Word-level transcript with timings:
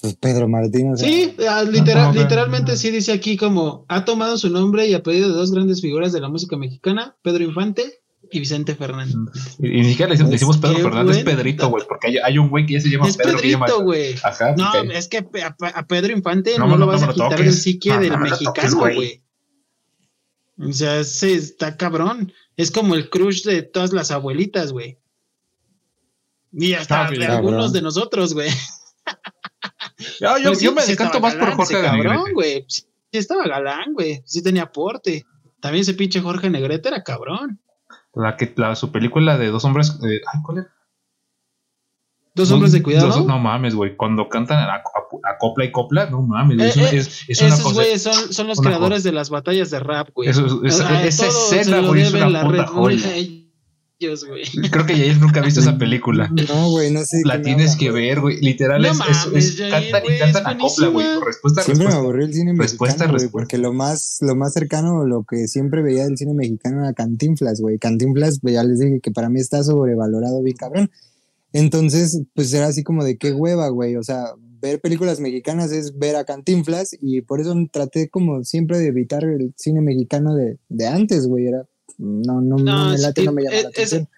Pues 0.00 0.14
Pedro 0.16 0.48
Martínez. 0.48 1.00
Sí, 1.00 1.34
ah, 1.48 1.62
literal, 1.62 2.14
literalmente 2.14 2.76
sí 2.76 2.90
dice 2.90 3.12
aquí 3.12 3.36
como 3.36 3.86
ha 3.88 4.04
tomado 4.04 4.36
su 4.36 4.50
nombre 4.50 4.86
y 4.86 4.94
apellido 4.94 5.28
de 5.28 5.34
dos 5.34 5.52
grandes 5.52 5.80
figuras 5.80 6.12
de 6.12 6.20
la 6.20 6.28
música 6.28 6.56
mexicana, 6.56 7.16
Pedro 7.22 7.44
Infante 7.44 8.00
y 8.30 8.40
Vicente 8.40 8.74
Fernández. 8.74 9.14
Y, 9.58 9.68
ni 9.68 9.90
siquiera 9.90 10.12
le 10.12 10.22
decimos, 10.22 10.58
Pedro 10.58 10.78
Fernández, 10.78 11.24
Pedrito, 11.24 11.70
güey, 11.70 11.84
porque 11.88 12.08
hay, 12.08 12.18
hay, 12.18 12.38
un 12.38 12.50
güey 12.50 12.66
que 12.66 12.74
ya 12.74 12.80
se 12.80 12.90
llama 12.90 13.08
es 13.08 13.16
Pedro. 13.16 13.38
Pedrito, 13.38 13.82
güey. 13.82 14.14
Ajá. 14.22 14.54
No, 14.56 14.74
es 14.92 15.08
que 15.08 15.18
a, 15.18 15.86
Pedro 15.86 16.12
Infante 16.12 16.58
no, 16.58 16.76
lo 16.76 16.86
vas 16.86 17.02
a 17.02 17.12
quitar 17.12 17.38
del 17.38 17.52
psique 17.52 17.96
del 17.98 18.18
mexicano, 18.18 18.78
güey. 18.78 19.22
O 20.58 20.72
sea, 20.72 21.00
ese 21.00 21.34
está 21.34 21.76
cabrón. 21.76 22.32
Es 22.56 22.70
como 22.70 22.94
el 22.94 23.10
crush 23.10 23.44
de 23.44 23.62
todas 23.62 23.92
las 23.92 24.10
abuelitas, 24.10 24.72
güey. 24.72 24.98
Y 26.52 26.72
hasta 26.72 27.10
de 27.10 27.26
algunos 27.26 27.72
de 27.72 27.82
nosotros, 27.82 28.34
güey. 28.34 28.50
Yo, 29.98 30.72
me 30.72 30.84
decanto 30.84 31.20
más 31.20 31.34
por 31.34 31.52
Jorge 31.54 31.80
cabrón, 31.80 32.32
güey. 32.34 32.64
Sí 32.68 32.84
estaba 33.12 33.46
galán, 33.46 33.94
güey. 33.94 34.22
Sí 34.24 34.42
tenía 34.42 34.64
aporte. 34.64 35.24
También 35.60 35.82
ese 35.82 35.94
pinche 35.94 36.20
Jorge 36.20 36.50
Negrete 36.50 36.88
era 36.88 37.02
cabrón. 37.02 37.60
La 38.14 38.36
que, 38.36 38.52
la, 38.56 38.74
su 38.76 38.92
película 38.92 39.38
de 39.38 39.48
dos 39.48 39.64
hombres. 39.64 39.98
Eh, 40.02 40.20
ay, 40.32 40.40
¿cuál 40.44 40.58
era? 40.58 40.72
Dos 42.34 42.50
hombres 42.50 42.72
de 42.72 42.82
cuidado. 42.82 43.24
no 43.24 43.38
mames, 43.38 43.74
güey. 43.74 43.96
Cuando 43.96 44.28
cantan 44.28 44.58
a, 44.58 44.82
copla 45.38 45.64
y 45.64 45.72
copla, 45.72 46.10
no 46.10 46.20
mames. 46.20 46.58
es, 46.60 46.76
una, 46.76 46.90
eh, 46.90 46.96
es, 46.98 47.24
es 47.28 47.40
esos 47.40 47.72
güeyes 47.72 48.02
son, 48.02 48.32
son 48.32 48.46
los 48.46 48.60
creadores 48.60 49.02
de 49.02 49.12
las 49.12 49.30
batallas 49.30 49.70
de 49.70 49.80
rap, 49.80 50.10
güey. 50.12 50.28
Eso, 50.28 50.62
esa 50.62 51.02
escena, 51.02 51.80
güey, 51.80 52.02
es 52.02 52.12
una 52.12 52.42
puta 52.42 52.66
joya. 52.66 53.10
Ellos, 53.98 54.26
güey. 54.26 54.42
Creo 54.70 54.84
que 54.84 54.96
Yair 54.96 55.18
nunca 55.18 55.40
ha 55.40 55.44
visto 55.44 55.60
esa 55.60 55.78
película. 55.78 56.28
No, 56.48 56.70
güey, 56.70 56.90
no 56.90 57.02
sé. 57.04 57.22
La 57.24 57.40
tienes 57.40 57.76
que 57.76 57.90
ver, 57.90 58.20
güey. 58.20 58.40
Literal 58.40 58.82
no 58.82 58.88
es, 58.88 58.98
mames, 58.98 59.26
es, 59.34 59.56
cantan 59.70 60.02
y 60.04 60.18
cantan 60.18 60.46
a 60.46 60.58
copla, 60.58 60.88
güey. 60.88 61.06
Respuesta, 61.24 61.62
siempre 61.62 61.86
respuesta. 61.86 61.88
me 61.88 61.94
aburrió 61.94 62.26
el 62.26 62.34
cine 62.34 62.52
mexicano, 62.52 63.12
güey, 63.14 63.28
porque 63.28 63.56
lo 63.58 63.72
más, 63.72 64.18
lo 64.20 64.36
más 64.36 64.52
cercano, 64.52 65.06
lo 65.06 65.24
que 65.24 65.48
siempre 65.48 65.82
veía 65.82 66.04
del 66.04 66.18
cine 66.18 66.34
mexicano 66.34 66.82
era 66.82 66.92
Cantinflas, 66.92 67.60
güey. 67.60 67.78
Cantinflas, 67.78 68.40
pues 68.40 68.54
ya 68.54 68.64
les 68.64 68.80
dije 68.80 69.00
que 69.00 69.12
para 69.12 69.30
mí 69.30 69.40
está 69.40 69.62
sobrevalorado 69.62 70.42
bien 70.42 70.56
cabrón. 70.56 70.90
Entonces, 71.52 72.22
pues 72.34 72.52
era 72.52 72.66
así 72.66 72.82
como 72.82 73.02
de 73.02 73.16
qué 73.16 73.32
hueva, 73.32 73.68
güey. 73.68 73.96
O 73.96 74.02
sea, 74.02 74.26
ver 74.60 74.80
películas 74.80 75.20
mexicanas 75.20 75.72
es 75.72 75.96
ver 75.96 76.16
a 76.16 76.24
Cantinflas 76.24 76.90
y 77.00 77.22
por 77.22 77.40
eso 77.40 77.54
traté 77.72 78.10
como 78.10 78.44
siempre 78.44 78.78
de 78.78 78.88
evitar 78.88 79.24
el 79.24 79.54
cine 79.56 79.80
mexicano 79.80 80.34
de, 80.34 80.58
de 80.68 80.86
antes, 80.86 81.26
güey. 81.26 81.46
Era, 81.46 81.66
no, 81.98 82.40
no, 82.40 82.56
no, 82.56 82.90
me 82.90 82.98
late, 82.98 83.24
no 83.24 83.32
me 83.32 83.42
llama 83.42 83.56
la 83.56 83.68
atención. 83.68 84.08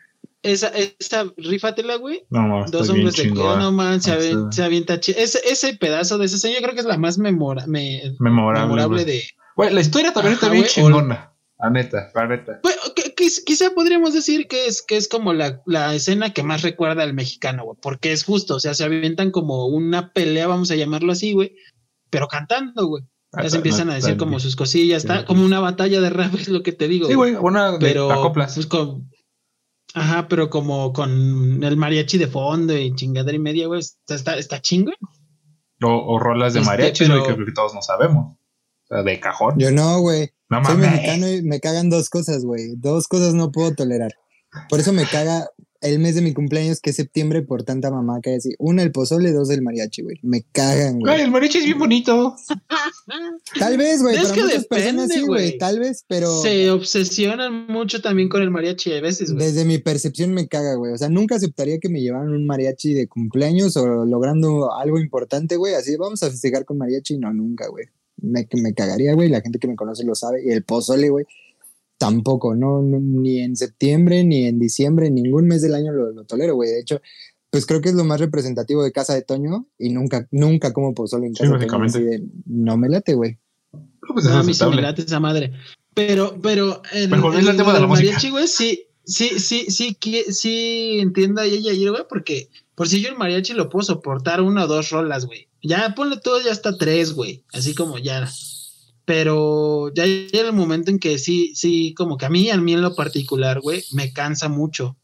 Esa, 0.42 0.68
esa, 0.68 1.24
rífatela, 1.36 1.96
güey. 1.96 2.24
No, 2.30 2.64
Dos 2.70 2.88
hombres 2.90 3.16
de 3.16 3.30
cuidado, 3.30 3.58
no 3.58 3.72
man, 3.72 4.00
se, 4.00 4.12
avienta, 4.12 4.52
se 4.52 4.62
avienta 4.62 4.94
ese, 4.94 5.40
ese 5.44 5.74
pedazo 5.74 6.16
de 6.16 6.26
ese 6.26 6.38
señor, 6.38 6.62
creo 6.62 6.74
que 6.74 6.80
es 6.80 6.86
la 6.86 6.96
más 6.96 7.18
memora, 7.18 7.66
me, 7.66 8.14
memorable, 8.20 8.66
memorable 8.66 9.04
de. 9.04 9.24
Güey, 9.56 9.72
la 9.74 9.80
historia 9.80 10.12
también 10.12 10.34
está 10.34 10.48
bien 10.48 10.64
chingona. 10.64 11.34
La 11.58 11.70
neta, 11.70 12.12
la 12.14 12.28
neta. 12.28 12.60
Pues, 12.62 13.42
quizá 13.44 13.70
podríamos 13.74 14.14
decir 14.14 14.46
que 14.46 14.66
es, 14.66 14.80
que 14.80 14.96
es 14.96 15.08
como 15.08 15.32
la, 15.32 15.60
la 15.66 15.92
escena 15.92 16.32
que 16.32 16.44
más 16.44 16.62
recuerda 16.62 17.02
al 17.02 17.14
mexicano, 17.14 17.64
güey, 17.64 17.76
porque 17.82 18.12
es 18.12 18.22
justo, 18.22 18.54
o 18.54 18.60
sea, 18.60 18.74
se 18.74 18.84
avientan 18.84 19.32
como 19.32 19.66
una 19.66 20.12
pelea, 20.12 20.46
vamos 20.46 20.70
a 20.70 20.76
llamarlo 20.76 21.10
así, 21.10 21.32
güey, 21.32 21.56
pero 22.10 22.28
cantando, 22.28 22.86
güey. 22.86 23.02
Ya 23.32 23.50
se 23.50 23.56
empiezan 23.56 23.90
a 23.90 23.94
decir 23.94 24.16
como 24.16 24.40
sus 24.40 24.56
cosillas, 24.56 25.04
está 25.04 25.26
como 25.26 25.44
una 25.44 25.60
batalla 25.60 26.00
de 26.00 26.10
rap, 26.10 26.34
es 26.38 26.48
lo 26.48 26.62
que 26.62 26.72
te 26.72 26.88
digo. 26.88 27.08
Sí, 27.08 27.14
güey, 27.14 27.34
una 27.34 27.78
pero, 27.78 28.10
acoplas. 28.10 28.54
Pues 28.54 28.66
con, 28.66 29.10
ajá, 29.94 30.28
pero 30.28 30.48
como 30.48 30.92
con 30.92 31.62
el 31.62 31.76
mariachi 31.76 32.18
de 32.18 32.28
fondo 32.28 32.76
y 32.76 32.94
chingadera 32.94 33.36
y 33.36 33.40
media, 33.40 33.66
güey, 33.66 33.80
está, 33.80 34.14
está, 34.14 34.36
está 34.36 34.62
chingo. 34.62 34.92
O, 35.82 35.88
o 35.88 36.18
rolas 36.18 36.54
de 36.54 36.60
este, 36.60 36.70
mariachi, 36.70 37.06
güey, 37.06 37.22
que 37.44 37.52
todos 37.52 37.74
no 37.74 37.82
sabemos. 37.82 38.36
O 38.84 38.94
sea, 38.94 39.02
de 39.02 39.20
cajón. 39.20 39.58
Yo 39.58 39.70
no, 39.70 40.00
güey. 40.00 40.30
No 40.48 40.64
Soy 40.64 40.78
mexicano 40.78 41.28
y 41.28 41.42
me 41.42 41.60
cagan 41.60 41.90
dos 41.90 42.08
cosas, 42.08 42.44
güey. 42.44 42.74
Dos 42.76 43.06
cosas 43.06 43.34
no 43.34 43.52
puedo 43.52 43.74
tolerar. 43.74 44.12
Por 44.70 44.80
eso 44.80 44.94
me 44.94 45.04
caga 45.04 45.46
el 45.80 45.98
mes 45.98 46.14
de 46.14 46.22
mi 46.22 46.32
cumpleaños, 46.32 46.80
que 46.80 46.90
es 46.90 46.96
septiembre, 46.96 47.42
por 47.42 47.62
tanta 47.62 47.90
mamá 47.90 48.20
que 48.22 48.30
hay 48.30 48.36
así. 48.36 48.50
Una, 48.58 48.82
el 48.82 48.92
pozole, 48.92 49.32
dos, 49.32 49.50
el 49.50 49.62
mariachi, 49.62 50.02
güey. 50.02 50.18
Me 50.22 50.42
cagan, 50.52 50.98
güey. 50.98 51.20
el 51.20 51.30
mariachi 51.30 51.58
es 51.58 51.64
bien 51.64 51.78
bonito. 51.78 52.36
Tal 53.58 53.76
vez, 53.76 54.02
güey. 54.02 54.16
Es 54.16 54.32
que 54.32 54.42
muchas 54.42 54.66
personas 54.66 55.10
sí, 55.12 55.20
güey. 55.22 55.58
Tal 55.58 55.78
vez, 55.78 56.04
pero. 56.08 56.42
Se 56.42 56.70
obsesionan 56.70 57.66
mucho 57.68 58.00
también 58.00 58.28
con 58.28 58.42
el 58.42 58.50
mariachi 58.50 58.92
a 58.92 59.00
veces, 59.00 59.32
güey. 59.32 59.46
Desde 59.46 59.64
mi 59.64 59.78
percepción 59.78 60.32
me 60.32 60.48
caga, 60.48 60.74
güey. 60.74 60.92
O 60.92 60.98
sea, 60.98 61.08
nunca 61.08 61.36
aceptaría 61.36 61.78
que 61.78 61.88
me 61.88 62.00
llevaran 62.00 62.30
un 62.30 62.46
mariachi 62.46 62.94
de 62.94 63.06
cumpleaños 63.06 63.76
o 63.76 64.04
logrando 64.04 64.74
algo 64.74 64.98
importante, 64.98 65.56
güey. 65.56 65.74
Así, 65.74 65.96
vamos 65.96 66.22
a 66.22 66.30
festejar 66.30 66.64
con 66.64 66.78
mariachi. 66.78 67.18
No, 67.18 67.32
nunca, 67.32 67.68
güey 67.68 67.86
me, 68.20 68.46
me 68.54 68.74
cagaría, 68.74 69.14
güey. 69.14 69.28
La 69.28 69.40
gente 69.40 69.58
que 69.58 69.68
me 69.68 69.76
conoce 69.76 70.04
lo 70.04 70.14
sabe. 70.14 70.42
Y 70.44 70.50
el 70.50 70.64
pozole, 70.64 71.08
güey, 71.10 71.26
tampoco, 71.98 72.54
no, 72.54 72.80
ni 72.80 73.40
en 73.40 73.56
septiembre, 73.56 74.24
ni 74.24 74.46
en 74.46 74.58
diciembre, 74.58 75.10
ningún 75.10 75.46
mes 75.46 75.62
del 75.62 75.74
año 75.74 75.92
lo, 75.92 76.24
tolero, 76.24 76.54
güey. 76.54 76.70
De 76.70 76.80
hecho, 76.80 77.00
pues 77.50 77.66
creo 77.66 77.80
que 77.80 77.88
es 77.88 77.94
lo 77.94 78.04
más 78.04 78.20
representativo 78.20 78.82
de 78.82 78.92
Casa 78.92 79.14
de 79.14 79.22
Toño 79.22 79.66
y 79.78 79.90
nunca, 79.90 80.28
nunca 80.30 80.72
como 80.72 80.94
pozole 80.94 81.26
en 81.26 81.34
casa 81.34 81.58
de 81.58 82.22
no 82.46 82.76
me 82.76 82.88
late, 82.88 83.14
güey. 83.14 83.38
Pues 84.12 84.24
no, 84.24 84.38
a 84.38 84.42
mí 84.42 84.54
sí 84.54 84.64
me 84.64 84.80
late 84.80 85.02
esa 85.02 85.20
madre. 85.20 85.52
Pero, 85.92 86.38
pero, 86.40 86.80
el, 86.92 87.10
pero 87.10 87.32
el, 87.32 87.48
el, 87.48 87.56
tema 87.56 87.74
de 87.74 87.80
la 87.80 87.86
mariachi, 87.88 88.30
güey, 88.30 88.46
sí, 88.46 88.86
sí, 89.04 89.30
sí, 89.38 89.66
sí, 89.68 89.96
sí, 90.00 90.24
sí 90.28 90.98
entiendo 91.00 91.40
a 91.40 91.44
ella 91.44 91.72
ayer, 91.72 91.90
güey, 91.90 92.04
porque 92.08 92.48
por 92.76 92.88
si 92.88 93.02
yo 93.02 93.08
el 93.08 93.16
mariachi 93.16 93.54
lo 93.54 93.68
puedo 93.68 93.82
soportar 93.82 94.40
una 94.40 94.64
o 94.64 94.66
dos 94.68 94.90
rolas, 94.90 95.26
güey. 95.26 95.48
Ya 95.62 95.94
ponle 95.96 96.18
todo, 96.18 96.40
ya 96.40 96.52
hasta 96.52 96.76
tres, 96.78 97.12
güey. 97.12 97.42
Así 97.52 97.74
como 97.74 97.98
ya. 97.98 98.28
Pero 99.08 99.90
ya 99.94 100.04
llega 100.04 100.50
el 100.50 100.52
momento 100.52 100.90
en 100.90 100.98
que 100.98 101.18
sí, 101.18 101.54
sí, 101.54 101.94
como 101.94 102.18
que 102.18 102.26
a 102.26 102.28
mí, 102.28 102.50
a 102.50 102.58
mí 102.58 102.74
en 102.74 102.82
lo 102.82 102.94
particular, 102.94 103.58
güey, 103.58 103.82
me 103.92 104.12
cansa 104.12 104.50
mucho. 104.50 104.98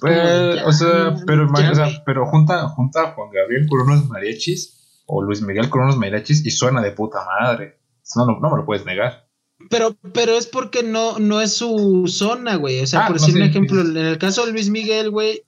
Pues, 0.00 0.62
o 0.64 0.72
sea, 0.72 1.16
pero, 1.26 1.48
o 1.50 1.74
sea, 1.74 2.02
pero 2.06 2.26
junta, 2.26 2.68
junta 2.68 3.02
a 3.02 3.12
Juan 3.14 3.30
Gabriel 3.32 3.66
con 3.68 3.80
unos 3.80 4.08
mariachis 4.08 5.02
o 5.06 5.20
Luis 5.20 5.42
Miguel 5.42 5.68
con 5.68 5.82
unos 5.82 5.96
mariachis 5.96 6.46
y 6.46 6.52
suena 6.52 6.80
de 6.80 6.92
puta 6.92 7.24
madre. 7.24 7.80
No, 8.14 8.24
no, 8.24 8.50
me 8.50 8.56
lo 8.56 8.64
puedes 8.64 8.86
negar. 8.86 9.28
Pero, 9.68 9.96
pero 10.14 10.38
es 10.38 10.46
porque 10.46 10.84
no, 10.84 11.18
no 11.18 11.40
es 11.40 11.56
su 11.56 12.04
zona, 12.06 12.54
güey. 12.54 12.82
O 12.82 12.86
sea, 12.86 13.06
ah, 13.06 13.08
por 13.08 13.18
decir 13.18 13.34
un 13.34 13.42
ejemplo, 13.42 13.80
en 13.80 13.96
el 13.96 14.18
caso 14.18 14.46
de 14.46 14.52
Luis 14.52 14.70
Miguel, 14.70 15.10
güey, 15.10 15.42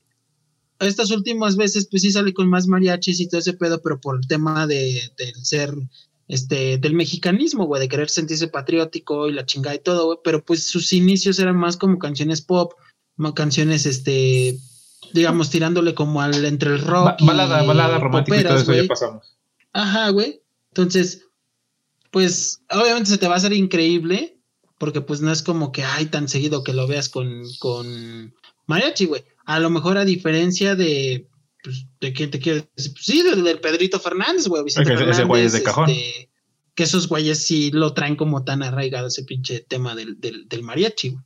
estas 0.81 1.13
últimas 1.13 1.55
veces, 1.55 1.87
pues 1.89 2.03
sí 2.03 2.11
sale 2.11 2.35
con 2.35 2.51
más 2.51 2.67
mariachis 2.67 3.21
y 3.21 3.29
todo 3.29 3.39
ese 3.39 3.53
pedo, 3.53 3.81
pero 3.81 4.01
por 4.01 4.17
el 4.17 4.27
tema 4.27 4.67
de, 4.67 5.01
ser, 5.41 5.73
este, 6.29 6.79
del 6.79 6.95
mexicanismo, 6.95 7.67
güey, 7.67 7.81
de 7.81 7.89
querer 7.89 8.11
sentirse 8.11 8.49
patriótico 8.49 9.29
y 9.29 9.33
la 9.33 9.47
chingada 9.47 9.77
y 9.77 9.81
todo, 9.81 10.07
güey, 10.07 10.19
pero 10.25 10.45
pues 10.45 10.67
sus 10.67 10.93
inicios 10.93 11.39
eran 11.39 11.57
más 11.57 11.77
como 11.77 11.99
canciones 11.99 12.43
pop, 12.43 12.73
más 13.17 13.33
canciones, 13.33 13.87
este, 13.87 14.59
digamos, 15.13 15.51
tirándole 15.51 15.95
como 15.95 16.21
al, 16.23 16.45
entre 16.45 16.71
el 16.71 16.81
rock. 16.81 17.17
balada, 17.21 17.63
balada 17.63 17.99
romántica 17.99 18.41
y 18.41 18.45
todo 18.45 18.57
eso 18.57 18.75
ya 18.75 18.87
pasamos. 18.87 19.37
Ajá, 19.73 20.11
güey. 20.11 20.41
Entonces, 20.71 21.27
pues, 22.11 22.61
obviamente 22.71 23.11
se 23.11 23.19
te 23.19 23.29
va 23.29 23.35
a 23.35 23.39
hacer 23.39 23.53
increíble, 23.53 24.39
porque 24.79 25.01
pues 25.01 25.21
no 25.21 25.31
es 25.31 25.43
como 25.43 25.73
que, 25.73 25.85
ay, 25.85 26.07
tan 26.07 26.29
seguido 26.29 26.65
que 26.65 26.73
lo 26.73 26.87
veas 26.87 27.09
con, 27.09 27.43
con 27.59 28.35
mariachi, 28.67 29.07
güey 29.07 29.25
a 29.45 29.61
lo 29.61 29.71
mejor 29.71 29.99
a 29.99 30.05
diferencia 30.05 30.75
de, 30.75 31.29
pues, 31.65 31.87
de 31.99 32.13
quién 32.13 32.31
te 32.31 32.39
quiere 32.39 32.69
decir, 32.77 32.93
pues, 32.93 33.07
sí, 33.07 33.23
del, 33.23 33.59
Pedrito 33.59 33.99
Fernández, 33.99 34.47
güey. 34.47 34.63
Vicente 34.63 34.93
ese 34.93 35.25
güey 35.25 35.45
es 35.45 35.55
de 35.55 35.63
cajón. 35.63 35.89
Este, 35.89 36.31
que 36.75 36.83
esos 36.83 37.09
güeyes 37.09 37.45
sí 37.45 37.71
lo 37.71 37.95
traen 37.95 38.17
como 38.17 38.45
tan 38.45 38.63
arraigado 38.63 39.07
ese 39.07 39.25
pinche 39.25 39.61
tema 39.61 39.95
del, 39.95 40.21
del, 40.21 40.47
del 40.47 40.63
mariachi, 40.63 41.11
güey. 41.11 41.25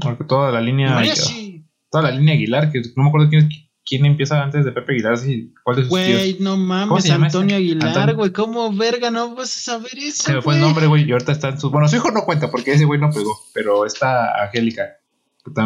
Porque 0.00 0.24
toda 0.24 0.50
la 0.50 0.60
línea. 0.60 0.90
Mariachi. 0.90 1.64
Toda 1.90 2.04
la 2.04 2.10
línea 2.10 2.34
Aguilar, 2.34 2.70
que 2.70 2.82
no 2.96 3.02
me 3.02 3.08
acuerdo 3.08 3.28
quién, 3.30 3.48
quién 3.84 4.06
empieza 4.06 4.40
antes 4.42 4.64
de 4.64 4.72
Pepe 4.72 4.92
Aguilar, 4.92 5.18
si, 5.18 5.52
¿cuál 5.64 5.76
de 5.76 5.82
sus 5.82 5.90
Güey, 5.90 6.36
no 6.38 6.56
mames, 6.56 7.10
Antonio 7.10 7.56
Aguilar, 7.56 8.14
güey, 8.14 8.32
¿cómo 8.32 8.72
verga 8.72 9.10
no 9.10 9.34
vas 9.34 9.56
a 9.56 9.60
saber 9.72 9.98
eso? 9.98 10.24
Se 10.24 10.34
me 10.34 10.42
fue 10.42 10.54
el 10.54 10.60
nombre, 10.60 10.86
güey, 10.86 11.08
y 11.08 11.12
ahorita 11.12 11.32
está 11.32 11.48
en 11.48 11.60
su. 11.60 11.70
Bueno, 11.70 11.88
su 11.88 11.96
hijo 11.96 12.10
no 12.10 12.24
cuenta 12.24 12.50
porque 12.50 12.72
ese 12.72 12.84
güey 12.84 13.00
no 13.00 13.10
pegó, 13.10 13.36
pero 13.54 13.86
está 13.86 14.42
Angélica, 14.44 14.98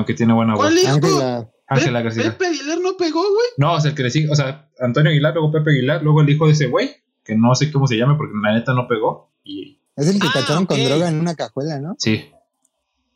que 0.07 0.15
tiene 0.15 0.33
buena 0.33 0.55
voz. 0.55 0.73
¿Cuál 0.73 1.49
García. 1.69 2.25
Pepe 2.33 2.47
Aguilar 2.47 2.79
no 2.81 2.97
pegó, 2.97 3.21
güey. 3.21 3.47
No, 3.57 3.75
o 3.75 3.81
sea, 3.81 3.91
el 3.91 3.97
que 3.97 4.03
le 4.03 4.11
sigue, 4.11 4.31
o 4.31 4.35
sea, 4.35 4.69
Antonio 4.79 5.11
Aguilar, 5.11 5.35
luego 5.35 5.53
Pepe 5.53 5.71
Aguilar, 5.71 6.03
luego 6.03 6.21
el 6.21 6.29
hijo 6.29 6.47
de 6.47 6.53
ese 6.53 6.67
güey, 6.67 6.91
que 7.23 7.35
no 7.35 7.55
sé 7.55 7.73
cómo 7.73 7.87
se 7.87 7.97
llama 7.97 8.17
porque 8.17 8.35
la 8.43 8.53
neta 8.53 8.75
no 8.75 8.87
pegó. 8.87 9.33
Y... 9.45 9.81
Es 9.97 10.09
el 10.09 10.21
que 10.21 10.29
ah, 10.29 10.33
cacharon 10.35 10.67
con 10.67 10.83
droga 10.85 11.09
en 11.09 11.21
una 11.21 11.35
cajuela, 11.35 11.81
¿no? 11.81 11.97
Sí. 11.99 12.31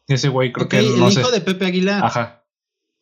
Ese 0.07 0.29
güey 0.29 0.53
creo 0.53 0.69
que 0.69 0.81
no 0.81 1.09
el 1.09 1.13
hijo 1.13 1.31
de 1.31 1.41
Pepe 1.41 1.67
Aguilar. 1.67 2.05
Ajá. 2.05 2.39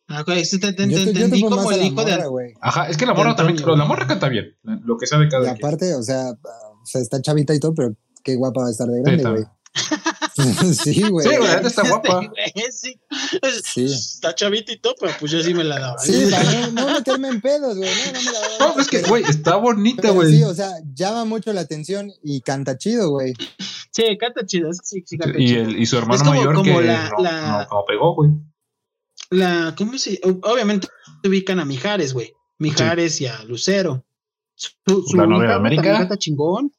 Ah, 0.09 0.21
ok, 0.21 0.27
te, 0.27 0.57
te, 0.57 0.73
te, 0.73 0.83
entendí 0.83 1.41
como 1.41 1.69
el 1.71 1.83
hijo 1.83 2.03
de. 2.03 2.53
Ajá, 2.61 2.87
es 2.87 2.95
que 2.95 3.05
la 3.05 3.13
morra 3.13 3.35
también, 3.35 3.57
pero 3.57 3.75
la 3.75 3.83
morra 3.83 4.07
canta 4.07 4.29
bien, 4.29 4.55
lo 4.63 4.97
que 4.97 5.05
sabe 5.05 5.27
cada 5.27 5.45
Y 5.45 5.49
aparte, 5.49 5.95
o 5.95 6.01
sea, 6.01 6.29
o 6.31 6.85
sea, 6.85 7.01
está 7.01 7.21
chavita 7.21 7.53
y 7.53 7.59
todo, 7.59 7.73
pero 7.75 7.93
qué 8.23 8.35
guapa 8.35 8.61
va 8.61 8.67
a 8.67 8.71
estar 8.71 8.87
de 8.87 9.01
grande, 9.01 9.23
güey. 9.23 9.43
sí, 9.73 9.95
güey. 10.61 10.73
Sí, 10.73 11.09
güey, 11.09 11.27
está 11.65 11.87
guapa. 11.87 12.21
Sí, 12.71 12.99
sí. 13.63 13.85
Está 13.85 14.35
chavitito, 14.35 14.93
pero 14.99 15.13
pues 15.19 15.31
yo 15.31 15.41
sí 15.41 15.53
me 15.53 15.63
la 15.63 15.79
daba. 15.79 15.97
Sí, 15.97 16.29
no, 16.71 16.71
no 16.71 16.93
meterme 16.93 17.29
en 17.29 17.41
pedos, 17.41 17.77
güey. 17.77 17.89
No, 17.89 18.11
no 18.13 18.19
me 18.19 18.31
la 18.31 18.39
daba. 18.39 18.75
No, 18.75 18.81
es 18.81 18.87
que, 18.87 19.01
güey, 19.01 19.23
está 19.23 19.55
bonita, 19.55 20.11
güey. 20.11 20.31
Sí, 20.31 20.43
o 20.43 20.53
sea, 20.53 20.71
llama 20.93 21.25
mucho 21.25 21.51
la 21.53 21.61
atención 21.61 22.11
y 22.23 22.41
canta 22.41 22.77
chido, 22.77 23.09
güey. 23.09 23.33
Sí, 23.91 24.17
canta 24.19 24.45
chido, 24.45 24.71
sí, 24.73 25.03
sí 25.05 25.17
canta 25.17 25.39
y 25.39 25.47
chido. 25.47 25.63
El, 25.63 25.79
y 25.79 25.85
su 25.85 25.97
hermano 25.97 26.23
como, 26.23 26.31
mayor 26.35 26.55
como 26.55 26.79
que 26.79 26.85
la, 26.85 27.09
no, 27.09 27.23
la... 27.23 27.59
no, 27.59 27.67
como 27.67 27.85
pegó, 27.85 28.15
güey. 28.15 28.31
La, 29.31 29.73
¿cómo 29.77 29.97
se? 29.97 30.19
Obviamente 30.23 30.87
ubican 31.23 31.59
a 31.59 31.65
Mijares, 31.65 32.13
güey. 32.13 32.33
Mijares 32.59 33.15
sí. 33.15 33.23
y 33.23 33.27
a 33.27 33.43
Lucero. 33.43 34.05
Su, 34.55 34.71
su 34.85 35.17
la 35.17 35.25
novia 35.25 35.49
de 35.49 35.55
América. 35.55 35.83
Canta 35.83 36.17
chingón. 36.17 36.71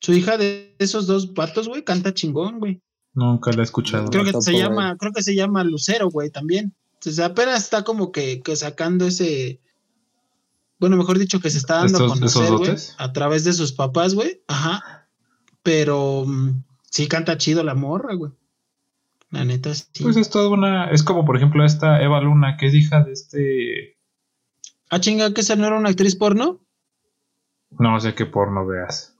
Su 0.00 0.12
hija 0.12 0.36
de 0.36 0.74
esos 0.78 1.06
dos 1.06 1.26
patos, 1.28 1.68
güey, 1.68 1.82
canta 1.84 2.14
chingón, 2.14 2.58
güey. 2.58 2.82
Nunca 3.14 3.50
la 3.52 3.62
he 3.62 3.64
escuchado. 3.64 4.10
Creo 4.10 4.24
que 4.24 4.40
se 4.40 4.52
llama, 4.52 4.96
creo 4.98 5.12
que 5.12 5.22
se 5.22 5.34
llama 5.34 5.64
Lucero, 5.64 6.10
güey, 6.10 6.30
también. 6.30 6.74
Entonces 6.94 7.24
apenas 7.24 7.62
está 7.62 7.82
como 7.82 8.12
que, 8.12 8.42
que, 8.42 8.56
sacando 8.56 9.06
ese. 9.06 9.60
Bueno, 10.78 10.96
mejor 10.96 11.18
dicho, 11.18 11.40
que 11.40 11.48
se 11.48 11.58
está 11.58 11.76
dando 11.76 12.04
a 12.04 12.08
conocer, 12.08 12.52
güey. 12.52 12.76
A 12.98 13.12
través 13.12 13.44
de 13.44 13.54
sus 13.54 13.72
papás, 13.72 14.14
güey. 14.14 14.42
Ajá. 14.48 15.08
Pero 15.62 16.20
um, 16.20 16.62
sí 16.90 17.08
canta 17.08 17.38
chido 17.38 17.64
la 17.64 17.74
morra, 17.74 18.14
güey. 18.14 18.32
La 19.30 19.44
neta, 19.44 19.74
sí. 19.74 20.02
Pues 20.02 20.16
es 20.16 20.28
toda 20.28 20.50
una. 20.50 20.90
Es 20.90 21.02
como, 21.02 21.24
por 21.24 21.36
ejemplo, 21.36 21.64
esta 21.64 22.02
Eva 22.02 22.20
Luna, 22.20 22.56
que 22.58 22.66
es 22.66 22.74
hija 22.74 23.02
de 23.02 23.12
este. 23.12 23.96
Ah, 24.90 25.00
chinga, 25.00 25.32
que 25.32 25.40
esa 25.40 25.56
no 25.56 25.66
era 25.66 25.78
una 25.78 25.88
actriz 25.88 26.16
porno. 26.16 26.60
No 27.70 27.98
sé 27.98 28.14
qué 28.14 28.26
porno 28.26 28.66
veas. 28.66 29.16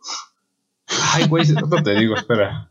Ay, 1.14 1.26
güey, 1.28 1.46
no 1.48 1.82
te 1.82 1.94
digo, 1.94 2.16
espera. 2.16 2.70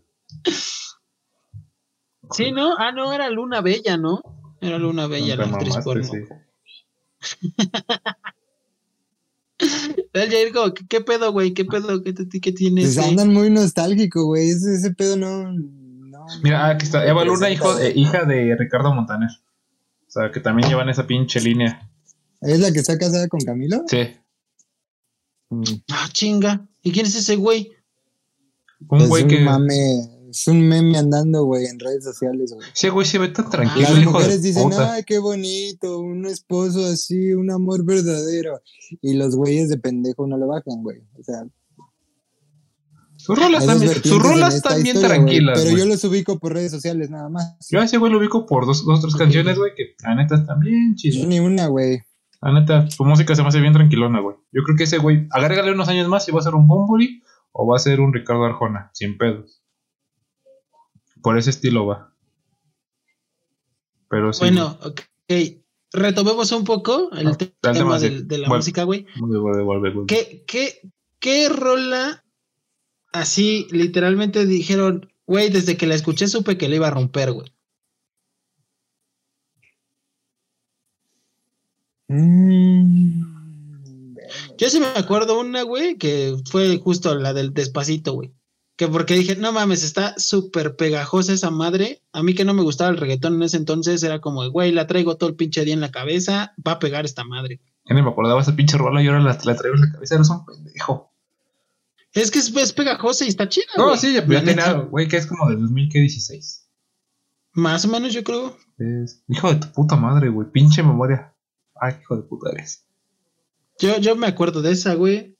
Sí, 2.32 2.52
¿no? 2.52 2.76
Ah, 2.78 2.92
no, 2.92 3.14
era 3.14 3.30
Luna 3.30 3.62
Bella, 3.62 3.98
¿no? 3.98 4.22
Era 4.62 4.78
Luna 4.78 5.08
Bella, 5.08 5.36
la 5.36 5.46
actriz 5.46 5.78
porno. 5.84 6.04
Sí. 6.04 6.26
El 10.14 10.30
Jair, 10.30 10.52
¿qué, 10.52 10.88
¿qué, 10.88 11.02
pedo, 11.02 11.32
güey? 11.32 11.54
¿Qué 11.54 11.66
pedo? 11.66 12.02
¿Qué, 12.04 12.14
qué 12.14 12.52
tienes? 12.52 12.96
Pues 12.96 12.98
andan 13.06 13.34
muy 13.34 13.50
nostálgico, 13.50 14.26
güey. 14.26 14.50
Ese, 14.50 14.76
ese, 14.76 14.92
pedo 14.94 15.18
no, 15.18 15.52
no. 15.52 16.26
Mira, 16.44 16.68
aquí 16.68 16.86
está. 16.86 17.08
Eva 17.08 17.24
Luna, 17.24 17.50
hijo, 17.50 17.80
eh, 17.80 17.94
hija 17.96 18.26
de 18.26 18.56
Ricardo 18.58 18.94
Montaner. 18.94 19.30
O 20.08 20.12
sea, 20.12 20.32
que 20.32 20.40
también 20.40 20.70
llevan 20.70 20.90
esa 20.90 21.08
pinche 21.08 21.40
línea. 21.42 21.90
¿Es 22.42 22.60
la 22.60 22.72
que 22.72 22.80
está 22.80 22.98
casada 22.98 23.28
con 23.28 23.40
Camilo? 23.42 23.84
Sí. 23.88 24.08
Mm. 25.50 25.64
Ah, 25.92 26.08
chinga. 26.12 26.68
¿Y 26.82 26.92
quién 26.92 27.06
es 27.06 27.16
ese 27.16 27.36
güey? 27.36 27.72
Un 28.89 29.07
güey 29.07 29.27
que. 29.27 29.39
Mame, 29.39 30.10
es 30.30 30.48
un 30.48 30.68
meme 30.68 30.98
andando, 30.98 31.45
güey, 31.45 31.66
en 31.66 31.80
redes 31.80 32.04
sociales, 32.04 32.54
güey. 32.54 32.68
Sí, 32.74 32.89
güey, 32.89 33.07
se 33.07 33.18
ve 33.19 33.30
tan 33.30 33.50
tranquilo. 33.50 33.88
Las 33.89 34.06
mujeres 34.06 34.42
dicen, 34.42 34.69
ay, 34.77 35.04
qué 35.04 35.18
bonito, 35.18 36.00
un 36.00 36.25
esposo 36.25 36.86
así, 36.86 37.33
un 37.33 37.50
amor 37.51 37.86
verdadero. 37.86 38.62
Y 39.01 39.13
los 39.13 39.36
güeyes 39.36 39.69
de 39.69 39.77
pendejo 39.77 40.27
no 40.27 40.38
lo 40.38 40.48
bajan, 40.48 40.83
güey. 40.83 41.00
O 41.18 41.24
sea. 41.24 41.45
Sus 43.16 43.39
rolas 43.39 43.66
también, 43.66 43.94
sus 44.04 44.22
rolas 44.22 44.62
también 44.62 45.00
tranquilas. 45.00 45.60
Pero 45.60 45.78
yo 45.78 45.86
los 45.86 46.04
ubico 46.04 46.38
por 46.38 46.54
redes 46.54 46.71
sociales 46.71 47.10
nada 47.10 47.30
más. 47.30 47.56
Yo 47.71 47.80
a 47.80 47.86
ese 47.86 47.98
güey 47.98 48.12
lo 48.12 48.19
ubico 48.19 48.45
por 48.45 48.66
dos, 48.66 48.86
dos 48.86 49.01
tres 49.01 49.16
canciones, 49.16 49.57
güey, 49.57 49.71
que 49.74 49.95
la 50.04 50.16
neta 50.16 50.36
están 50.36 50.60
bien 50.60 50.95
chidas. 50.95 51.25
Ni 51.25 51.39
una, 51.39 51.68
güey. 51.68 52.01
La 52.42 52.51
neta, 52.51 52.88
su 52.92 53.04
música 53.06 53.33
se 53.36 53.42
me 53.42 53.48
hace 53.48 53.62
bien 53.62 53.74
tranquilona, 53.74 54.19
güey. 54.19 54.36
Yo 54.51 54.62
creo 54.63 54.75
que 54.78 54.83
ese 54.83 54.98
güey, 54.98 55.28
agrégale 55.31 55.71
unos 55.71 55.88
años 55.88 56.07
más 56.07 56.28
y 56.28 56.31
va 56.33 56.42
a 56.42 56.44
ser 56.44 56.54
un 56.54 56.68
Bumburi 56.68 57.24
o 57.57 57.66
va 57.66 57.78
a 57.78 57.80
ser 57.80 58.02
un 58.02 58.12
Ricardo 58.12 58.44
Arjona, 58.44 58.92
sin 58.94 59.18
pedos. 59.18 59.63
Por 61.22 61.38
ese 61.38 61.52
estilo 61.52 61.86
va. 61.86 62.13
Pero 64.10 64.34
sí. 64.34 64.42
Bueno, 64.42 64.78
ok. 64.84 65.02
Retomemos 65.94 66.52
un 66.52 66.66
poco 66.66 67.10
el 67.13 67.24
no, 67.24 67.38
tema, 67.38 67.74
tema 67.74 68.00
de, 68.00 68.24
de, 68.24 68.38
la 68.40 68.50
bueno, 68.50 68.60
música, 68.60 68.84
güey. 68.84 69.06
¿Qué, 70.06 70.44
qué, 70.46 70.81
¿Qué 71.19 71.48
rola 71.48 72.25
así 73.13 73.68
literalmente 73.72 74.46
dijeron, 74.46 75.10
güey, 75.25 75.50
desde 75.50 75.78
que 75.78 75.88
la 75.88 75.96
escuché 75.96 76.28
supe 76.28 76.57
que 76.57 76.68
le 76.68 76.75
iba 76.75 76.88
a 76.88 76.92
romper, 76.92 77.31
güey? 77.31 77.54
Mm. 82.10 83.35
Yo 84.57 84.69
sí 84.69 84.80
me 84.80 84.88
acuerdo 84.88 85.39
una, 85.39 85.63
güey, 85.63 85.98
que 85.98 86.36
fue 86.50 86.77
justo 86.77 87.16
la 87.16 87.33
del 87.33 87.54
despacito, 87.54 88.13
güey. 88.13 88.33
Que 88.77 88.88
porque 88.88 89.16
dije, 89.16 89.38
no 89.38 89.54
mames, 89.54 89.83
está 89.83 90.16
súper 90.18 90.75
pegajosa 90.75 91.33
esa 91.33 91.50
madre. 91.50 92.01
A 92.12 92.24
mí 92.24 92.36
que 92.36 92.44
no 92.44 92.54
me 92.54 92.63
gustaba 92.63 92.89
el 92.89 92.98
reggaetón 92.98 93.36
en 93.36 93.44
ese 93.44 93.57
entonces, 93.57 94.04
era 94.04 94.19
como, 94.19 94.50
güey, 94.50 94.72
la 94.72 94.86
traigo 94.88 95.16
todo 95.16 95.30
el 95.30 95.36
pinche 95.36 95.63
día 95.63 95.74
en 95.74 95.81
la 95.81 95.92
cabeza, 95.92 96.54
va 96.66 96.74
a 96.74 96.80
pegar 96.80 97.06
esta 97.06 97.24
madre. 97.24 97.62
Ya 97.88 97.95
ni 97.95 98.01
me 98.01 98.10
acordaba 98.10 98.42
esa 98.42 98.56
pinche 98.56 98.77
rola 98.77 99.01
y 99.01 99.07
ahora 99.07 99.22
la, 99.22 99.39
la 99.44 99.56
traigo 99.56 99.75
en 99.77 99.81
la 99.81 99.92
cabeza, 99.92 100.16
eres 100.16 100.30
un 100.30 100.45
pendejo. 100.45 101.13
Es 102.16 102.31
que 102.31 102.39
es, 102.39 102.56
es 102.56 102.74
pegajosa 102.74 103.25
y 103.25 103.28
está 103.28 103.48
chida. 103.48 103.66
No, 103.78 103.89
wey. 103.89 103.98
sí, 103.98 104.13
ya, 104.13 104.25
ya 104.25 104.44
tenía, 104.44 104.74
güey, 104.74 105.07
que 105.07 105.18
es 105.18 105.28
como 105.28 105.50
del 105.50 105.60
2016. 105.62 106.69
Más 107.54 107.86
o 107.86 107.88
menos, 107.89 108.13
yo 108.13 108.24
creo. 108.24 108.57
Es, 108.78 109.24
hijo 109.28 109.54
de 109.54 109.60
tu 109.60 109.71
puta 109.71 109.95
madre, 109.95 110.30
güey, 110.30 110.50
pinche 110.51 110.81
memoria. 110.81 111.33
Ay, 111.75 111.95
hijo 112.01 112.16
de 112.16 112.24
puta 112.24 112.51
eres. 112.51 112.85
Yo, 113.80 113.98
yo 114.00 114.16
me 114.16 114.27
acuerdo 114.27 114.62
de 114.62 114.72
esa, 114.72 114.94
güey. 114.94 115.36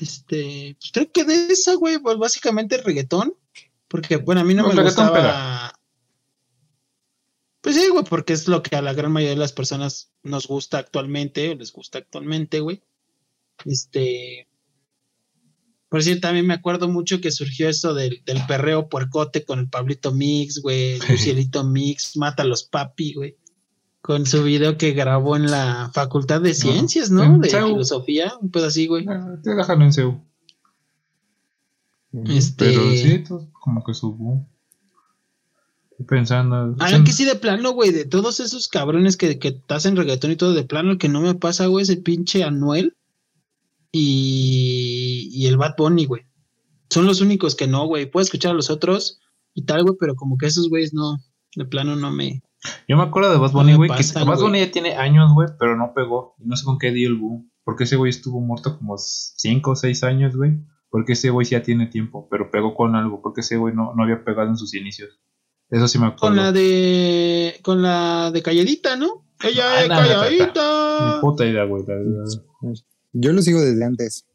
Este, 0.00 0.76
pues 0.80 0.92
creo 0.92 1.12
que 1.12 1.24
de 1.24 1.46
esa, 1.52 1.74
güey, 1.74 1.98
pues 1.98 2.16
básicamente 2.18 2.76
reggaetón. 2.78 3.34
Porque, 3.88 4.16
bueno, 4.16 4.40
a 4.40 4.44
mí 4.44 4.54
no, 4.54 4.72
me 4.72 4.82
gustaba. 4.82 5.12
Pega. 5.12 5.72
Pues 7.60 7.76
sí, 7.76 7.88
güey, 7.88 8.04
porque 8.04 8.32
es 8.32 8.48
lo 8.48 8.62
que 8.62 8.76
a 8.76 8.82
la 8.82 8.92
gran 8.92 9.12
mayoría 9.12 9.34
de 9.34 9.40
las 9.40 9.52
personas 9.52 10.12
nos 10.22 10.46
gusta 10.46 10.78
actualmente, 10.78 11.50
o 11.50 11.54
les 11.54 11.72
gusta 11.72 11.98
actualmente, 11.98 12.60
güey. 12.60 12.82
Este. 13.64 14.48
Por 15.88 16.02
cierto, 16.02 16.22
también 16.22 16.46
me 16.46 16.54
acuerdo 16.54 16.88
mucho 16.88 17.20
que 17.20 17.30
surgió 17.30 17.68
eso 17.68 17.94
del, 17.94 18.22
del 18.24 18.44
perreo 18.46 18.88
puercote 18.88 19.44
con 19.44 19.60
el 19.60 19.68
Pablito 19.68 20.12
Mix, 20.12 20.60
güey, 20.60 20.98
Lucielito 21.08 21.62
Mix, 21.64 22.16
Mata 22.16 22.42
a 22.42 22.46
los 22.46 22.64
papi, 22.64 23.14
güey 23.14 23.36
con 24.06 24.24
su 24.24 24.44
video 24.44 24.78
que 24.78 24.92
grabó 24.92 25.34
en 25.34 25.50
la 25.50 25.90
Facultad 25.92 26.40
de 26.40 26.54
Ciencias, 26.54 27.10
¿no? 27.10 27.28
¿no? 27.28 27.38
De. 27.40 27.48
Filosofía, 27.48 28.32
pues 28.52 28.64
así, 28.64 28.86
güey. 28.86 29.04
Te 29.42 29.52
déjalo 29.52 29.84
en 29.84 29.92
CEU. 29.92 30.20
Este... 32.28 32.66
Pero 32.66 32.90
sí, 32.92 33.24
como 33.52 33.82
que 33.82 33.94
subo. 33.94 34.46
Estoy 35.90 36.06
pensando. 36.06 36.76
Ah, 36.78 37.02
que 37.04 37.10
sí, 37.10 37.24
de 37.24 37.34
plano, 37.34 37.72
güey, 37.72 37.90
de 37.90 38.04
todos 38.04 38.38
esos 38.38 38.68
cabrones 38.68 39.16
que, 39.16 39.40
que 39.40 39.60
hacen 39.68 39.96
reggaetón 39.96 40.30
y 40.30 40.36
todo, 40.36 40.54
de 40.54 40.62
plano, 40.62 40.92
el 40.92 40.98
que 40.98 41.08
no 41.08 41.20
me 41.20 41.34
pasa, 41.34 41.66
güey, 41.66 41.82
es 41.82 41.88
el 41.88 42.02
pinche 42.02 42.44
Anuel 42.44 42.96
y, 43.90 45.28
y 45.32 45.46
el 45.46 45.56
Bad 45.56 45.74
Bunny, 45.76 46.06
güey. 46.06 46.26
Son 46.90 47.06
los 47.06 47.20
únicos 47.20 47.56
que 47.56 47.66
no, 47.66 47.88
güey. 47.88 48.08
Puedo 48.08 48.22
escuchar 48.22 48.52
a 48.52 48.54
los 48.54 48.70
otros 48.70 49.18
y 49.52 49.64
tal, 49.64 49.82
güey, 49.82 49.96
pero 49.98 50.14
como 50.14 50.38
que 50.38 50.46
esos 50.46 50.68
güeyes 50.68 50.94
no, 50.94 51.18
de 51.56 51.64
plano 51.64 51.96
no 51.96 52.12
me, 52.12 52.44
yo 52.88 52.96
me 52.96 53.02
acuerdo 53.02 53.32
de 53.32 53.38
Bad 53.38 53.52
Bunny, 53.52 53.74
güey, 53.74 53.90
no 53.90 53.96
que 53.96 54.24
Bad 54.24 54.40
Bunny 54.40 54.60
ya 54.60 54.70
tiene 54.70 54.94
años, 54.96 55.32
güey, 55.34 55.48
pero 55.58 55.76
no 55.76 55.92
pegó. 55.94 56.34
No 56.38 56.56
sé 56.56 56.64
con 56.64 56.78
qué 56.78 56.92
dio 56.92 57.08
el 57.08 57.16
boom. 57.16 57.50
Porque 57.64 57.84
ese 57.84 57.96
güey 57.96 58.10
estuvo 58.10 58.40
muerto 58.40 58.78
como 58.78 58.96
5 58.96 59.70
o 59.70 59.76
6 59.76 60.02
años, 60.04 60.36
güey. 60.36 60.58
Porque 60.88 61.14
ese 61.14 61.30
güey 61.30 61.46
ya 61.46 61.62
tiene 61.62 61.86
tiempo, 61.86 62.28
pero 62.30 62.50
pegó 62.50 62.74
con 62.74 62.94
algo. 62.94 63.20
Porque 63.20 63.40
ese 63.40 63.56
güey 63.56 63.74
no, 63.74 63.92
no 63.94 64.04
había 64.04 64.24
pegado 64.24 64.48
en 64.48 64.56
sus 64.56 64.74
inicios. 64.74 65.18
Eso 65.68 65.88
sí 65.88 65.98
me 65.98 66.06
acuerdo. 66.06 66.28
Con 66.28 66.36
la 66.36 66.52
de. 66.52 67.58
Con 67.62 67.82
la 67.82 68.30
de 68.30 68.42
Calladita, 68.42 68.96
¿no? 68.96 69.24
Ella 69.42 69.82
es 69.82 69.88
Calladita. 69.88 71.14
Ni 71.16 71.20
puta 71.20 71.44
idea, 71.44 71.64
güey. 71.64 71.84
Yo 73.12 73.32
lo 73.32 73.42
sigo 73.42 73.60
desde 73.60 73.84
antes. 73.84 74.26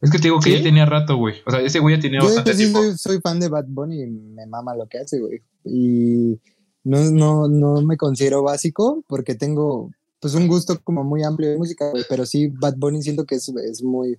Es 0.00 0.10
que 0.10 0.18
te 0.18 0.24
digo 0.24 0.38
que 0.40 0.50
¿Sí? 0.50 0.58
ya 0.58 0.62
tenía 0.62 0.86
rato, 0.86 1.16
güey. 1.16 1.36
O 1.46 1.50
sea, 1.50 1.60
ese 1.60 1.80
güey 1.80 1.96
ya 1.96 2.02
tenía 2.02 2.20
Yo 2.20 2.26
bastante 2.26 2.52
sí 2.52 2.58
tiempo. 2.58 2.82
soy, 2.82 2.96
soy 2.98 3.20
fan 3.20 3.40
de 3.40 3.48
Bad 3.48 3.64
Bunny 3.66 4.02
y 4.02 4.06
me 4.06 4.46
mama 4.46 4.76
lo 4.76 4.86
que 4.86 4.98
hace, 4.98 5.18
güey. 5.18 5.42
Y 5.64 6.38
no, 6.86 7.10
no, 7.10 7.48
no 7.48 7.82
me 7.82 7.96
considero 7.96 8.44
básico 8.44 9.02
porque 9.08 9.34
tengo 9.34 9.90
pues 10.20 10.34
un 10.34 10.46
gusto 10.46 10.80
como 10.84 11.02
muy 11.02 11.24
amplio 11.24 11.50
de 11.50 11.58
música, 11.58 11.90
pero 12.08 12.24
sí 12.24 12.46
Bad 12.46 12.76
Bunny 12.76 13.02
siento 13.02 13.24
que 13.24 13.34
es, 13.34 13.48
es 13.48 13.82
muy, 13.82 14.18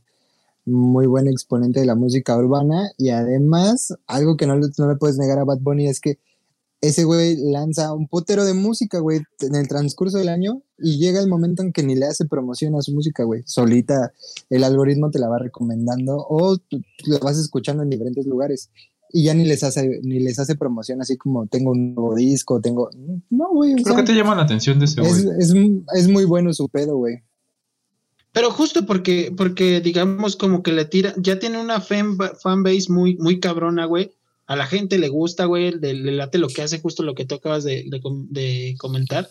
muy 0.66 1.08
buen 1.08 1.30
exponente 1.30 1.80
de 1.80 1.86
la 1.86 1.96
música 1.96 2.36
urbana 2.38 2.92
y 2.98 3.10
además 3.10 3.94
algo 4.06 4.36
que 4.36 4.48
no, 4.48 4.56
no 4.56 4.88
le 4.90 4.98
puedes 4.98 5.18
negar 5.18 5.40
a 5.40 5.46
Bad 5.46 5.60
Bunny 5.62 5.88
es 5.88 6.02
que 6.02 6.20
ese 6.82 7.06
güey 7.06 7.38
lanza 7.38 7.94
un 7.94 8.08
putero 8.08 8.44
de 8.44 8.54
música, 8.54 9.00
güey, 9.00 9.22
en 9.40 9.56
el 9.56 9.68
transcurso 9.70 10.18
del 10.18 10.28
año 10.28 10.62
y 10.78 11.00
llega 11.00 11.22
el 11.22 11.30
momento 11.30 11.64
en 11.64 11.72
que 11.72 11.84
ni 11.84 11.96
le 11.96 12.06
hace 12.06 12.26
promoción 12.26 12.76
a 12.76 12.82
su 12.82 12.94
música, 12.94 13.24
güey. 13.24 13.44
Solita 13.46 14.12
el 14.50 14.66
algoritmo 14.66 15.10
te 15.10 15.20
la 15.20 15.30
va 15.30 15.40
recomendando 15.40 16.18
o 16.18 16.58
lo 17.06 17.20
vas 17.20 17.38
escuchando 17.40 17.82
en 17.82 17.90
diferentes 17.90 18.26
lugares 18.26 18.70
y 19.12 19.24
ya 19.24 19.34
ni 19.34 19.46
les 19.46 19.64
hace 19.64 20.00
ni 20.04 20.20
les 20.20 20.38
hace 20.40 20.56
promoción 20.56 21.02
así 21.02 21.18
como 21.18 21.48
tengo 21.48 21.72
un 21.72 21.96
nuevo 21.96 22.16
disco, 22.16 22.60
tengo 22.62 22.90
no, 23.30 23.50
güey. 23.52 23.76
¿Pero 23.84 23.96
qué 23.96 24.04
te 24.04 24.14
llama 24.14 24.36
la 24.36 24.44
atención 24.44 24.80
de 24.80 24.86
ese 24.86 25.02
güey? 25.02 25.12
Es, 25.12 25.26
es, 25.26 25.54
es, 25.96 26.08
muy 26.08 26.26
bueno 26.26 26.54
su 26.54 26.68
pedo, 26.70 26.98
güey. 26.98 27.24
Pero 28.34 28.52
justo 28.52 28.86
porque, 28.86 29.34
porque 29.36 29.82
digamos 29.82 30.36
como 30.36 30.62
que 30.62 30.72
le 30.72 30.86
tira, 30.86 31.14
ya 31.18 31.40
tiene 31.40 31.60
una 31.60 31.82
fan, 31.82 32.18
fanbase 32.42 32.92
muy, 32.92 33.18
muy 33.18 33.40
cabrona, 33.40 33.86
güey. 33.86 34.12
A 34.46 34.56
la 34.56 34.68
gente 34.68 34.98
le 34.98 35.10
gusta, 35.10 35.46
güey, 35.46 35.72
le, 35.72 35.94
late 35.94 36.38
lo 36.38 36.48
que 36.48 36.62
hace, 36.62 36.80
justo 36.80 37.04
lo 37.04 37.16
que 37.16 37.26
tú 37.26 37.36
acabas 37.36 37.64
de, 37.64 37.86
de, 37.90 38.76
comentar. 38.78 39.28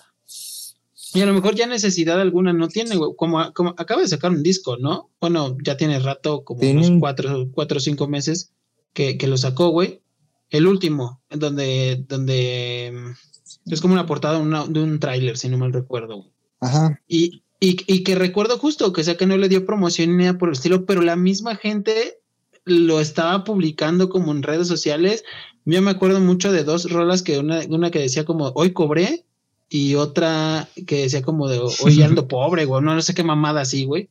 Y 1.15 1.21
a 1.21 1.27
lo 1.27 1.33
mejor 1.33 1.55
ya 1.55 1.67
necesidad 1.67 2.21
alguna 2.21 2.53
no 2.53 2.69
tiene, 2.69 2.97
güey. 2.97 3.13
Como, 3.17 3.53
como 3.55 3.75
acaba 3.79 4.03
de 4.03 4.09
sacar 4.09 4.33
un 4.33 4.43
disco, 4.43 4.77
¿no? 4.77 5.09
Bueno, 5.21 5.57
ya 5.65 5.77
tiene 5.77 6.01
rato, 6.01 6.45
como 6.45 6.69
unos 6.69 6.91
cuatro, 6.99 7.49
cuatro 7.53 7.79
o 7.79 7.81
cinco 7.81 8.09
meses 8.09 8.51
que, 8.97 9.19
que 9.19 9.29
lo 9.29 9.37
sacó, 9.37 9.69
güey. 9.69 10.01
El 10.49 10.67
último, 10.67 11.21
donde, 11.29 12.03
donde 12.09 12.93
mm, 12.95 13.73
es 13.73 13.81
como 13.83 13.93
una 13.93 14.07
portada 14.07 14.39
de 14.39 14.81
un 14.81 14.99
tráiler, 14.99 15.37
si 15.37 15.49
no 15.51 15.59
mal 15.59 15.73
recuerdo. 15.73 16.33
Ajá. 16.61 16.99
Y, 17.07 17.43
y, 17.61 18.03
que 18.05 18.15
recuerdo 18.15 18.59
justo 18.59 18.93
que 18.93 19.05
sea 19.05 19.17
que 19.17 19.27
no 19.27 19.37
le 19.37 19.51
dio 19.51 19.67
promoción 19.67 20.17
ni 20.17 20.25
nada 20.25 20.39
por 20.39 20.49
el 20.49 20.55
estilo, 20.55 20.87
pero 20.87 21.03
la 21.03 21.15
misma 21.15 21.57
gente 21.57 22.19
lo 22.65 22.99
estaba 23.01 23.45
publicando 23.45 24.09
como 24.09 24.33
en 24.33 24.43
redes 24.43 24.67
sociales. 24.67 25.25
Yo 25.67 25.83
me 25.83 25.91
acuerdo 25.91 26.21
mucho 26.21 26.51
de 26.51 26.65
dos 26.65 26.91
rolas 26.91 27.23
que 27.23 27.39
una, 27.39 27.61
una 27.69 27.91
que 27.91 27.99
decía 27.99 28.25
como 28.25 28.53
hoy 28.55 28.73
cobré 28.73 29.27
y 29.69 29.97
otra 29.97 30.69
que 30.87 31.03
decía 31.03 31.23
como 31.23 31.49
de 31.49 31.59
hoy 31.59 32.03
ando 32.03 32.29
pobre, 32.29 32.65
güey, 32.65 32.83
no, 32.83 32.95
no 32.95 33.03
sé 33.03 33.13
qué 33.13 33.23
mamada 33.23 33.61
así, 33.61 33.85
güey. 33.85 34.09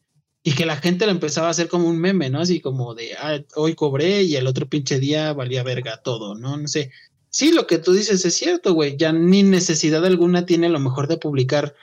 Y 0.47 0.53
que 0.53 0.67
la 0.67 0.77
gente 0.77 1.07
lo 1.07 1.11
empezaba 1.11 1.47
a 1.47 1.49
hacer 1.49 1.67
como 1.67 1.89
un 1.89 1.97
meme, 1.97 2.29
¿no? 2.29 2.39
Así 2.39 2.61
como 2.61 2.93
de 2.93 3.15
ah, 3.15 3.39
hoy 3.55 3.73
cobré 3.73 4.21
y 4.21 4.35
el 4.35 4.45
otro 4.45 4.69
pinche 4.69 4.99
día 4.99 5.33
valía 5.33 5.63
verga 5.63 6.03
todo, 6.03 6.35
¿no? 6.35 6.55
No 6.55 6.67
sé. 6.67 6.91
Sí, 7.31 7.51
lo 7.51 7.65
que 7.65 7.79
tú 7.79 7.93
dices 7.93 8.23
es 8.23 8.35
cierto, 8.35 8.75
güey. 8.75 8.95
Ya 8.95 9.11
ni 9.11 9.41
necesidad 9.41 10.05
alguna 10.05 10.45
tiene 10.45 10.69
lo 10.69 10.79
mejor 10.79 11.07
de 11.07 11.17
publicar 11.17 11.73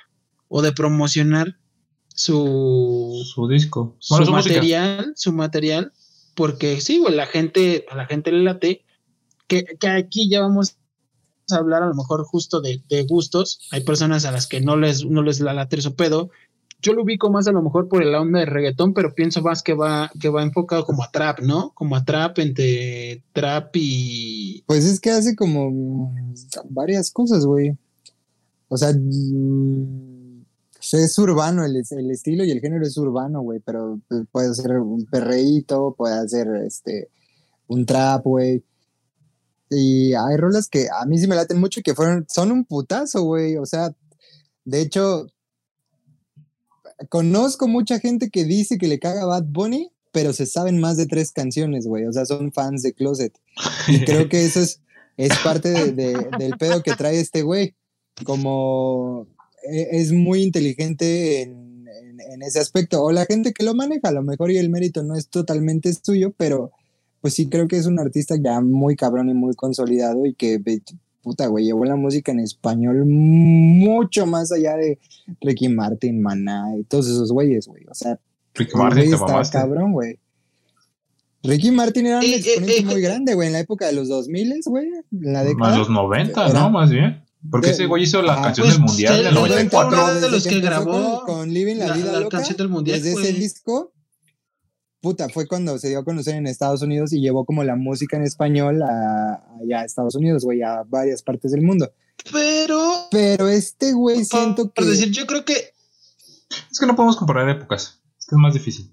o 0.47 0.63
de 0.63 0.71
promocionar 0.71 1.57
su, 2.15 3.21
su 3.35 3.49
disco, 3.49 3.97
su, 3.99 4.15
material, 4.31 5.13
su 5.17 5.33
material, 5.33 5.93
porque 6.37 6.81
sí, 6.81 6.99
güey, 6.99 7.17
la 7.17 7.27
gente, 7.27 7.85
a 7.91 7.97
la 7.97 8.07
gente 8.07 8.31
le 8.31 8.45
late, 8.45 8.85
que, 9.49 9.65
que, 9.65 9.89
aquí 9.89 10.29
ya 10.29 10.41
vamos 10.41 10.77
a 11.51 11.57
hablar 11.57 11.83
a 11.83 11.89
lo 11.89 11.95
mejor 11.95 12.25
justo 12.25 12.61
de, 12.61 12.81
de, 12.89 13.03
gustos, 13.05 13.61
hay 13.71 13.83
personas 13.83 14.25
a 14.25 14.31
las 14.31 14.47
que 14.47 14.61
no 14.61 14.77
les, 14.77 15.05
no 15.05 15.23
les 15.23 15.41
la 15.41 15.53
late 15.53 15.81
su 15.81 15.95
pedo, 15.95 16.31
yo 16.83 16.93
lo 16.93 17.05
ubico 17.05 17.31
más 17.31 17.47
a 17.47 17.53
lo 17.53 17.63
mejor 17.63 17.89
por 17.89 18.03
el 18.03 18.15
onda 18.15 18.41
de 18.41 18.47
reggaetón, 18.47 18.93
pero 18.93 19.15
pienso 19.15 19.41
más 19.41 19.63
que 19.63 19.73
va, 19.73 20.11
que 20.21 20.29
va 20.29 20.43
enfocado 20.43 20.85
como 20.85 21.05
a 21.05 21.11
trap, 21.11 21.39
¿no? 21.41 21.71
Como 21.75 21.95
a 21.95 22.05
trap 22.05 22.41
entre 22.41 23.23
trap 23.33 23.71
y... 23.75 24.65
Pues 24.67 24.85
es 24.85 25.01
que 25.01 25.11
hace 25.11 25.37
como 25.37 26.13
varias 26.71 27.13
cosas, 27.13 27.47
güey. 27.47 27.79
O 28.69 28.77
sea, 28.77 28.91
es 30.93 31.19
urbano, 31.19 31.65
el, 31.65 31.77
el, 31.77 32.11
estilo 32.11 32.45
y 32.45 32.51
el 32.51 32.61
género 32.61 32.85
es 32.85 32.97
urbano, 32.97 33.43
güey, 33.43 33.61
pero 33.61 34.01
pues, 34.09 34.25
puede 34.33 34.53
ser 34.55 34.73
un 34.73 35.07
perreíto, 35.07 35.95
puede 35.97 36.29
ser 36.29 36.49
este, 36.67 37.11
un 37.69 37.87
trap, 37.87 38.25
güey. 38.25 38.65
Y 39.71 40.15
hay 40.15 40.37
rolas 40.37 40.69
que 40.69 40.89
a 40.93 41.07
mí 41.07 41.17
sí 41.17 41.29
me 41.29 41.37
laten 41.37 41.61
mucho 41.61 41.81
y 41.81 41.83
que 41.85 41.95
fueron, 41.95 42.27
son 42.29 42.51
un 42.51 42.65
putazo, 42.65 43.23
güey. 43.23 43.57
O 43.57 43.67
sea, 43.67 43.95
de 44.65 44.81
hecho, 44.81 45.29
conozco 47.09 47.69
mucha 47.69 47.99
gente 47.99 48.31
que 48.31 48.45
dice 48.45 48.79
que 48.79 48.89
le 48.89 48.99
caga 48.99 49.25
Bad 49.25 49.45
Bunny, 49.45 49.91
pero 50.13 50.33
se 50.33 50.47
saben 50.47 50.79
más 50.79 50.97
de 50.97 51.07
tres 51.07 51.33
canciones, 51.33 51.87
güey. 51.87 52.05
O 52.07 52.13
sea, 52.13 52.27
son 52.27 52.53
fans 52.53 52.83
de 52.83 52.93
Closet. 52.93 53.33
Y 53.89 54.05
creo 54.05 54.29
que 54.29 54.45
eso 54.45 54.61
es, 54.61 54.81
es 55.17 55.37
parte 55.39 55.93
del 55.93 56.57
pedo 56.59 56.83
que 56.83 56.95
trae 56.95 57.19
este 57.19 57.43
güey. 57.43 57.75
Como 58.25 59.27
e, 59.63 59.89
es 59.93 60.13
muy 60.13 60.43
inteligente 60.43 61.43
en, 61.43 61.63
ese 62.43 62.61
aspecto. 62.61 63.03
O 63.03 63.13
la 63.13 63.25
gente 63.25 63.53
que 63.53 63.65
lo 63.65 63.75
maneja, 63.75 64.09
a 64.09 64.13
lo 64.13 64.23
mejor 64.23 64.51
y 64.51 64.59
el 64.59 64.69
mérito 64.69 65.03
no 65.03 65.17
es 65.17 65.29
totalmente 65.29 65.93
suyo, 65.93 66.35
pero 66.37 66.73
pues 67.21 67.35
sí 67.35 67.49
creo 67.49 67.69
que 67.69 67.77
es 67.77 67.87
un 67.87 68.01
artista 68.01 68.35
ya 68.37 68.61
muy 68.61 68.97
cabrón 68.97 69.29
y 69.31 69.35
muy 69.35 69.55
consolidado 69.55 70.27
y 70.27 70.35
que, 70.35 70.61
puta, 71.23 71.47
güey, 71.47 71.65
llevó 71.65 71.85
la 71.85 71.97
música 71.97 72.33
en 72.33 72.41
español 72.41 73.05
mucho 73.07 74.27
más 74.27 74.53
allá 74.53 74.77
de 74.77 74.99
Ricky 75.41 75.69
Martin, 75.69 76.21
Maná 76.21 76.77
y 76.79 76.85
todos 76.85 77.07
esos 77.07 77.33
güeyes, 77.33 77.67
güey. 77.67 77.85
O 77.89 77.95
sea, 77.95 78.19
Ricky 78.55 78.77
Martin 78.77 79.15
estaba 79.15 79.43
cabrón, 79.45 79.93
güey. 79.93 80.19
Ricky 81.45 81.71
Martin 81.71 82.07
era 82.07 82.19
un 82.19 82.25
exponente 82.25 82.85
muy 82.85 83.01
grande, 83.01 83.35
güey, 83.35 83.49
en 83.49 83.55
la 83.55 83.61
época 83.61 83.87
de 83.87 83.93
los 83.93 84.09
2000, 84.09 84.61
güey, 84.67 84.87
en 84.87 85.33
la 85.33 85.43
década. 85.43 85.71
Más 85.71 85.79
los 85.79 85.91
90, 85.91 86.49
¿no? 86.51 86.71
Más 86.71 86.91
bien. 86.91 87.25
Porque 87.51 87.71
ese 87.71 87.87
güey 87.87 88.05
hizo 88.05 88.23
la 88.23 88.41
canción 88.41 88.69
del 88.69 88.79
pues, 88.79 88.91
mundial 88.93 89.25
del 89.25 89.35
94. 89.35 90.21
de 90.21 90.31
los 90.31 90.47
que 90.47 90.61
grabó 90.61 91.25
con, 91.25 91.53
Living 91.53 91.77
la, 91.77 91.93
Vida 91.93 92.21
Loca, 92.21 92.39
canción 92.39 92.57
del 92.57 92.69
mundial. 92.69 93.03
Desde 93.03 93.21
ese 93.21 93.33
disco, 93.33 93.93
puta, 95.03 95.29
fue 95.29 95.47
cuando 95.47 95.79
se 95.79 95.89
dio 95.89 95.99
a 95.99 96.05
conocer 96.05 96.37
en 96.37 96.47
Estados 96.47 96.81
Unidos 96.81 97.13
y 97.13 97.21
llevó 97.21 97.45
como 97.45 97.65
la 97.65 97.77
música 97.77 98.17
en 98.17 98.23
español 98.23 98.81
a, 98.83 99.45
allá 99.61 99.81
a 99.81 99.85
Estados 99.85 100.15
Unidos, 100.15 100.45
güey, 100.45 100.63
a 100.63 100.85
varias 100.85 101.23
partes 101.23 101.53
del 101.53 101.63
mundo. 101.63 101.93
Pero. 102.33 103.09
Pero 103.11 103.49
este 103.49 103.93
güey 103.93 104.25
siento 104.25 104.73
que. 104.73 104.83
Por 104.83 104.87
decir, 104.87 105.11
yo 105.11 105.27
creo 105.27 105.45
que. 105.45 105.75
Es 106.71 106.79
que 106.79 106.87
no 106.87 106.97
podemos 106.97 107.17
comparar 107.17 107.49
épocas. 107.51 108.01
Es 108.19 108.27
que 108.27 108.37
es 108.37 108.39
más 108.39 108.55
difícil. 108.55 108.91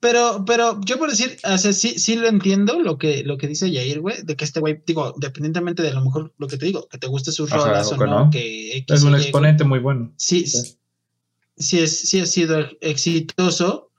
Pero, 0.00 0.44
pero 0.46 0.80
yo 0.80 0.98
por 0.98 1.10
decir, 1.10 1.36
o 1.44 1.58
sea, 1.58 1.74
sí, 1.74 1.98
sí 1.98 2.16
lo 2.16 2.26
entiendo 2.26 2.80
lo 2.80 2.96
que, 2.96 3.22
lo 3.22 3.36
que 3.36 3.46
dice 3.46 3.70
Yair, 3.70 4.00
güey, 4.00 4.22
de 4.22 4.34
que 4.34 4.46
este 4.46 4.58
güey, 4.58 4.82
digo, 4.86 5.12
independientemente 5.14 5.82
de 5.82 5.90
a 5.90 5.92
lo 5.92 6.02
mejor 6.02 6.32
lo 6.38 6.48
que 6.48 6.56
te 6.56 6.64
digo, 6.64 6.88
que 6.88 6.96
te 6.96 7.06
guste 7.06 7.32
sus 7.32 7.50
rolas 7.50 7.92
o 7.92 7.96
no, 8.06 8.30
que 8.30 8.82
es 8.88 9.02
un 9.02 9.14
exponente 9.14 9.62
muy 9.64 9.78
bueno. 9.78 10.10
Sí, 10.16 10.46
sí, 10.46 11.80
es, 11.80 12.08
sí 12.08 12.18
ha 12.18 12.24
sido 12.24 12.66
exitoso, 12.80 13.89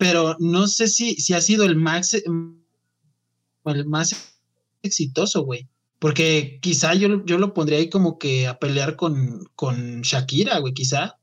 pero 0.00 0.34
no 0.38 0.66
sé 0.66 0.88
si, 0.88 1.16
si 1.16 1.34
ha 1.34 1.42
sido 1.42 1.66
el 1.66 1.76
más, 1.76 2.14
el 2.14 3.86
más 3.86 4.38
exitoso, 4.82 5.44
güey. 5.44 5.68
Porque 5.98 6.58
quizá 6.62 6.94
yo, 6.94 7.22
yo 7.26 7.36
lo 7.36 7.52
pondría 7.52 7.80
ahí 7.80 7.90
como 7.90 8.18
que 8.18 8.46
a 8.46 8.58
pelear 8.58 8.96
con, 8.96 9.44
con 9.54 10.00
Shakira, 10.00 10.58
güey, 10.60 10.72
quizá. 10.72 11.18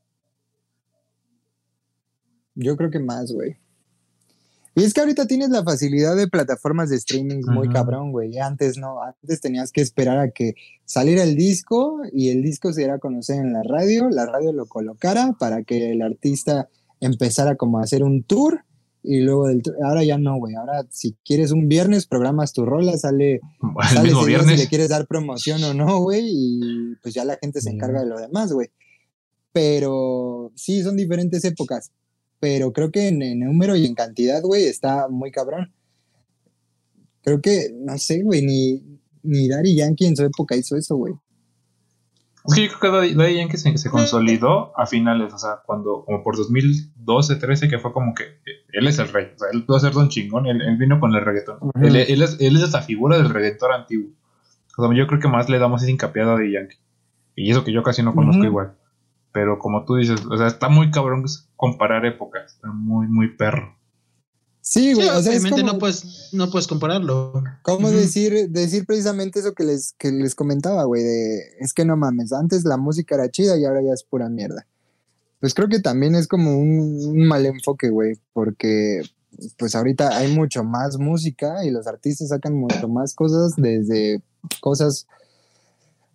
Yo 2.54 2.78
creo 2.78 2.92
que 2.92 3.00
más, 3.00 3.32
güey. 3.32 3.58
Y 4.76 4.84
es 4.84 4.94
que 4.94 5.00
ahorita 5.00 5.26
tienes 5.26 5.50
la 5.50 5.64
facilidad 5.64 6.16
de 6.16 6.28
plataformas 6.28 6.92
de 6.92 6.98
streaming 6.98 7.42
muy 7.48 7.70
cabrón, 7.70 8.12
güey. 8.12 8.38
Antes 8.38 8.78
no, 8.78 9.02
antes 9.02 9.42
tenías 9.42 9.72
que 9.72 9.82
esperar 9.82 10.20
a 10.20 10.30
que 10.30 10.54
saliera 10.86 11.24
el 11.24 11.36
disco 11.36 12.02
y 12.14 12.30
el 12.30 12.44
disco 12.44 12.72
se 12.72 12.82
diera 12.82 12.98
a 12.98 13.00
conocer 13.00 13.38
en 13.38 13.54
la 13.54 13.64
radio, 13.64 14.08
la 14.12 14.28
radio 14.28 14.54
lo 14.54 14.68
colocara 14.68 15.34
para 15.40 15.64
que 15.64 15.94
el 15.94 16.04
artista 16.04 16.70
empezara 17.00 17.56
como 17.56 17.80
a 17.80 17.84
hacer 17.84 18.04
un 18.04 18.22
tour 18.22 18.67
y 19.08 19.22
luego 19.22 19.48
del 19.48 19.62
ahora 19.84 20.04
ya 20.04 20.18
no, 20.18 20.38
güey. 20.38 20.56
Ahora 20.56 20.86
si 20.90 21.16
quieres 21.26 21.52
un 21.52 21.68
viernes 21.68 22.06
programas 22.06 22.54
tu 22.54 22.66
rola, 22.66 22.98
sale, 22.98 23.40
sale 23.90 24.12
si 24.12 24.58
le 24.58 24.68
quieres 24.68 24.90
dar 24.90 25.08
promoción 25.08 25.64
o 25.64 25.74
no, 25.74 26.00
güey, 26.02 26.26
y 26.28 26.96
pues 27.02 27.14
ya 27.14 27.26
la 27.26 27.38
gente 27.42 27.62
se 27.62 27.70
encarga 27.70 28.02
de 28.02 28.08
lo 28.08 28.20
demás, 28.20 28.52
güey. 28.52 28.70
Pero 29.54 30.52
sí, 30.56 30.84
son 30.84 30.98
diferentes 30.98 31.44
épocas 31.46 31.92
pero 32.40 32.72
creo 32.72 32.92
que 32.92 33.08
en, 33.08 33.40
número 33.40 33.76
y 33.76 33.86
en 33.86 33.96
cantidad, 33.96 34.42
güey, 34.42 34.66
está 34.66 35.08
muy 35.10 35.32
cabrón. 35.32 35.74
Creo 37.22 37.42
que, 37.42 37.72
no 37.74 37.98
sé, 37.98 38.22
güey, 38.24 38.42
ni, 38.42 39.00
ni 39.24 39.48
Daddy 39.48 39.76
Yankee 39.76 40.06
en 40.06 40.16
su 40.16 40.24
época 40.24 40.56
hizo 40.56 40.78
eso, 40.78 40.96
güey. 40.96 41.14
Es 42.48 42.56
que 42.56 42.68
yo 42.68 42.80
creo 42.80 43.02
que 43.02 43.14
Daddy 43.14 43.36
Yankee 43.36 43.58
se, 43.58 43.90
consolidó 43.90 44.72
a 44.80 44.86
finales, 44.86 45.34
o 45.34 45.38
sea, 45.38 45.62
cuando, 45.66 46.04
como 46.06 46.24
por 46.24 46.38
2012, 46.38 47.36
13, 47.36 47.68
que 47.68 47.80
fue 47.80 47.92
como 47.92 48.14
que 48.14 48.24
él 48.72 48.88
es 48.88 49.00
el 49.00 49.10
rey, 49.10 49.32
o 49.36 49.38
sea, 49.38 49.50
él 49.52 49.66
pudo 49.66 49.80
ser 49.80 49.92
don 49.92 50.08
chingón, 50.08 50.46
él, 50.46 50.78
vino 50.78 51.00
con 51.00 51.14
el 51.14 51.26
reggaetón. 51.26 51.60
él, 51.82 51.96
es, 51.96 52.38
él 52.40 52.56
es 52.56 52.64
esa 52.64 52.82
figura 52.82 53.18
del 53.18 53.30
reggaetón 53.30 53.74
antiguo. 53.74 54.12
O 54.78 54.88
sea, 54.88 54.96
yo 54.96 55.08
creo 55.08 55.20
que 55.20 55.28
más 55.28 55.50
le 55.50 55.60
damos 55.60 55.82
ese 55.82 55.92
hincapié 55.92 56.22
a 56.22 56.26
Daddy 56.26 56.54
Yankee. 56.54 56.78
Y 57.36 57.52
eso 57.52 57.64
que 57.64 57.72
yo 57.72 57.84
casi 57.84 58.02
no 58.02 58.16
conozco 58.16 58.44
igual. 58.44 58.78
Pero 59.32 59.60
como 59.60 59.86
tú 59.86 59.96
dices, 59.96 60.26
o 60.26 60.38
sea, 60.38 60.48
está 60.48 60.70
muy 60.70 60.90
cabrón 60.90 61.26
comparar 61.56 62.06
épocas. 62.06 62.56
Está 62.56 62.70
muy, 62.72 63.08
muy 63.08 63.36
perro. 63.36 63.77
Sí, 64.70 64.94
güey. 64.94 65.08
o 65.08 65.22
sea, 65.22 65.32
obviamente 65.32 65.64
no, 65.64 65.80
puedes, 65.80 66.30
no 66.34 66.52
puedes 66.52 66.68
compararlo. 66.68 67.42
¿Cómo 67.62 67.90
decir, 67.90 68.50
decir 68.50 68.86
precisamente 68.86 69.40
eso 69.40 69.54
que 69.54 69.64
les, 69.64 69.94
que 69.98 70.12
les 70.12 70.36
comentaba, 70.36 70.84
güey? 70.84 71.04
De, 71.04 71.40
es 71.60 71.74
que 71.74 71.86
no 71.86 71.96
mames, 71.96 72.34
antes 72.34 72.66
la 72.66 72.76
música 72.76 73.16
era 73.16 73.32
chida 73.32 73.58
y 73.58 73.64
ahora 73.64 73.82
ya 73.82 73.94
es 73.94 74.04
pura 74.04 74.28
mierda. 74.28 74.68
Pues 75.40 75.54
creo 75.54 75.70
que 75.70 75.80
también 75.80 76.16
es 76.16 76.28
como 76.28 76.58
un, 76.58 77.00
un 77.06 77.28
mal 77.28 77.46
enfoque, 77.46 77.90
güey, 77.90 78.18
porque 78.34 79.04
pues 79.58 79.74
ahorita 79.74 80.18
hay 80.18 80.34
mucho 80.34 80.64
más 80.66 80.98
música 80.98 81.64
y 81.64 81.70
los 81.70 81.88
artistas 81.88 82.30
sacan 82.30 82.54
mucho 82.54 82.90
más 82.90 83.14
cosas 83.14 83.54
desde 83.56 84.22
cosas 84.60 85.08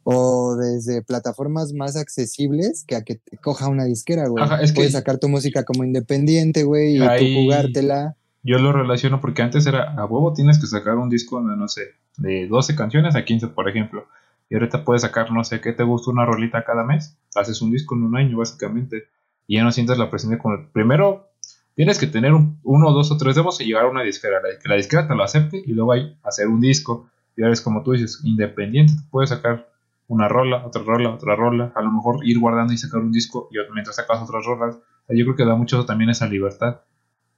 o 0.04 0.56
desde 0.56 1.02
plataformas 1.02 1.72
más 1.72 1.96
accesibles 1.96 2.84
que 2.84 2.96
a 2.96 3.02
que 3.02 3.14
te 3.14 3.38
coja 3.38 3.68
una 3.68 3.84
disquera, 3.84 4.28
güey. 4.28 4.44
Puedes 4.74 4.92
sacar 4.92 5.18
tu 5.18 5.28
música 5.28 5.64
como 5.64 5.84
independiente, 5.84 6.64
güey, 6.64 6.96
y 6.96 6.98
tú 6.98 7.40
jugártela. 7.42 8.16
Yo 8.42 8.58
lo 8.58 8.72
relaciono 8.72 9.20
porque 9.20 9.42
antes 9.42 9.66
era 9.66 9.94
a 9.94 10.04
huevo 10.04 10.32
tienes 10.32 10.58
que 10.58 10.66
sacar 10.66 10.96
un 10.96 11.08
disco 11.08 11.40
de, 11.40 11.56
no 11.56 11.68
sé, 11.68 11.94
de 12.16 12.48
12 12.48 12.74
canciones 12.74 13.14
a 13.14 13.24
15, 13.24 13.48
por 13.48 13.68
ejemplo. 13.68 14.08
Y 14.50 14.54
ahorita 14.54 14.84
puedes 14.84 15.02
sacar, 15.02 15.30
no 15.30 15.44
sé, 15.44 15.60
¿qué 15.60 15.72
te 15.72 15.84
gusta 15.84 16.10
una 16.10 16.26
rolita 16.26 16.64
cada 16.64 16.84
mes? 16.84 17.16
Haces 17.36 17.62
un 17.62 17.70
disco 17.70 17.94
en 17.94 18.02
un 18.02 18.16
año, 18.16 18.38
básicamente. 18.38 19.08
y 19.46 19.56
ya 19.56 19.64
no 19.64 19.72
sientes 19.72 19.96
la 19.98 20.10
presión 20.10 20.32
de 20.32 20.38
como 20.38 20.66
primero 20.72 21.28
tienes 21.74 21.98
que 21.98 22.06
tener 22.06 22.32
uno, 22.32 22.92
dos 22.92 23.10
o 23.12 23.16
tres 23.16 23.34
demos 23.36 23.60
y 23.60 23.64
llegar 23.64 23.84
a 23.84 23.88
una 23.88 24.02
disquera, 24.02 24.40
que 24.60 24.68
la 24.68 24.76
disquera 24.76 25.08
te 25.08 25.14
lo 25.14 25.22
acepte 25.22 25.62
y 25.64 25.72
luego 25.72 25.92
hay 25.92 26.18
hacer 26.22 26.48
un 26.48 26.60
disco. 26.60 27.08
Y 27.36 27.42
ahora 27.42 27.54
es 27.54 27.60
como 27.60 27.82
tú 27.82 27.92
dices, 27.92 28.20
independiente, 28.24 28.92
puedes 29.10 29.30
sacar 29.30 29.68
una 30.08 30.28
rola, 30.28 30.66
otra 30.66 30.82
rola, 30.82 31.10
otra 31.10 31.36
rola, 31.36 31.72
a 31.74 31.80
lo 31.80 31.90
mejor 31.90 32.26
ir 32.26 32.38
guardando 32.38 32.72
y 32.72 32.78
sacar 32.78 33.00
un 33.00 33.12
disco 33.12 33.48
y 33.50 33.56
mientras 33.72 33.96
sacas 33.96 34.20
otras 34.20 34.44
rolas. 34.44 34.76
yo 35.08 35.24
creo 35.24 35.36
que 35.36 35.44
da 35.46 35.54
mucho 35.54 35.86
también 35.86 36.10
esa 36.10 36.26
libertad 36.26 36.80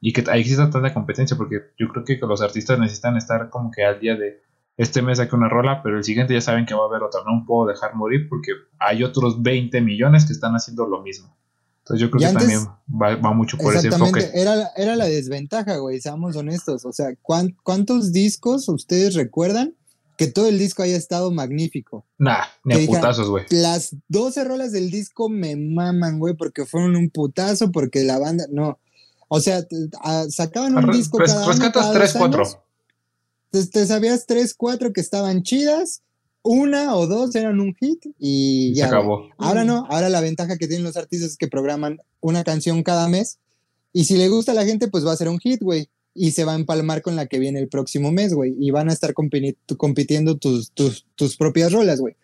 y 0.06 0.12
que 0.12 0.22
ahí 0.30 0.42
exista 0.42 0.68
tanta 0.68 0.92
competencia 0.92 1.34
porque 1.34 1.62
yo 1.78 1.88
creo 1.88 2.04
que 2.04 2.18
los 2.26 2.42
artistas 2.42 2.78
necesitan 2.78 3.16
estar 3.16 3.48
como 3.48 3.70
que 3.70 3.86
al 3.86 3.98
día 4.00 4.16
de 4.16 4.42
este 4.76 5.00
mes 5.00 5.16
saqué 5.16 5.34
una 5.34 5.48
rola, 5.48 5.82
pero 5.82 5.96
el 5.96 6.04
siguiente 6.04 6.34
ya 6.34 6.42
saben 6.42 6.66
que 6.66 6.74
va 6.74 6.82
a 6.82 6.88
haber 6.88 7.02
otra, 7.02 7.22
no 7.24 7.42
puedo 7.46 7.68
dejar 7.68 7.94
morir 7.94 8.28
porque 8.28 8.52
hay 8.78 9.02
otros 9.02 9.42
20 9.42 9.80
millones 9.80 10.26
que 10.26 10.34
están 10.34 10.52
haciendo 10.52 10.86
lo 10.86 11.00
mismo. 11.00 11.34
Entonces 11.78 12.02
yo 12.02 12.10
creo 12.10 12.28
que 12.28 12.38
también 12.38 12.60
va, 13.24 13.32
mucho 13.32 13.56
por 13.56 13.74
ese 13.74 13.86
enfoque. 13.88 14.28
Era, 14.34 14.72
era 14.76 14.94
la 14.94 15.06
desventaja, 15.06 15.78
güey, 15.78 16.02
seamos 16.02 16.36
honestos. 16.36 16.84
O 16.84 16.92
sea, 16.92 17.14
¿cuántos 17.22 18.12
discos 18.12 18.68
ustedes 18.68 19.14
recuerdan 19.14 19.74
que 20.18 20.26
todo 20.26 20.48
el 20.48 20.58
disco 20.58 20.82
haya 20.82 20.98
estado 20.98 21.30
magnífico? 21.30 22.04
Nah, 22.18 22.44
ni 22.62 22.74
a 22.74 22.86
putazos, 22.86 23.30
güey. 23.30 23.46
Las 23.48 23.96
12 24.08 24.44
rolas 24.44 24.72
del 24.72 24.90
disco 24.90 25.30
me 25.30 25.56
maman, 25.56 26.18
güey, 26.18 26.34
porque 26.34 26.66
fueron 26.66 26.94
un 26.94 27.08
putazo, 27.08 27.72
porque 27.72 28.04
la 28.04 28.18
banda, 28.18 28.44
no. 28.50 28.78
O 29.28 29.40
sea, 29.40 29.66
sacaban 30.28 30.76
un 30.76 30.92
disco 30.92 31.18
cada 31.18 31.46
Rescatas 31.46 31.92
3, 31.92 32.14
4. 32.18 32.64
Te, 33.50 33.66
te 33.66 33.86
sabías 33.86 34.26
3, 34.26 34.54
4 34.54 34.92
que 34.92 35.00
estaban 35.00 35.42
chidas 35.42 36.02
una 36.42 36.94
o 36.94 37.06
dos 37.06 37.34
eran 37.34 37.58
un 37.58 37.74
hit 37.74 38.04
y 38.18 38.74
ya. 38.74 38.88
Se 38.88 38.94
acabó. 38.94 39.30
Ahora 39.38 39.64
no, 39.64 39.86
ahora 39.88 40.10
la 40.10 40.20
ventaja 40.20 40.58
que 40.58 40.68
tienen 40.68 40.84
los 40.84 40.96
artistas 40.96 41.30
es 41.30 41.36
que 41.38 41.48
programan 41.48 42.00
una 42.20 42.44
canción 42.44 42.82
cada 42.82 43.08
mes 43.08 43.38
y 43.94 44.04
si 44.04 44.16
le 44.16 44.28
gusta 44.28 44.52
a 44.52 44.54
la 44.56 44.66
gente, 44.66 44.88
pues 44.88 45.06
va 45.06 45.12
a 45.12 45.16
ser 45.16 45.28
un 45.28 45.38
hit, 45.38 45.62
güey. 45.62 45.88
Y 46.14 46.32
se 46.32 46.44
va 46.44 46.52
a 46.52 46.56
empalmar 46.56 47.00
con 47.00 47.14
la 47.14 47.26
que 47.26 47.38
viene 47.38 47.60
el 47.60 47.68
próximo 47.68 48.10
mes, 48.10 48.34
güey. 48.34 48.54
Y 48.58 48.72
van 48.72 48.90
a 48.90 48.92
estar 48.92 49.14
compitiendo 49.14 50.36
tus, 50.36 50.72
tus, 50.72 51.06
tus 51.14 51.36
propias 51.36 51.72
rolas, 51.72 52.00
güey. 52.00 52.16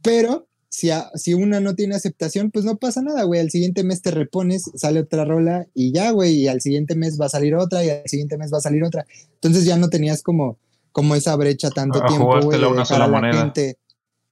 Pero 0.00 0.48
si, 0.72 0.88
si 1.16 1.34
una 1.34 1.60
no 1.60 1.74
tiene 1.74 1.94
aceptación, 1.94 2.50
pues 2.50 2.64
no 2.64 2.78
pasa 2.78 3.02
nada, 3.02 3.24
güey. 3.24 3.40
Al 3.40 3.50
siguiente 3.50 3.84
mes 3.84 4.00
te 4.00 4.10
repones, 4.10 4.70
sale 4.74 5.00
otra 5.00 5.26
rola 5.26 5.66
y 5.74 5.92
ya, 5.92 6.12
güey. 6.12 6.32
Y 6.32 6.48
al 6.48 6.62
siguiente 6.62 6.94
mes 6.94 7.20
va 7.20 7.26
a 7.26 7.28
salir 7.28 7.54
otra 7.54 7.84
y 7.84 7.90
al 7.90 8.08
siguiente 8.08 8.38
mes 8.38 8.50
va 8.50 8.56
a 8.56 8.62
salir 8.62 8.82
otra. 8.82 9.04
Entonces 9.34 9.66
ya 9.66 9.76
no 9.76 9.90
tenías 9.90 10.22
como 10.22 10.56
como 10.90 11.14
esa 11.14 11.36
brecha 11.36 11.68
tanto 11.70 12.02
tiempo, 12.06 12.40
güey, 12.40 12.58
para 12.88 13.06
la 13.06 13.32
gente. 13.34 13.78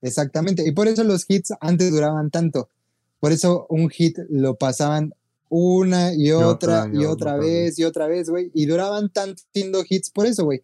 Exactamente. 0.00 0.66
Y 0.66 0.72
por 0.72 0.88
eso 0.88 1.04
los 1.04 1.26
hits 1.28 1.52
antes 1.60 1.90
duraban 1.90 2.30
tanto. 2.30 2.70
Por 3.18 3.32
eso 3.32 3.66
un 3.68 3.90
hit 3.90 4.16
lo 4.30 4.54
pasaban 4.54 5.12
una 5.50 6.14
y 6.14 6.32
otra 6.32 6.88
y 6.90 7.04
otra, 7.04 7.36
vez 7.36 7.78
y 7.78 7.84
otra 7.84 8.06
vez, 8.06 8.30
güey. 8.30 8.50
Y 8.54 8.64
duraban 8.64 9.10
tanto 9.12 9.42
hits 9.86 10.10
por 10.10 10.26
eso, 10.26 10.44
güey. 10.44 10.62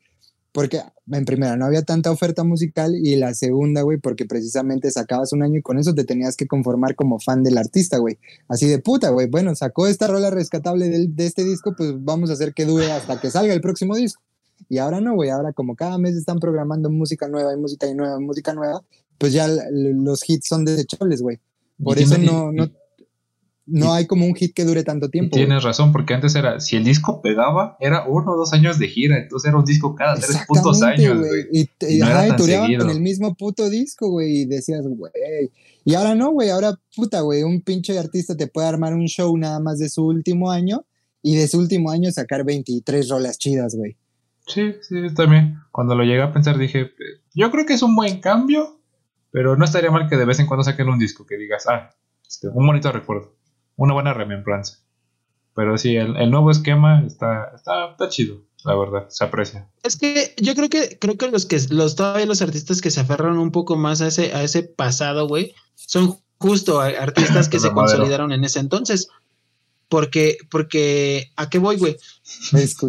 Porque 0.57 0.81
en 1.13 1.27
primera 1.27 1.55
no 1.59 1.67
había 1.67 1.83
tanta 1.83 2.11
oferta 2.11 2.43
musical 2.43 2.95
y 2.97 3.17
la 3.17 3.35
segunda, 3.35 3.83
güey, 3.83 3.99
porque 3.99 4.25
precisamente 4.25 4.91
sacabas 4.91 5.35
un 5.35 5.43
año 5.43 5.59
y 5.59 5.63
con 5.63 5.79
eso 5.79 5.95
te 5.95 6.05
tenías 6.05 6.35
que 6.35 6.47
conformar 6.47 6.95
como 6.95 7.21
fan 7.21 7.43
del 7.43 7.59
artista, 7.59 7.99
güey. 7.99 8.17
Así 8.49 8.67
de 8.67 8.79
puta, 8.79 9.11
güey. 9.11 9.27
Bueno, 9.27 9.55
sacó 9.55 9.87
esta 9.87 10.07
rola 10.07 10.31
rescatable 10.31 10.89
de, 10.89 11.09
de 11.09 11.27
este 11.27 11.45
disco, 11.45 11.75
pues 11.77 12.03
vamos 12.03 12.31
a 12.31 12.33
hacer 12.33 12.55
que 12.55 12.65
dure 12.65 12.91
hasta 12.91 13.21
que 13.21 13.31
salga 13.31 13.53
el 13.53 13.61
próximo 13.61 13.97
disco. 13.97 14.23
Y 14.71 14.79
ahora 14.79 14.99
no, 15.03 15.15
güey, 15.15 15.29
ahora 15.29 15.53
como 15.53 15.77
cada 15.77 15.99
mes 15.99 16.17
están 16.17 16.39
programando 16.39 16.89
música 16.89 17.29
nueva 17.29 17.53
y 17.53 17.59
música 17.59 17.93
nueva 17.93 18.19
y 18.19 18.25
música 18.25 18.55
nueva, 18.55 18.83
pues 19.19 19.35
ya 19.35 19.49
los 19.49 20.27
hits 20.27 20.49
son 20.49 20.65
desechables, 20.65 21.21
güey. 21.21 21.39
Por 21.85 21.99
eso 21.99 22.17
no, 22.17 22.51
no, 22.51 22.71
no 23.67 23.93
hay 23.93 24.07
como 24.07 24.27
un 24.27 24.35
hit 24.35 24.55
que 24.55 24.65
dure 24.65 24.85
tanto 24.85 25.11
tiempo. 25.11 25.37
Tienes 25.37 25.63
razón, 25.65 25.93
porque 25.93 26.15
antes 26.15 26.35
era, 26.35 26.61
si 26.61 26.77
el 26.77 26.85
disco 26.85 27.21
pegaba, 27.21 27.77
era 27.81 28.05
uno 28.07 28.33
o 28.33 28.37
dos 28.37 28.53
años 28.53 28.79
de 28.79 28.89
gira, 28.89 29.19
entonces 29.19 29.49
era 29.49 29.59
un 29.59 29.65
disco 29.65 29.95
cada 29.95 30.15
tres 30.15 30.39
putos 30.47 30.83
años, 30.83 31.19
güey. 31.19 31.47
Y, 31.53 31.71
y, 31.81 32.77
con 32.79 32.91
el 32.91 33.01
mismo 33.01 33.35
puto 33.35 33.69
disco, 33.69 34.09
güey, 34.09 34.43
y 34.43 34.45
decías, 34.47 34.87
güey. 34.87 35.13
Y 35.85 35.95
ahora 35.95 36.15
no, 36.15 36.31
güey, 36.31 36.51
ahora 36.51 36.79
puta, 36.95 37.21
güey, 37.21 37.43
un 37.43 37.61
pinche 37.61 37.99
artista 37.99 38.37
te 38.37 38.47
puede 38.47 38.69
armar 38.69 38.95
un 38.95 39.07
show 39.07 39.37
nada 39.37 39.61
más 39.61 39.79
de 39.79 39.89
su 39.89 40.05
último 40.05 40.51
año 40.51 40.85
y 41.23 41.37
de 41.37 41.49
su 41.49 41.59
último 41.59 41.91
año 41.91 42.11
sacar 42.13 42.45
23 42.45 43.09
rolas 43.09 43.39
chidas, 43.39 43.75
güey. 43.75 43.97
Sí, 44.47 44.75
sí, 44.81 44.97
también. 45.15 45.59
Cuando 45.73 45.95
lo 45.95 46.05
llegué 46.05 46.23
a 46.23 46.33
pensar 46.33 46.57
dije, 46.57 46.93
yo 47.35 47.51
creo 47.51 47.67
que 47.67 47.75
es 47.75 47.83
un 47.83 47.97
buen 47.97 48.21
cambio, 48.21 48.81
pero 49.33 49.57
no 49.57 49.65
estaría 49.65 49.91
mal 49.91 50.09
que 50.09 50.17
de 50.17 50.25
vez 50.25 50.39
en 50.39 50.47
cuando 50.47 50.63
saquen 50.63 50.89
un 50.89 50.99
disco 50.99 51.27
que 51.27 51.37
digas, 51.37 51.67
ah, 51.69 51.91
este, 52.27 52.49
un 52.49 52.67
bonito 52.67 52.91
recuerdo, 52.93 53.36
una 53.77 53.95
buena 53.95 54.15
remembranza. 54.15 54.79
Pero 55.55 55.79
sí, 55.79 55.97
el, 55.97 56.31
nuevo 56.31 56.51
esquema 56.51 57.03
está, 57.07 57.53
está, 57.55 57.91
está, 57.93 58.09
chido, 58.11 58.43
la 58.65 58.77
verdad, 58.77 59.07
se 59.09 59.25
aprecia. 59.25 59.67
Es 59.83 59.97
que 59.97 60.35
yo 60.37 60.55
creo 60.55 60.69
que 60.69 60.99
creo 60.99 61.17
que 61.17 61.31
los 61.31 61.47
que 61.47 61.59
los 61.71 61.97
todavía 61.97 62.27
los 62.27 62.43
artistas 62.43 62.83
que 62.83 62.91
se 62.91 63.01
aferran 63.01 63.39
un 63.39 63.53
poco 63.53 63.77
más 63.77 64.03
a 64.03 64.09
ese 64.09 64.35
a 64.35 64.43
ese 64.43 64.65
pasado, 64.65 65.27
güey, 65.27 65.55
son 65.75 66.19
justo 66.37 66.81
artistas 66.81 67.49
que 67.49 67.59
se 67.61 67.73
consolidaron 67.73 68.33
en 68.33 68.45
ese 68.45 68.61
entonces. 68.61 69.09
Porque, 69.89 70.39
porque, 70.51 71.31
¿a 71.37 71.49
qué 71.49 71.59
voy, 71.59 71.77
güey? 71.77 71.97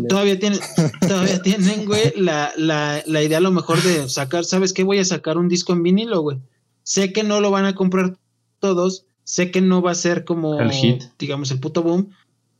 Todavía 0.09 0.39
tienen, 0.39 0.59
todavía 1.07 1.39
tienen, 1.43 1.85
güey, 1.85 2.11
la, 2.15 2.51
la, 2.57 3.03
la 3.05 3.21
idea 3.21 3.37
a 3.37 3.41
lo 3.41 3.51
mejor 3.51 3.79
de 3.83 4.09
sacar, 4.09 4.45
¿sabes 4.45 4.73
qué? 4.73 4.83
Voy 4.83 4.97
a 4.97 5.05
sacar 5.05 5.37
un 5.37 5.47
disco 5.47 5.73
en 5.73 5.83
vinilo, 5.83 6.21
güey. 6.21 6.39
Sé 6.81 7.13
que 7.13 7.23
no 7.23 7.39
lo 7.39 7.51
van 7.51 7.65
a 7.65 7.75
comprar 7.75 8.17
todos, 8.59 9.05
sé 9.27 9.51
que 9.51 9.59
no 9.59 9.81
va 9.81 9.91
a 9.91 9.95
ser 9.95 10.23
como, 10.23 10.57
el 10.61 10.71
hit. 10.71 11.03
digamos, 11.19 11.51
el 11.51 11.59
puto 11.59 11.83
boom. 11.83 12.11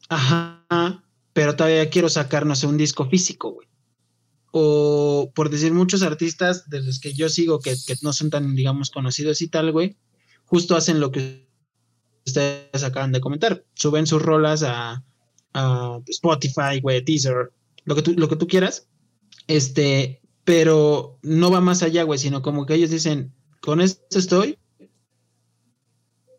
Ajá, 0.10 1.02
pero 1.32 1.56
todavía 1.56 1.90
quiero 1.90 2.10
sacar, 2.10 2.46
no 2.46 2.58
sé, 2.58 2.68
un 2.68 2.76
disco 2.76 3.10
físico, 3.10 3.52
güey. 3.54 3.70
O 4.52 5.32
por 5.34 5.50
decir 5.50 5.74
muchos 5.74 6.02
artistas 6.02 6.70
de 6.70 6.82
los 6.82 7.00
que 7.00 7.14
yo 7.14 7.30
sigo 7.30 7.60
que, 7.60 7.74
que 7.88 7.96
no 8.02 8.12
son 8.12 8.30
tan, 8.30 8.54
digamos, 8.54 8.92
conocidos 8.92 9.42
y 9.42 9.48
tal, 9.48 9.72
güey, 9.72 9.96
justo 10.44 10.76
hacen 10.76 11.00
lo 11.00 11.10
que 11.10 11.48
ustedes 12.26 12.84
acaban 12.84 13.14
de 13.14 13.22
comentar. 13.22 13.64
Suben 13.74 14.06
sus 14.06 14.22
rolas 14.22 14.62
a, 14.64 15.04
Spotify, 16.08 16.82
güey, 16.82 17.04
Teaser, 17.04 17.52
lo 17.86 17.96
que, 17.96 18.02
tú, 18.02 18.14
lo 18.14 18.28
que 18.28 18.36
tú 18.36 18.46
quieras. 18.46 18.88
Este, 19.48 20.22
pero 20.44 21.18
no 21.24 21.50
va 21.50 21.62
más 21.62 21.82
allá, 21.82 22.04
güey, 22.04 22.20
sino 22.20 22.42
como 22.42 22.66
que 22.66 22.76
ellos 22.76 22.90
dicen, 22.90 23.34
con 23.62 23.80
esto 23.80 24.20
estoy. 24.20 24.60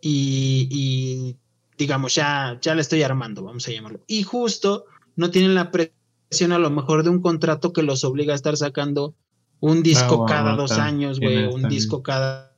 Y, 0.01 1.37
digamos, 1.77 2.15
ya, 2.15 2.59
ya 2.61 2.75
le 2.75 2.83
estoy 2.83 3.03
armando, 3.03 3.43
vamos 3.43 3.67
a 3.69 3.73
llamarlo. 3.73 4.01
Y 4.07 4.23
justo 4.23 4.85
no 5.17 5.31
tienen 5.31 5.55
la 5.55 5.71
presión 5.71 6.53
a 6.53 6.59
lo 6.59 6.71
mejor 6.71 7.03
de 7.03 7.11
un 7.11 7.21
contrato 7.21 7.73
que 7.73 7.83
los 7.83 8.05
obliga 8.05 8.33
a 8.33 8.37
estar 8.37 8.57
sacando 8.57 9.15
un 9.61 9.83
disco 9.83 10.25
ah, 10.25 10.27
cada 10.29 10.55
dos 10.55 10.73
años, 10.73 11.19
güey, 11.21 11.47
un 11.47 11.69
disco 11.69 12.03
cada 12.03 12.55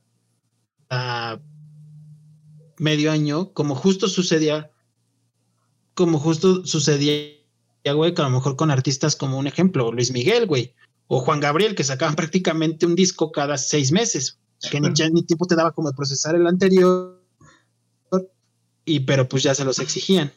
medio 2.77 3.11
año, 3.11 3.53
como 3.53 3.75
justo 3.75 4.07
sucedía, 4.07 4.71
como 5.93 6.19
justo 6.19 6.65
sucedía, 6.65 7.37
güey, 7.95 8.13
que 8.13 8.21
a 8.21 8.25
lo 8.25 8.31
mejor 8.31 8.55
con 8.55 8.71
artistas 8.71 9.15
como 9.15 9.37
un 9.37 9.47
ejemplo, 9.47 9.91
Luis 9.91 10.11
Miguel, 10.11 10.47
güey, 10.47 10.73
o 11.07 11.19
Juan 11.19 11.39
Gabriel, 11.39 11.75
que 11.75 11.83
sacaban 11.83 12.15
prácticamente 12.21 12.85
un 12.85 12.95
disco 12.95 13.31
cada 13.31 13.57
seis 13.57 13.91
meses, 13.91 14.39
que 14.69 14.79
ni, 14.79 14.89
ya 14.93 15.09
ni 15.09 15.23
tiempo 15.23 15.45
te 15.45 15.55
daba 15.55 15.71
como 15.71 15.91
procesar 15.93 16.35
el 16.35 16.47
anterior, 16.47 17.20
y 18.95 18.99
pero 19.01 19.27
pues 19.27 19.43
ya 19.43 19.55
se 19.55 19.65
los 19.65 19.79
exigían. 19.79 20.31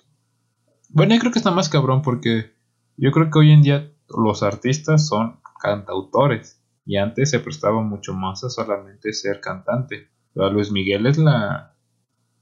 Bueno, 0.89 1.15
yo 1.15 1.21
creo 1.21 1.33
que 1.33 1.39
está 1.39 1.51
más 1.51 1.69
cabrón 1.69 2.03
porque 2.03 2.55
yo 2.97 3.11
creo 3.11 3.31
que 3.31 3.39
hoy 3.39 3.51
en 3.51 3.63
día 3.63 3.91
los 4.09 4.43
artistas 4.43 5.09
son 5.09 5.41
cantautores 5.61 6.61
y 6.87 6.99
antes 6.99 7.31
se 7.31 7.41
prestaba 7.41 7.83
mucho 7.83 8.13
más 8.13 8.45
a 8.45 8.51
solamente 8.51 9.13
ser 9.13 9.41
cantante. 9.41 10.09
Luis 10.35 10.71
Miguel 10.71 11.07
es 11.07 11.17
la, 11.17 11.75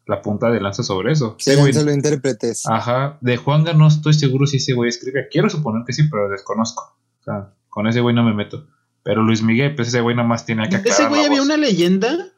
la 0.07 0.23
punta 0.23 0.51
de 0.51 0.61
lanza 0.61 0.83
sobre 0.83 1.13
eso. 1.13 1.37
Sí, 1.39 1.55
güey, 1.55 1.73
lo 1.73 1.93
intérpretes. 1.93 2.65
Ajá, 2.67 3.19
de 3.21 3.37
Juanga 3.37 3.73
no 3.75 3.87
estoy 3.87 4.15
seguro 4.15 4.47
si 4.47 4.57
ese 4.57 4.73
güey 4.73 4.89
escribe. 4.89 5.29
Quiero 5.31 5.49
suponer 5.49 5.85
que 5.87 5.93
sí, 5.93 6.05
pero 6.11 6.29
desconozco. 6.29 6.97
O 7.21 7.25
sea, 7.25 7.55
con 7.69 7.87
ese 7.87 8.01
güey 8.01 8.15
no 8.15 8.25
me 8.25 8.35
meto. 8.35 8.67
Pero 9.03 9.23
Luis 9.23 9.43
Miguel, 9.43 9.75
pues 9.75 9.89
ese 9.89 10.01
güey 10.01 10.17
nomás 10.17 10.45
tiene 10.45 10.69
que 10.69 10.77
aclarar 10.77 11.01
¿Ese 11.01 11.09
güey 11.09 11.25
había 11.25 11.43
una 11.43 11.57
leyenda? 11.57 12.29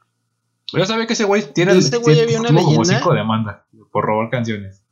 Yo 0.72 0.84
sabía 0.86 1.06
que 1.06 1.12
ese 1.12 1.24
güey 1.24 1.42
tiene, 1.52 1.72
¿Ese 1.76 1.96
güey 1.98 2.20
había 2.20 2.40
una 2.40 2.50
leyenda? 2.50 2.72
como 2.72 2.84
cinco 2.84 3.14
demanda 3.14 3.63
por 3.94 4.06
robar 4.06 4.28
canciones. 4.28 4.82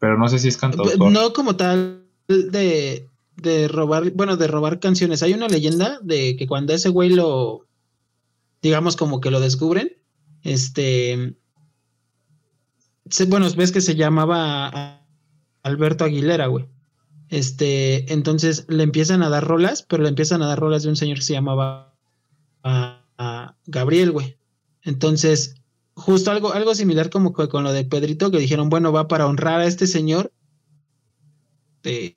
Pero 0.00 0.18
no 0.18 0.26
sé 0.26 0.40
si 0.40 0.48
es 0.48 0.56
cantautor. 0.56 1.12
No 1.12 1.32
como 1.32 1.54
tal 1.54 2.08
de, 2.26 3.08
de 3.36 3.68
robar, 3.68 4.10
bueno, 4.10 4.36
de 4.36 4.48
robar 4.48 4.80
canciones. 4.80 5.22
Hay 5.22 5.32
una 5.32 5.46
leyenda 5.46 6.00
de 6.02 6.34
que 6.34 6.48
cuando 6.48 6.72
ese 6.72 6.88
güey 6.88 7.10
lo, 7.10 7.68
digamos 8.62 8.96
como 8.96 9.20
que 9.20 9.30
lo 9.30 9.38
descubren, 9.38 9.92
este, 10.42 11.36
bueno, 13.28 13.48
ves 13.56 13.70
que 13.70 13.80
se 13.80 13.94
llamaba 13.94 15.06
Alberto 15.62 16.04
Aguilera, 16.04 16.48
güey. 16.48 16.66
Este, 17.28 18.12
entonces 18.12 18.66
le 18.68 18.82
empiezan 18.82 19.22
a 19.22 19.28
dar 19.28 19.46
rolas, 19.46 19.84
pero 19.84 20.02
le 20.02 20.08
empiezan 20.08 20.42
a 20.42 20.48
dar 20.48 20.58
rolas 20.58 20.82
de 20.82 20.88
un 20.88 20.96
señor 20.96 21.18
que 21.18 21.22
se 21.22 21.34
llamaba 21.34 21.94
Gabriel, 23.68 24.10
güey. 24.10 24.36
Entonces, 24.82 25.54
justo 25.94 26.30
algo, 26.30 26.52
algo 26.52 26.74
similar 26.74 27.10
como 27.10 27.32
con 27.32 27.64
lo 27.64 27.72
de 27.72 27.84
Pedrito, 27.84 28.30
que 28.30 28.38
dijeron, 28.38 28.68
bueno, 28.68 28.92
va 28.92 29.08
para 29.08 29.26
honrar 29.26 29.60
a 29.60 29.66
este 29.66 29.86
señor. 29.86 30.32
Te, 31.80 32.16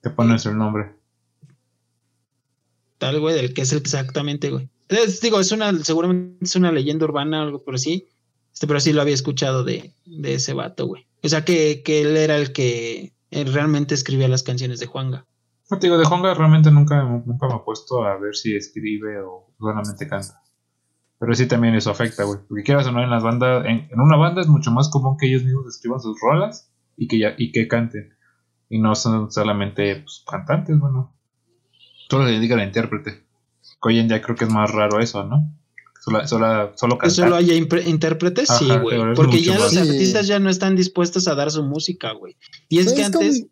te 0.00 0.10
pones 0.10 0.46
el 0.46 0.56
nombre. 0.56 0.94
Tal, 2.98 3.20
güey, 3.20 3.34
del 3.34 3.54
que 3.54 3.62
es 3.62 3.72
exactamente, 3.72 4.50
güey. 4.50 4.68
digo, 5.22 5.40
es 5.40 5.52
una, 5.52 5.72
seguramente 5.84 6.44
es 6.44 6.56
una 6.56 6.72
leyenda 6.72 7.06
urbana 7.06 7.40
o 7.40 7.42
algo 7.44 7.64
por 7.64 7.74
así. 7.74 8.08
Este, 8.52 8.66
pero 8.66 8.80
sí 8.80 8.92
lo 8.92 9.00
había 9.00 9.14
escuchado 9.14 9.64
de, 9.64 9.94
de 10.04 10.34
ese 10.34 10.52
vato, 10.52 10.86
güey. 10.86 11.06
O 11.22 11.28
sea, 11.28 11.44
que, 11.44 11.82
que 11.82 12.02
él 12.02 12.16
era 12.16 12.36
el 12.36 12.52
que 12.52 13.14
realmente 13.30 13.94
escribía 13.94 14.28
las 14.28 14.42
canciones 14.42 14.80
de 14.80 14.86
Juanga. 14.86 15.26
No 15.70 15.78
te 15.78 15.86
digo, 15.86 15.98
de 15.98 16.04
Juanga 16.04 16.34
realmente 16.34 16.70
nunca, 16.70 17.02
nunca 17.04 17.46
me 17.46 17.54
he 17.54 17.58
puesto 17.60 18.04
a 18.04 18.18
ver 18.18 18.34
si 18.34 18.56
escribe 18.56 19.20
o 19.22 19.52
solamente 19.58 20.08
canta. 20.08 20.39
Pero 21.20 21.34
sí 21.34 21.46
también 21.46 21.74
eso 21.74 21.90
afecta, 21.90 22.24
güey. 22.24 22.40
Porque 22.48 22.64
quieras 22.64 22.86
o 22.86 22.92
no, 22.92 23.04
en 23.04 23.10
las 23.10 23.22
bandas, 23.22 23.66
en, 23.66 23.88
una 24.00 24.16
banda 24.16 24.40
es 24.40 24.48
mucho 24.48 24.70
más 24.70 24.88
común 24.88 25.18
que 25.18 25.26
ellos 25.26 25.44
mismos 25.44 25.66
escriban 25.68 26.00
sus 26.00 26.18
rolas 26.18 26.72
y 26.96 27.08
que, 27.08 27.18
ya, 27.18 27.34
y 27.36 27.52
que 27.52 27.68
canten. 27.68 28.14
Y 28.70 28.78
no 28.78 28.94
son 28.94 29.30
solamente 29.30 29.96
pues, 29.96 30.24
cantantes, 30.26 30.78
bueno. 30.80 31.14
Solo 32.08 32.24
se 32.26 32.32
dedican 32.32 32.58
a 32.58 32.64
intérprete. 32.64 33.22
hoy 33.82 33.98
en 33.98 34.08
día 34.08 34.22
creo 34.22 34.34
que 34.34 34.44
es 34.44 34.50
más 34.50 34.70
raro 34.70 34.98
eso, 34.98 35.22
¿no? 35.24 35.54
Solo, 36.02 36.26
solo, 36.26 36.72
solo 36.76 36.96
Que 36.96 37.10
solo 37.10 37.36
haya 37.36 37.54
intérpretes, 37.54 38.48
sí, 38.48 38.68
güey. 38.78 39.14
Porque 39.14 39.42
ya 39.42 39.58
los 39.58 39.76
artistas 39.76 40.26
ya 40.26 40.38
no 40.38 40.48
están 40.48 40.74
dispuestos 40.74 41.28
a 41.28 41.34
dar 41.34 41.50
su 41.50 41.62
música, 41.62 42.12
güey. 42.12 42.34
Y 42.70 42.78
es 42.78 42.94
que 42.94 43.04
antes. 43.04 43.46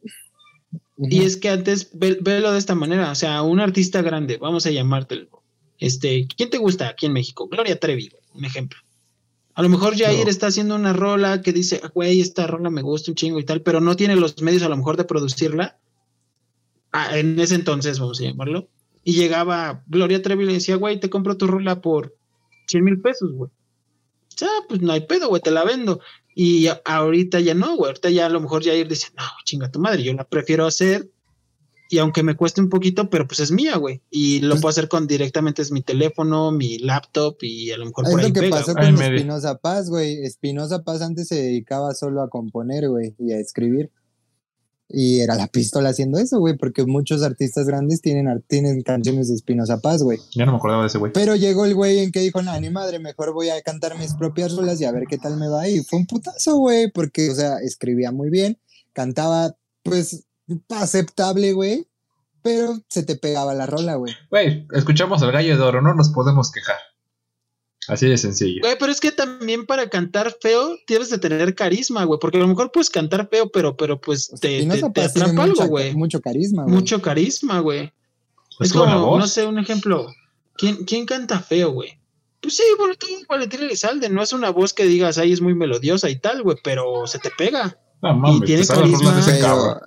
Y 0.96 1.22
es 1.22 1.36
que 1.36 1.50
antes, 1.50 1.90
velo 1.92 2.50
de 2.50 2.58
esta 2.58 2.74
manera, 2.74 3.10
o 3.10 3.14
sea, 3.14 3.42
un 3.42 3.60
artista 3.60 4.00
grande, 4.00 4.38
vamos 4.38 4.66
a 4.66 4.70
llamártelo, 4.70 5.44
este, 5.78 6.26
¿quién 6.36 6.50
te 6.50 6.58
gusta 6.58 6.88
aquí 6.88 7.06
en 7.06 7.12
México? 7.12 7.48
Gloria 7.48 7.78
Trevi, 7.78 8.10
un 8.34 8.44
ejemplo. 8.44 8.78
A 9.54 9.62
lo 9.62 9.68
mejor 9.68 9.96
Jair 9.96 10.28
está 10.28 10.46
haciendo 10.46 10.76
una 10.76 10.92
rola 10.92 11.42
que 11.42 11.52
dice, 11.52 11.80
güey, 11.92 12.20
esta 12.20 12.46
rola 12.46 12.70
me 12.70 12.82
gusta 12.82 13.10
un 13.10 13.16
chingo 13.16 13.40
y 13.40 13.44
tal, 13.44 13.62
pero 13.62 13.80
no 13.80 13.96
tiene 13.96 14.14
los 14.14 14.40
medios 14.40 14.62
a 14.62 14.68
lo 14.68 14.76
mejor 14.76 14.96
de 14.96 15.04
producirla. 15.04 15.78
Ah, 16.92 17.18
en 17.18 17.38
ese 17.40 17.56
entonces, 17.56 17.98
vamos 17.98 18.20
a 18.20 18.24
llamarlo. 18.24 18.68
Y 19.02 19.14
llegaba 19.14 19.82
Gloria 19.88 20.22
Trevi 20.22 20.44
y 20.44 20.46
le 20.46 20.52
decía, 20.54 20.76
güey, 20.76 21.00
te 21.00 21.10
compro 21.10 21.36
tu 21.36 21.48
rola 21.48 21.80
por 21.80 22.14
100 22.68 22.84
mil 22.84 23.00
pesos, 23.00 23.32
güey. 23.32 23.50
Ah, 24.42 24.64
pues 24.68 24.80
no 24.80 24.92
hay 24.92 25.00
pedo, 25.00 25.28
güey, 25.28 25.42
te 25.42 25.50
la 25.50 25.64
vendo. 25.64 26.00
Y 26.34 26.68
ahorita 26.84 27.40
ya 27.40 27.54
no, 27.54 27.74
güey. 27.74 27.88
Ahorita 27.88 28.10
ya 28.10 28.26
a 28.26 28.30
lo 28.30 28.40
mejor 28.40 28.64
Jair 28.64 28.86
dice, 28.86 29.08
no, 29.16 29.24
chinga 29.44 29.72
tu 29.72 29.80
madre, 29.80 30.04
yo 30.04 30.12
la 30.12 30.22
prefiero 30.22 30.66
hacer 30.66 31.10
y 31.90 31.98
aunque 31.98 32.22
me 32.22 32.36
cueste 32.36 32.60
un 32.60 32.68
poquito, 32.68 33.08
pero 33.08 33.26
pues 33.26 33.40
es 33.40 33.50
mía, 33.50 33.76
güey. 33.76 34.02
Y 34.10 34.40
lo 34.40 34.50
pues 34.50 34.60
puedo 34.60 34.70
hacer 34.70 34.88
con 34.88 35.06
directamente 35.06 35.62
es 35.62 35.72
mi 35.72 35.80
teléfono, 35.80 36.52
mi 36.52 36.78
laptop 36.78 37.38
y 37.40 37.70
a 37.70 37.78
lo 37.78 37.86
mejor 37.86 38.04
por 38.10 38.20
ahí 38.20 38.28
lo 38.28 38.40
que 38.40 38.50
pasó 38.50 38.74
con 38.74 39.02
Espinosa 39.02 39.58
Paz, 39.58 39.88
güey. 39.88 40.22
Espinosa 40.24 40.82
Paz 40.82 41.00
antes 41.00 41.28
se 41.28 41.36
dedicaba 41.36 41.94
solo 41.94 42.20
a 42.20 42.28
componer, 42.28 42.90
güey, 42.90 43.14
y 43.18 43.32
a 43.32 43.38
escribir. 43.38 43.90
Y 44.90 45.20
era 45.20 45.34
la 45.34 45.48
pistola 45.48 45.90
haciendo 45.90 46.18
eso, 46.18 46.38
güey, 46.38 46.56
porque 46.56 46.84
muchos 46.84 47.22
artistas 47.22 47.66
grandes 47.66 48.00
tienen, 48.00 48.42
tienen 48.46 48.82
canciones 48.82 49.28
de 49.28 49.34
Espinosa 49.34 49.80
Paz, 49.80 50.02
güey. 50.02 50.18
Ya 50.34 50.44
no 50.44 50.52
me 50.52 50.58
acordaba 50.58 50.82
de 50.82 50.88
ese 50.88 50.98
güey. 50.98 51.12
Pero 51.12 51.36
llegó 51.36 51.64
el 51.64 51.74
güey 51.74 52.00
en 52.00 52.12
que 52.12 52.20
dijo, 52.20 52.42
no, 52.42 52.58
ni 52.60 52.70
madre, 52.70 52.98
mejor 52.98 53.32
voy 53.32 53.48
a 53.48 53.60
cantar 53.62 53.98
mis 53.98 54.14
propias 54.14 54.54
rolas 54.54 54.80
y 54.80 54.84
a 54.84 54.92
ver 54.92 55.04
qué 55.08 55.16
tal 55.16 55.38
me 55.38 55.48
va. 55.48 55.68
Y 55.68 55.84
fue 55.84 55.98
un 55.98 56.06
putazo, 56.06 56.56
güey, 56.56 56.90
porque, 56.90 57.30
o 57.30 57.34
sea, 57.34 57.58
escribía 57.58 58.12
muy 58.12 58.30
bien, 58.30 58.58
cantaba, 58.94 59.56
pues, 59.82 60.27
aceptable, 60.68 61.52
güey, 61.52 61.86
pero 62.42 62.78
se 62.88 63.02
te 63.02 63.16
pegaba 63.16 63.54
la 63.54 63.66
rola, 63.66 63.96
güey. 63.96 64.14
Güey, 64.30 64.66
escuchamos 64.72 65.22
al 65.22 65.32
gallo 65.32 65.56
de 65.56 65.62
oro, 65.62 65.82
no 65.82 65.94
nos 65.94 66.10
podemos 66.10 66.50
quejar. 66.50 66.76
Así 67.88 68.06
de 68.06 68.18
sencillo. 68.18 68.60
Güey, 68.62 68.76
pero 68.78 68.92
es 68.92 69.00
que 69.00 69.12
también 69.12 69.64
para 69.64 69.88
cantar 69.88 70.36
feo 70.42 70.76
tienes 70.86 71.08
de 71.08 71.18
tener 71.18 71.54
carisma, 71.54 72.04
güey, 72.04 72.20
porque 72.20 72.36
a 72.36 72.40
lo 72.40 72.48
mejor 72.48 72.70
puedes 72.70 72.90
cantar 72.90 73.28
feo, 73.30 73.50
pero, 73.50 73.76
pero 73.76 73.98
pues 74.00 74.30
te, 74.40 74.66
te, 74.66 75.02
atrapa 75.02 75.42
algo, 75.42 75.66
güey. 75.66 75.94
Mucho 75.94 76.20
carisma, 76.20 76.64
güey. 76.64 76.74
Mucho 76.74 77.00
carisma, 77.00 77.60
güey. 77.60 77.92
Es 78.60 78.72
como, 78.72 79.18
no 79.18 79.26
sé, 79.26 79.46
un 79.46 79.58
ejemplo. 79.58 80.06
¿Quién, 80.56 80.84
quién 80.84 81.06
canta 81.06 81.40
feo, 81.40 81.70
güey? 81.70 81.98
Pues 82.40 82.56
sí, 82.56 82.62
bueno, 82.76 82.94
tú, 82.94 83.06
Valentín 83.28 83.62
Elizalde, 83.62 84.08
no 84.08 84.22
es 84.22 84.32
una 84.32 84.50
voz 84.50 84.72
que 84.72 84.84
digas, 84.84 85.18
ahí 85.18 85.32
es 85.32 85.40
muy 85.40 85.54
melodiosa 85.54 86.10
y 86.10 86.16
tal, 86.16 86.42
güey, 86.42 86.56
pero 86.62 87.06
se 87.06 87.18
te 87.18 87.30
pega. 87.30 87.78
No, 88.02 88.14
mames, 88.14 88.42
y 88.42 88.44
tiene 88.44 88.66
carisma. 88.66 89.80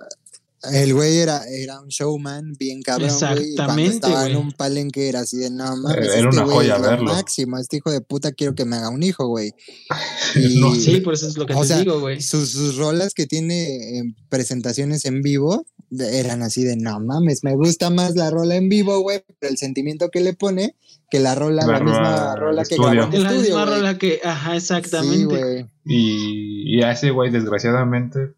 El 0.70 0.94
güey 0.94 1.18
era, 1.18 1.42
era 1.48 1.80
un 1.80 1.88
showman 1.88 2.52
bien 2.58 2.82
cabrón, 2.82 3.08
Exactamente, 3.08 3.64
güey. 3.66 3.84
Y 3.84 3.88
estaba 3.88 4.26
en 4.28 4.36
un 4.36 4.52
palenque 4.52 5.08
era 5.08 5.20
así 5.20 5.38
de, 5.38 5.50
no 5.50 5.76
mames, 5.76 6.06
era 6.06 6.14
este 6.14 6.26
una 6.26 6.44
joya 6.44 6.78
verlo. 6.78 7.12
máximo, 7.12 7.58
este 7.58 7.78
hijo 7.78 7.90
de 7.90 8.00
puta 8.00 8.30
quiero 8.32 8.54
que 8.54 8.64
me 8.64 8.76
haga 8.76 8.88
un 8.90 9.02
hijo, 9.02 9.26
güey. 9.26 9.54
no, 10.60 10.74
sí, 10.74 11.00
por 11.00 11.14
eso 11.14 11.26
es 11.26 11.36
lo 11.36 11.46
que 11.46 11.54
te 11.54 11.78
digo, 11.80 11.98
güey. 12.00 12.20
Sus, 12.20 12.50
sus, 12.50 12.76
rolas 12.76 13.12
que 13.12 13.26
tiene 13.26 13.98
en 13.98 14.14
presentaciones 14.28 15.04
en 15.04 15.22
vivo 15.22 15.66
eran 15.98 16.42
así 16.42 16.62
de, 16.64 16.76
no 16.76 17.00
mames, 17.00 17.44
me 17.44 17.54
gusta 17.54 17.90
más 17.90 18.14
la 18.14 18.30
rola 18.30 18.54
en 18.54 18.68
vivo, 18.68 19.00
güey, 19.00 19.24
pero 19.40 19.50
el 19.50 19.58
sentimiento 19.58 20.10
que 20.10 20.20
le 20.20 20.32
pone 20.32 20.76
que 21.10 21.20
la 21.20 21.34
rola, 21.34 21.66
la, 21.66 21.80
misma 21.80 22.36
rola 22.36 22.64
que 22.64 22.76
grabó 22.76 22.92
en 22.92 23.00
estudio. 23.00 23.22
La 23.24 23.32
misma 23.32 23.64
rola 23.66 23.98
que, 23.98 24.20
ajá, 24.24 24.56
exactamente. 24.56 25.68
y, 25.84 26.78
y 26.78 26.82
a 26.82 26.92
ese 26.92 27.10
güey, 27.10 27.30
desgraciadamente, 27.30 28.32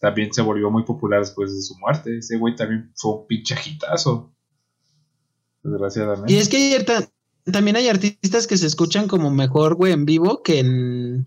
también 0.00 0.32
se 0.32 0.42
volvió 0.42 0.70
muy 0.70 0.84
popular 0.84 1.20
después 1.20 1.54
de 1.54 1.62
su 1.62 1.76
muerte. 1.78 2.18
Ese 2.18 2.36
güey 2.36 2.54
también 2.56 2.92
fue 2.96 3.14
un 3.14 3.26
pinche 3.26 3.56
hitazo. 3.64 4.34
Desgraciadamente. 5.62 6.32
Y 6.32 6.36
es 6.36 6.48
que 6.48 6.84
también 7.50 7.76
hay 7.76 7.88
artistas 7.88 8.46
que 8.46 8.56
se 8.56 8.66
escuchan 8.66 9.08
como 9.08 9.30
mejor, 9.30 9.74
güey, 9.76 9.92
en 9.92 10.04
vivo 10.04 10.42
que 10.42 10.60
en. 10.60 11.26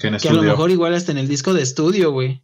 Que, 0.00 0.08
en 0.08 0.16
que 0.18 0.28
a 0.28 0.32
lo 0.32 0.42
mejor 0.42 0.70
igual 0.70 0.94
hasta 0.94 1.12
en 1.12 1.18
el 1.18 1.28
disco 1.28 1.54
de 1.54 1.62
estudio, 1.62 2.12
güey. 2.12 2.42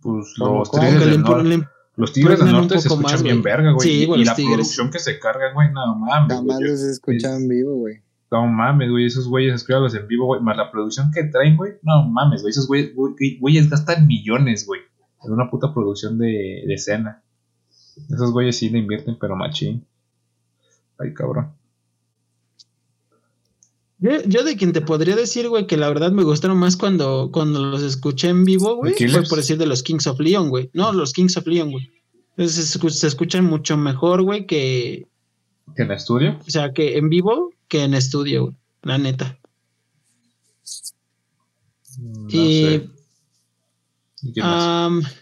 Pues 0.00 0.26
los 0.38 0.70
tigres, 0.70 1.00
del 1.00 1.22
norte, 1.22 1.68
los 1.96 2.12
tigres 2.12 2.38
del 2.38 2.52
norte 2.52 2.78
se 2.80 2.88
escuchan 2.88 3.22
bien 3.22 3.42
verga, 3.42 3.72
güey. 3.72 3.88
Sí, 3.88 4.02
y, 4.04 4.24
la 4.24 4.34
producción 4.34 4.90
que 4.90 5.00
se 5.00 5.18
carga, 5.18 5.52
güey, 5.52 5.72
nada 5.72 5.94
más. 5.94 6.28
Nada 6.28 6.42
más 6.42 6.60
los 6.60 6.80
escuchan 6.80 7.42
en 7.42 7.48
vivo, 7.48 7.74
güey. 7.74 8.02
No 8.30 8.46
mames, 8.46 8.90
güey, 8.90 9.06
esos 9.06 9.26
güeyes 9.26 9.64
los 9.68 9.94
en 9.94 10.06
vivo, 10.06 10.26
güey, 10.26 10.40
más 10.42 10.56
la 10.56 10.70
producción 10.70 11.10
que 11.12 11.24
traen, 11.24 11.56
güey. 11.56 11.74
No 11.82 12.06
mames, 12.08 12.42
güey, 12.42 12.50
esos 12.50 12.66
güeyes, 12.66 12.92
güeyes 12.94 13.70
gastan 13.70 14.06
millones, 14.06 14.66
güey, 14.66 14.82
en 15.24 15.32
una 15.32 15.50
puta 15.50 15.72
producción 15.72 16.18
de, 16.18 16.64
de 16.66 16.74
escena. 16.74 17.22
Esos 18.10 18.32
güeyes 18.32 18.56
sí 18.56 18.68
le 18.68 18.78
invierten, 18.78 19.16
pero 19.18 19.34
machín. 19.34 19.86
Ay, 20.98 21.14
cabrón. 21.14 21.52
Yo, 24.00 24.44
de 24.44 24.56
quien 24.56 24.72
te 24.72 24.80
podría 24.80 25.16
decir, 25.16 25.48
güey, 25.48 25.66
que 25.66 25.76
la 25.76 25.88
verdad 25.88 26.12
me 26.12 26.22
gustaron 26.22 26.56
más 26.56 26.76
cuando, 26.76 27.30
cuando 27.32 27.64
los 27.64 27.82
escuché 27.82 28.28
en 28.28 28.44
vivo, 28.44 28.76
güey, 28.76 28.94
fue 28.94 29.22
por 29.24 29.38
decir 29.38 29.58
de 29.58 29.66
los 29.66 29.82
Kings 29.82 30.06
of 30.06 30.20
Leon, 30.20 30.50
güey. 30.50 30.70
No, 30.72 30.92
los 30.92 31.12
Kings 31.12 31.36
of 31.36 31.46
Leon, 31.46 31.72
güey. 31.72 31.90
Entonces 32.36 32.70
se, 32.70 33.06
escuchan 33.08 33.44
mucho 33.44 33.76
mejor, 33.76 34.22
güey, 34.22 34.46
que... 34.46 35.08
¿Que 35.74 35.82
en 35.82 35.90
estudio? 35.90 36.38
O 36.46 36.50
sea, 36.50 36.72
que 36.72 36.96
en 36.96 37.08
vivo 37.08 37.50
que 37.68 37.84
en 37.84 37.94
estudio, 37.94 38.54
la 38.82 38.98
neta. 38.98 39.38
Mm, 41.98 42.28
y. 42.30 42.90
quién, 44.32 44.46
más? 44.46 45.16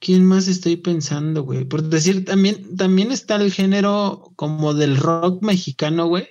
¿Quién 0.00 0.24
más 0.24 0.48
estoy 0.48 0.76
pensando, 0.76 1.44
güey? 1.44 1.64
Por 1.64 1.82
decir, 1.84 2.24
también, 2.24 2.76
también 2.76 3.12
está 3.12 3.36
el 3.36 3.52
género 3.52 4.32
como 4.36 4.74
del 4.74 4.96
rock 4.96 5.42
mexicano, 5.42 6.06
güey. 6.06 6.26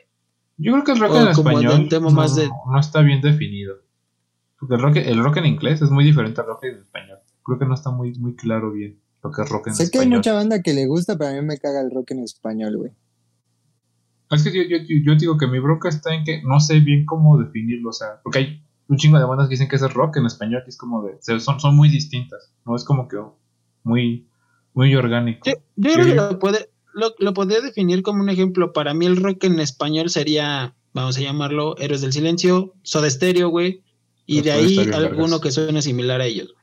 Yo 0.58 0.72
creo 0.74 0.84
que 0.84 0.91
el 0.91 1.00
rock 1.00 1.15
en 1.15 1.28
español 1.30 1.89
no, 1.89 2.80
está 2.80 3.02
bien 3.02 3.22
definido. 3.22 3.78
Porque 4.60 4.76
el 4.76 4.82
rock, 4.82 4.96
el 4.98 5.24
rock 5.24 5.38
en 5.38 5.46
inglés 5.48 5.82
es 5.82 5.89
muy 5.89 6.06
diferente 6.06 6.39
al 6.41 6.48
rock 6.48 6.65
en 6.65 6.78
español. 6.78 7.17
Creo 7.43 7.60
que 7.60 7.65
no 7.65 7.74
está 7.74 7.89
muy, 7.89 8.13
muy 8.13 8.36
claro 8.36 8.72
bien 8.72 9.00
lo 9.24 9.32
que 9.32 9.41
es 9.41 9.50
rock 9.50 9.67
en 9.67 9.74
español. 9.74 9.88
Sé 9.88 9.91
que 9.91 10.00
hay 10.00 10.10
mucha 10.10 10.34
banda 10.34 10.62
que 10.62 10.74
le 10.74 10.86
gusta, 10.86 11.17
pero 11.17 11.32
a 11.32 11.34
mí 11.34 11.41
me 11.41 11.58
caga 11.58 11.82
el 11.82 11.91
rock 11.91 12.12
en 12.12 12.19
español, 12.19 12.78
güey. 12.78 12.91
Es 14.34 14.43
que 14.43 14.52
yo, 14.54 14.63
yo, 14.63 14.78
yo, 14.88 15.15
digo 15.15 15.38
que 15.38 15.48
mi 15.48 15.60
bronca 15.60 15.89
está 15.89 16.13
en 16.13 16.24
que 16.24 16.41
no 16.43 16.60
sé 16.60 16.80
bien 16.80 17.06
cómo 17.06 17.38
definirlo, 17.38 17.89
o 17.89 17.93
sea, 17.93 18.19
porque 18.24 18.39
hay 18.39 18.63
un 18.88 18.98
chingo 18.98 19.17
de 19.17 19.26
bandas 19.26 19.48
que 19.48 19.54
dicen 19.54 19.67
que 19.67 19.76
es 19.76 19.93
rock 19.93 20.17
en 20.17 20.26
español, 20.26 20.62
que 20.63 20.69
es 20.69 20.78
como 20.78 21.04
de, 21.04 21.17
son, 21.39 21.60
son 21.60 21.76
muy 21.76 21.89
distintas, 21.89 22.54
no 22.65 22.76
es 22.76 22.84
como 22.84 23.08
que 23.08 23.17
muy, 23.84 24.28
muy 24.74 24.96
orgánico. 24.96 25.50
Yo, 25.76 25.93
creo 25.93 26.06
que 26.06 26.15
lo, 26.15 26.39
puede, 26.39 26.69
lo, 26.93 27.34
podría 27.34 27.62
definir 27.62 28.04
como 28.04 28.22
un 28.22 28.30
ejemplo, 28.30 28.74
para 28.74 28.93
mí 28.93 29.06
el 29.06 29.17
rock 29.17 29.43
en 29.46 29.60
español 29.60 30.10
sería, 30.10 30.76
vamos 30.93 31.17
a 31.17 31.22
llamarlo, 31.22 31.78
Héroes 31.78 32.02
del 32.02 32.13
Silencio, 32.13 32.74
Soda 32.84 33.10
Stereo, 33.10 33.50
güey, 33.50 33.82
y 34.26 34.41
de 34.41 34.52
ahí 34.52 34.80
alguno 34.93 35.41
que 35.41 35.52
suene 35.52 35.82
similar 35.82 36.22
a 36.22 36.26
ellos. 36.26 36.54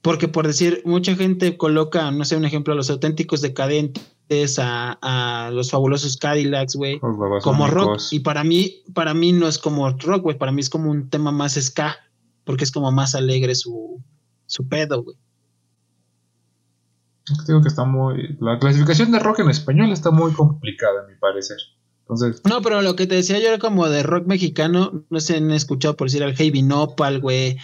Porque 0.00 0.28
por 0.28 0.46
decir, 0.46 0.82
mucha 0.84 1.16
gente 1.16 1.56
coloca, 1.56 2.10
no 2.10 2.24
sé, 2.24 2.36
un 2.36 2.44
ejemplo, 2.44 2.74
a 2.74 2.76
los 2.76 2.90
auténticos 2.90 3.40
decadentes 3.40 4.13
a, 4.58 5.50
los 5.52 5.70
fabulosos 5.70 6.16
Cadillacs, 6.16 6.76
güey, 6.76 7.00
como 7.42 7.66
rock. 7.66 8.00
Y 8.10 8.20
para 8.20 8.44
mí, 8.44 8.82
para 8.94 9.14
mí 9.14 9.32
no 9.32 9.48
es 9.48 9.58
como 9.58 9.90
rock, 9.90 10.22
güey, 10.22 10.38
para 10.38 10.52
mí 10.52 10.60
es 10.60 10.70
como 10.70 10.90
un 10.90 11.10
tema 11.10 11.32
más 11.32 11.54
ska, 11.54 11.96
porque 12.44 12.64
es 12.64 12.72
como 12.72 12.90
más 12.92 13.14
alegre 13.14 13.54
su, 13.54 14.02
su 14.46 14.68
pedo, 14.68 15.02
güey. 15.02 15.16
Digo 17.46 17.62
que 17.62 17.68
está 17.68 17.84
muy. 17.84 18.36
La 18.40 18.58
clasificación 18.58 19.10
de 19.10 19.18
rock 19.18 19.40
en 19.40 19.50
español 19.50 19.92
está 19.92 20.10
muy 20.10 20.32
complicada, 20.32 21.04
a 21.04 21.06
mi 21.06 21.14
parecer. 21.16 21.56
Entonces. 22.00 22.42
No, 22.44 22.60
pero 22.60 22.82
lo 22.82 22.96
que 22.96 23.06
te 23.06 23.14
decía 23.14 23.38
yo 23.38 23.48
era 23.48 23.58
como 23.58 23.88
de 23.88 24.02
rock 24.02 24.26
mexicano, 24.26 25.04
no 25.08 25.20
sé, 25.20 25.38
han 25.38 25.50
escuchado 25.50 25.96
por 25.96 26.08
decir 26.08 26.22
al 26.22 26.36
Heavy 26.36 26.62
Nopal, 26.62 27.20
güey, 27.20 27.56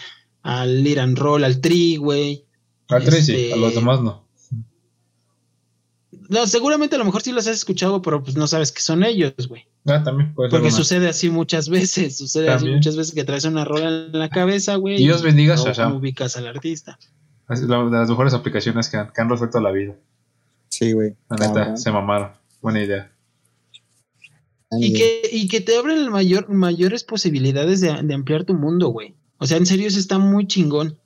al 0.42 0.87
Iran 0.87 1.14
Roll, 1.14 1.44
al 1.44 1.61
Tri, 1.61 1.96
güey. 1.96 2.46
Al 2.88 3.05
Tri 3.05 3.20
sí, 3.20 3.53
a 3.53 3.57
los 3.57 3.68
este, 3.68 3.81
demás 3.81 4.01
no. 4.01 4.30
No, 6.31 6.47
seguramente 6.47 6.95
a 6.95 6.99
lo 7.01 7.05
mejor 7.05 7.23
sí 7.23 7.33
los 7.33 7.49
has 7.49 7.57
escuchado, 7.57 8.01
pero 8.03 8.23
pues 8.23 8.37
no 8.37 8.47
sabes 8.47 8.71
que 8.71 8.81
son 8.81 9.03
ellos, 9.03 9.35
güey. 9.49 9.66
Ah, 9.87 10.01
también 10.05 10.33
puede 10.33 10.49
Porque 10.49 10.71
sucede 10.71 11.09
así 11.09 11.29
muchas 11.29 11.69
veces, 11.69 12.16
sucede 12.16 12.51
así 12.51 12.69
muchas 12.69 12.97
veces 12.97 13.12
que 13.12 13.25
traes 13.25 13.45
una 13.45 13.64
rola 13.64 13.88
en 13.88 14.16
la 14.16 14.29
cabeza, 14.29 14.77
güey. 14.77 14.97
Dios 14.99 15.23
bendiga, 15.23 15.57
no, 15.57 15.88
no 15.88 15.97
ubicas 15.97 16.37
al 16.37 16.47
artista. 16.47 16.97
Es 17.49 17.62
una 17.62 17.85
de 17.85 17.90
las 17.90 18.09
mejores 18.09 18.33
aplicaciones 18.33 18.88
que 18.88 18.97
han, 18.97 19.29
resuelto 19.29 19.59
la 19.59 19.73
vida. 19.73 19.97
Sí, 20.69 20.93
güey. 20.93 21.16
La 21.29 21.49
neta, 21.49 21.77
se 21.77 21.90
mamaron. 21.90 22.31
Buena 22.62 22.81
idea. 22.81 23.11
Y 24.71 24.93
que, 24.93 25.23
y 25.33 25.49
que 25.49 25.61
te 25.61 25.77
abren 25.77 26.09
mayor, 26.11 26.49
mayores 26.49 27.03
posibilidades 27.03 27.81
de, 27.81 27.90
ampliar 27.90 28.45
tu 28.45 28.55
mundo, 28.55 28.90
güey. 28.90 29.16
O 29.38 29.47
sea, 29.47 29.57
en 29.57 29.66
serio, 29.66 29.88
eso 29.88 29.99
está 29.99 30.21
muy 30.21 30.47
chingón. 30.47 30.97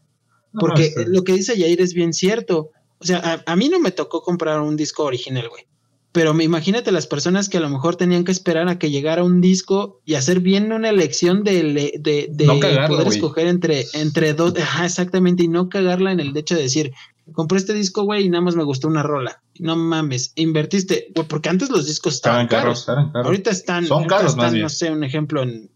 Porque 0.53 0.93
lo 1.07 1.25
que 1.25 1.33
dice 1.33 1.59
Jair 1.59 1.81
es 1.81 1.95
bien 1.95 2.13
cierto. 2.13 2.73
O 2.99 3.05
sea, 3.05 3.43
a, 3.45 3.57
mí 3.57 3.69
no 3.69 3.81
me 3.81 3.91
tocó 3.91 4.23
comprar 4.23 4.61
un 4.61 4.77
disco 4.77 5.05
original, 5.05 5.49
güey. 5.49 5.67
Pero 6.13 6.41
imagínate 6.41 6.93
las 6.93 7.09
personas 7.09 7.49
que 7.49 7.57
a 7.57 7.61
lo 7.61 7.69
mejor 7.69 7.97
tenían 7.97 8.25
que 8.25 8.31
esperar 8.31 8.69
a 8.69 8.79
que 8.79 8.91
llegara 8.91 9.25
un 9.25 9.41
disco 9.41 10.01
y 10.05 10.15
hacer 10.15 10.39
bien 10.39 10.73
una 10.73 10.89
elección 10.89 11.43
de, 11.43 11.93
de, 11.99 12.47
poder 12.87 13.09
escoger 13.09 13.49
entre, 13.49 13.85
entre 13.95 14.33
dos, 14.33 14.55
ajá, 14.63 14.87
exactamente, 14.87 15.43
y 15.43 15.49
no 15.49 15.69
cagarla 15.69 16.13
en 16.13 16.21
el 16.21 16.37
hecho 16.37 16.55
de 16.55 16.63
decir, 16.63 16.93
compré 17.33 17.59
este 17.59 17.75
disco, 17.75 18.05
güey, 18.05 18.27
y 18.27 18.31
nada 18.31 18.45
más 18.45 18.55
me 18.55 18.63
gustó 18.63 18.87
una 18.87 19.03
rola. 19.03 19.43
No 19.59 19.75
mames, 19.75 20.33
invertiste, 20.37 21.09
güey, 21.17 21.27
porque 21.27 21.49
antes 21.49 21.69
los 21.69 21.87
discos 21.87 22.15
estaban, 22.15 22.47
caros. 22.47 22.89
Ahorita 22.89 23.51
están, 23.51 23.85
son 23.85 24.05
caros, 24.07 24.37
no 24.37 24.69
sé, 24.69 24.93
un 24.93 25.03
ejemplo 25.03 25.43
en... 25.43 25.69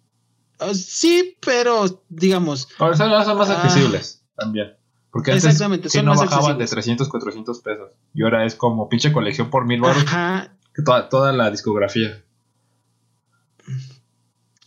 Oh, 0.61 0.72
sí, 0.72 1.37
pero 1.44 2.04
digamos... 2.09 2.68
Ahora 2.78 2.96
son, 2.96 3.11
más 3.11 3.50
ah, 3.50 3.61
accesibles 3.61 4.22
también. 4.37 4.77
Porque 5.18 5.33
antes 5.33 5.46
Exactamente, 5.46 5.88
no 6.04 6.14
bajaban 6.14 6.59
de 6.59 6.64
300, 6.64 7.09
400 7.09 7.59
pesos. 7.59 7.90
Y 8.14 8.22
ahora 8.22 8.46
es 8.46 8.54
como 8.54 8.88
pinche 8.88 9.12
colección 9.12 9.50
por 9.50 9.66
mil 9.66 9.81
baros. 9.81 10.04
Toda, 10.85 11.09
toda 11.09 11.33
la 11.33 11.50
discografía. 11.50 12.22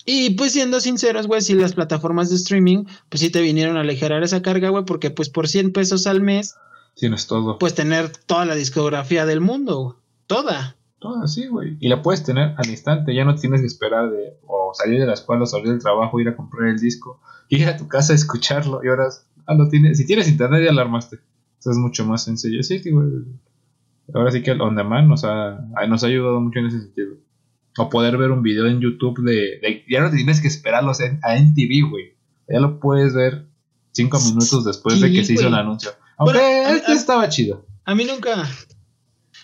Y 0.05 0.31
pues 0.31 0.51
siendo 0.51 0.81
sinceros, 0.81 1.27
güey, 1.27 1.41
si 1.41 1.53
las 1.53 1.71
plataformas 1.71 2.29
de 2.29 2.35
streaming, 2.35 2.83
pues 3.07 3.21
sí 3.21 3.29
te 3.29 3.41
vinieron 3.41 3.77
a 3.77 3.79
aligerar 3.79 4.23
esa 4.23 4.41
carga, 4.41 4.67
güey, 4.67 4.83
porque 4.83 5.09
pues 5.09 5.29
por 5.29 5.47
100 5.47 5.71
pesos 5.71 6.05
al 6.05 6.19
mes... 6.19 6.55
Tienes 6.95 7.27
todo. 7.27 7.57
Puedes 7.57 7.75
tener 7.75 8.09
toda 8.09 8.43
la 8.43 8.55
discografía 8.55 9.25
del 9.25 9.39
mundo, 9.39 10.01
toda. 10.27 10.75
Toda, 10.99 11.29
sí, 11.29 11.47
güey. 11.47 11.77
Y 11.79 11.87
la 11.87 12.01
puedes 12.01 12.25
tener 12.25 12.55
al 12.57 12.69
instante, 12.69 13.15
ya 13.15 13.23
no 13.23 13.35
tienes 13.35 13.61
que 13.61 13.67
esperar 13.67 14.11
de 14.11 14.37
o 14.45 14.73
salir 14.73 14.99
de 14.99 15.05
la 15.05 15.13
escuela, 15.13 15.43
o 15.43 15.45
salir 15.45 15.69
del 15.69 15.79
trabajo, 15.79 16.19
ir 16.19 16.27
a 16.27 16.35
comprar 16.35 16.67
el 16.67 16.77
disco, 16.77 17.21
ir 17.47 17.69
a 17.69 17.77
tu 17.77 17.87
casa 17.87 18.11
a 18.11 18.17
escucharlo 18.17 18.81
y 18.83 18.89
ahora 18.89 19.07
Ah, 19.45 19.53
lo 19.53 19.69
tiene. 19.69 19.95
Si 19.95 20.05
tienes 20.05 20.27
internet 20.27 20.63
ya 20.63 20.71
alarmaste 20.71 21.15
armaste. 21.15 21.31
Eso 21.59 21.71
es 21.71 21.77
mucho 21.77 22.05
más 22.05 22.23
sencillo. 22.23 22.63
Sí, 22.63 22.81
ahora 24.13 24.31
sí 24.31 24.41
que 24.41 24.51
el 24.51 24.61
on 24.61 24.75
demand 24.75 25.07
nos 25.07 25.23
ha, 25.23 25.59
nos 25.87 26.03
ha 26.03 26.07
ayudado 26.07 26.39
mucho 26.41 26.59
en 26.59 26.67
ese 26.67 26.81
sentido. 26.81 27.15
O 27.77 27.89
poder 27.89 28.17
ver 28.17 28.31
un 28.31 28.43
video 28.43 28.67
en 28.67 28.81
YouTube 28.81 29.23
de. 29.23 29.83
ya 29.89 30.01
no 30.01 30.11
tienes 30.11 30.41
que 30.41 30.47
esperarlos 30.47 30.99
a 31.01 31.35
NTV, 31.37 31.89
güey. 31.89 32.15
Ya 32.49 32.59
lo 32.59 32.79
puedes 32.79 33.13
ver 33.13 33.47
cinco 33.91 34.19
minutos 34.19 34.65
después 34.65 34.99
de 34.99 35.11
que 35.11 35.23
se 35.23 35.33
hizo 35.33 35.47
el 35.47 35.55
anuncio. 35.55 35.91
Aunque 36.17 36.63
este 36.63 36.93
estaba 36.93 37.29
chido. 37.29 37.65
A 37.85 37.95
mí 37.95 38.05
nunca. 38.05 38.49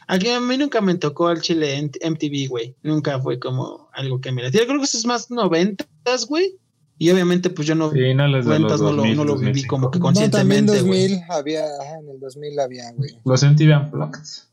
Aquí 0.08 0.30
a 0.30 0.40
mí 0.40 0.58
nunca 0.58 0.82
me 0.82 0.96
tocó 0.96 1.28
al 1.28 1.42
chile 1.42 1.82
MTV, 1.82 2.50
güey. 2.50 2.76
Nunca 2.82 3.20
fue 3.20 3.40
como 3.40 3.90
algo 3.94 4.22
que 4.22 4.32
me 4.32 4.42
la 4.42 4.52
Creo 4.52 4.66
que 4.66 4.84
eso 4.84 4.98
es 4.98 5.06
más 5.06 5.30
noventas, 5.30 6.26
güey. 6.28 6.58
Y 7.00 7.12
obviamente, 7.12 7.50
pues 7.52 7.68
yo 7.68 7.76
no, 7.76 7.92
cuentas, 7.92 8.82
no, 8.82 8.92
lo, 8.92 9.06
no 9.06 9.24
lo 9.24 9.38
viví 9.38 9.64
como 9.66 9.92
que 9.92 10.00
conscientemente. 10.00 10.72
No, 10.72 10.80
también 10.80 11.18
2000 11.18 11.24
había, 11.30 11.66
en 12.00 12.10
el 12.10 12.20
2000 12.20 12.60
había, 12.60 12.92
güey. 12.94 13.20
Los 13.24 13.44
MTV 13.44 13.86
Unplugged. 13.86 14.48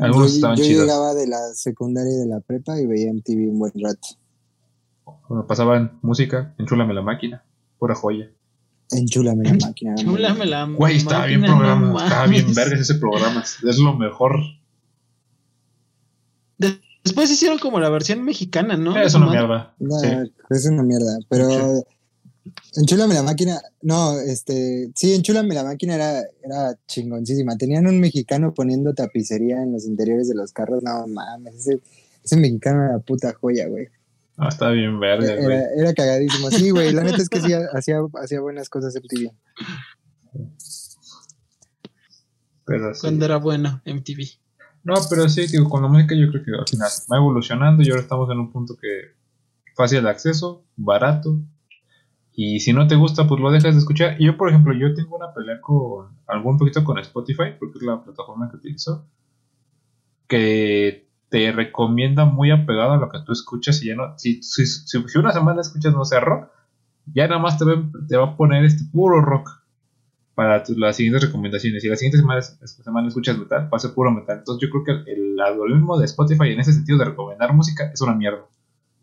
Algunos 0.00 0.30
yo, 0.30 0.36
estaban 0.36 0.56
yo 0.56 0.64
chidos. 0.64 0.80
Yo 0.80 0.84
llegaba 0.84 1.14
de 1.14 1.26
la 1.26 1.38
secundaria 1.54 2.12
y 2.12 2.16
de 2.16 2.26
la 2.26 2.40
prepa 2.40 2.80
y 2.80 2.86
veía 2.86 3.12
MTV 3.12 3.50
un 3.50 3.58
buen 3.58 3.72
rato. 3.76 4.08
Cuando 5.26 5.46
pasaban 5.46 5.98
música, 6.02 6.54
enchúlame 6.58 6.94
la 6.94 7.02
máquina, 7.02 7.44
pura 7.78 7.94
joya. 7.94 8.30
Enchúlame 8.90 9.44
la 9.44 9.54
máquina. 9.66 9.94
Enchúlame 9.98 10.46
la 10.46 10.66
máquina. 10.66 10.78
Güey, 10.78 10.96
estaba 10.96 11.26
bien 11.26 11.42
programa, 11.42 12.04
estaba 12.04 12.26
bien 12.26 12.54
vergas 12.54 12.80
ese 12.80 12.94
programa. 12.94 13.42
Es 13.42 13.78
lo 13.78 13.94
mejor. 13.96 14.38
Después 17.04 17.30
hicieron 17.30 17.58
como 17.58 17.78
la 17.80 17.90
versión 17.90 18.24
mexicana, 18.24 18.76
¿no? 18.76 18.96
Es 18.96 19.14
una 19.14 19.30
mierda. 19.30 19.74
No, 19.78 19.96
es 20.50 20.66
una 20.66 20.82
mierda. 20.82 21.18
Pero 21.28 21.84
Enchúlame 22.76 23.14
la 23.14 23.22
máquina, 23.22 23.60
no, 23.82 24.18
este, 24.20 24.90
sí, 24.94 25.14
Enchúlame 25.14 25.54
la 25.54 25.64
máquina 25.64 25.94
era, 25.94 26.22
era 26.42 26.78
chingoncísima. 26.86 27.56
Tenían 27.56 27.86
un 27.86 28.00
mexicano 28.00 28.52
poniendo 28.52 28.92
tapicería 28.94 29.62
en 29.62 29.72
los 29.72 29.86
interiores 29.86 30.28
de 30.28 30.34
los 30.34 30.52
carros, 30.52 30.82
no 30.82 31.06
mames, 31.06 31.54
ese, 31.54 31.80
ese 32.22 32.36
mexicano 32.36 32.84
era 32.84 32.98
puta 32.98 33.32
joya, 33.32 33.68
güey. 33.68 33.88
Ah, 34.36 34.48
está 34.48 34.70
bien 34.70 35.00
verde, 35.00 35.36
güey. 35.36 35.56
Era, 35.56 35.64
era, 35.76 35.94
cagadísimo, 35.94 36.50
sí, 36.50 36.70
güey, 36.70 36.92
la 36.92 37.04
neta 37.04 37.18
es 37.18 37.28
que 37.28 37.40
sí, 37.40 37.52
hacía, 37.52 38.00
hacía 38.14 38.40
buenas 38.40 38.68
cosas 38.68 38.94
MTV. 38.94 39.30
Pero 42.66 42.92
Cuando 43.00 43.24
era 43.24 43.36
bueno 43.36 43.82
MTV. 43.86 44.43
No, 44.84 44.94
pero 45.08 45.28
sí, 45.28 45.46
digo, 45.46 45.68
con 45.68 45.82
la 45.82 45.88
música 45.88 46.14
yo 46.14 46.28
creo 46.30 46.44
que 46.44 46.50
al 46.52 46.68
final 46.68 46.90
va 47.10 47.16
evolucionando 47.16 47.82
y 47.82 47.90
ahora 47.90 48.02
estamos 48.02 48.30
en 48.30 48.38
un 48.38 48.52
punto 48.52 48.76
que 48.76 49.14
fácil 49.74 50.02
de 50.02 50.10
acceso, 50.10 50.64
barato. 50.76 51.40
Y 52.34 52.60
si 52.60 52.72
no 52.72 52.86
te 52.86 52.96
gusta, 52.96 53.26
pues 53.26 53.40
lo 53.40 53.50
dejas 53.50 53.74
de 53.74 53.78
escuchar. 53.78 54.16
Y 54.20 54.26
yo, 54.26 54.36
por 54.36 54.48
ejemplo, 54.48 54.74
yo 54.74 54.92
tengo 54.94 55.16
una 55.16 55.32
pelea 55.32 55.60
con 55.60 56.18
algún 56.26 56.58
poquito 56.58 56.84
con 56.84 56.98
Spotify, 56.98 57.54
porque 57.58 57.78
es 57.78 57.82
la 57.82 58.02
plataforma 58.02 58.50
que 58.50 58.56
utilizo, 58.56 59.06
que 60.26 61.08
te 61.30 61.50
recomienda 61.52 62.26
muy 62.26 62.50
apegado 62.50 62.92
a 62.92 62.96
lo 62.96 63.08
que 63.08 63.20
tú 63.24 63.32
escuchas 63.32 63.82
y 63.82 63.88
ya 63.88 63.94
no, 63.94 64.18
si, 64.18 64.42
si, 64.42 64.66
si, 64.66 65.18
una 65.18 65.32
semana 65.32 65.62
escuchas, 65.62 65.94
no 65.94 66.04
sé, 66.04 66.20
rock, 66.20 66.48
ya 67.06 67.26
nada 67.26 67.40
más 67.40 67.58
te 67.58 67.64
te 68.08 68.16
va 68.16 68.24
a 68.24 68.36
poner 68.36 68.64
este 68.64 68.84
puro 68.92 69.20
rock 69.20 69.63
para 70.34 70.64
las 70.76 70.96
siguientes 70.96 71.22
recomendaciones. 71.22 71.82
Si 71.82 71.88
la 71.88 71.96
siguiente 71.96 72.18
semana, 72.18 72.42
semana 72.42 73.08
escuchas 73.08 73.38
metal, 73.38 73.68
va 73.72 73.76
a 73.76 73.78
ser 73.78 73.92
puro 73.94 74.10
metal. 74.10 74.38
Entonces 74.38 74.60
yo 74.60 74.70
creo 74.70 75.04
que 75.04 75.12
el 75.12 75.40
algoritmo 75.40 75.98
de 75.98 76.06
Spotify 76.06 76.50
en 76.50 76.60
ese 76.60 76.72
sentido 76.72 76.98
de 76.98 77.06
recomendar 77.06 77.52
música 77.54 77.90
es 77.92 78.00
una 78.00 78.14
mierda. 78.14 78.44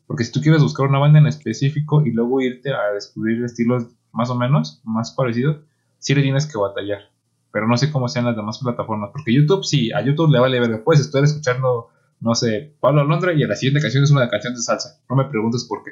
Porque 0.07 0.25
si 0.25 0.31
tú 0.31 0.41
quieres 0.41 0.61
buscar 0.61 0.87
una 0.87 0.99
banda 0.99 1.19
en 1.19 1.27
específico 1.27 2.05
y 2.05 2.11
luego 2.11 2.41
irte 2.41 2.73
a 2.73 2.93
descubrir 2.93 3.43
estilos 3.43 3.85
más 4.11 4.29
o 4.29 4.35
menos, 4.35 4.81
más 4.83 5.11
parecidos, 5.11 5.57
sí 5.99 6.13
le 6.13 6.21
tienes 6.21 6.45
que 6.45 6.57
batallar. 6.57 7.11
Pero 7.51 7.67
no 7.67 7.77
sé 7.77 7.91
cómo 7.91 8.09
sean 8.09 8.25
las 8.25 8.35
demás 8.35 8.59
plataformas. 8.59 9.11
Porque 9.13 9.33
YouTube 9.33 9.63
sí, 9.63 9.91
a 9.93 10.01
YouTube 10.01 10.31
le 10.31 10.39
vale 10.39 10.59
ver. 10.59 10.83
Puedes 10.83 11.01
estar 11.01 11.23
escuchando, 11.23 11.89
no 12.19 12.35
sé, 12.35 12.75
Pablo 12.79 13.01
Alondra 13.01 13.33
y 13.33 13.43
a 13.43 13.47
la 13.47 13.55
siguiente 13.55 13.81
canción 13.81 14.03
es 14.03 14.11
una 14.11 14.29
canción 14.29 14.53
de 14.53 14.61
salsa. 14.61 15.01
No 15.09 15.15
me 15.15 15.25
preguntes 15.25 15.63
por 15.63 15.83
qué. 15.83 15.91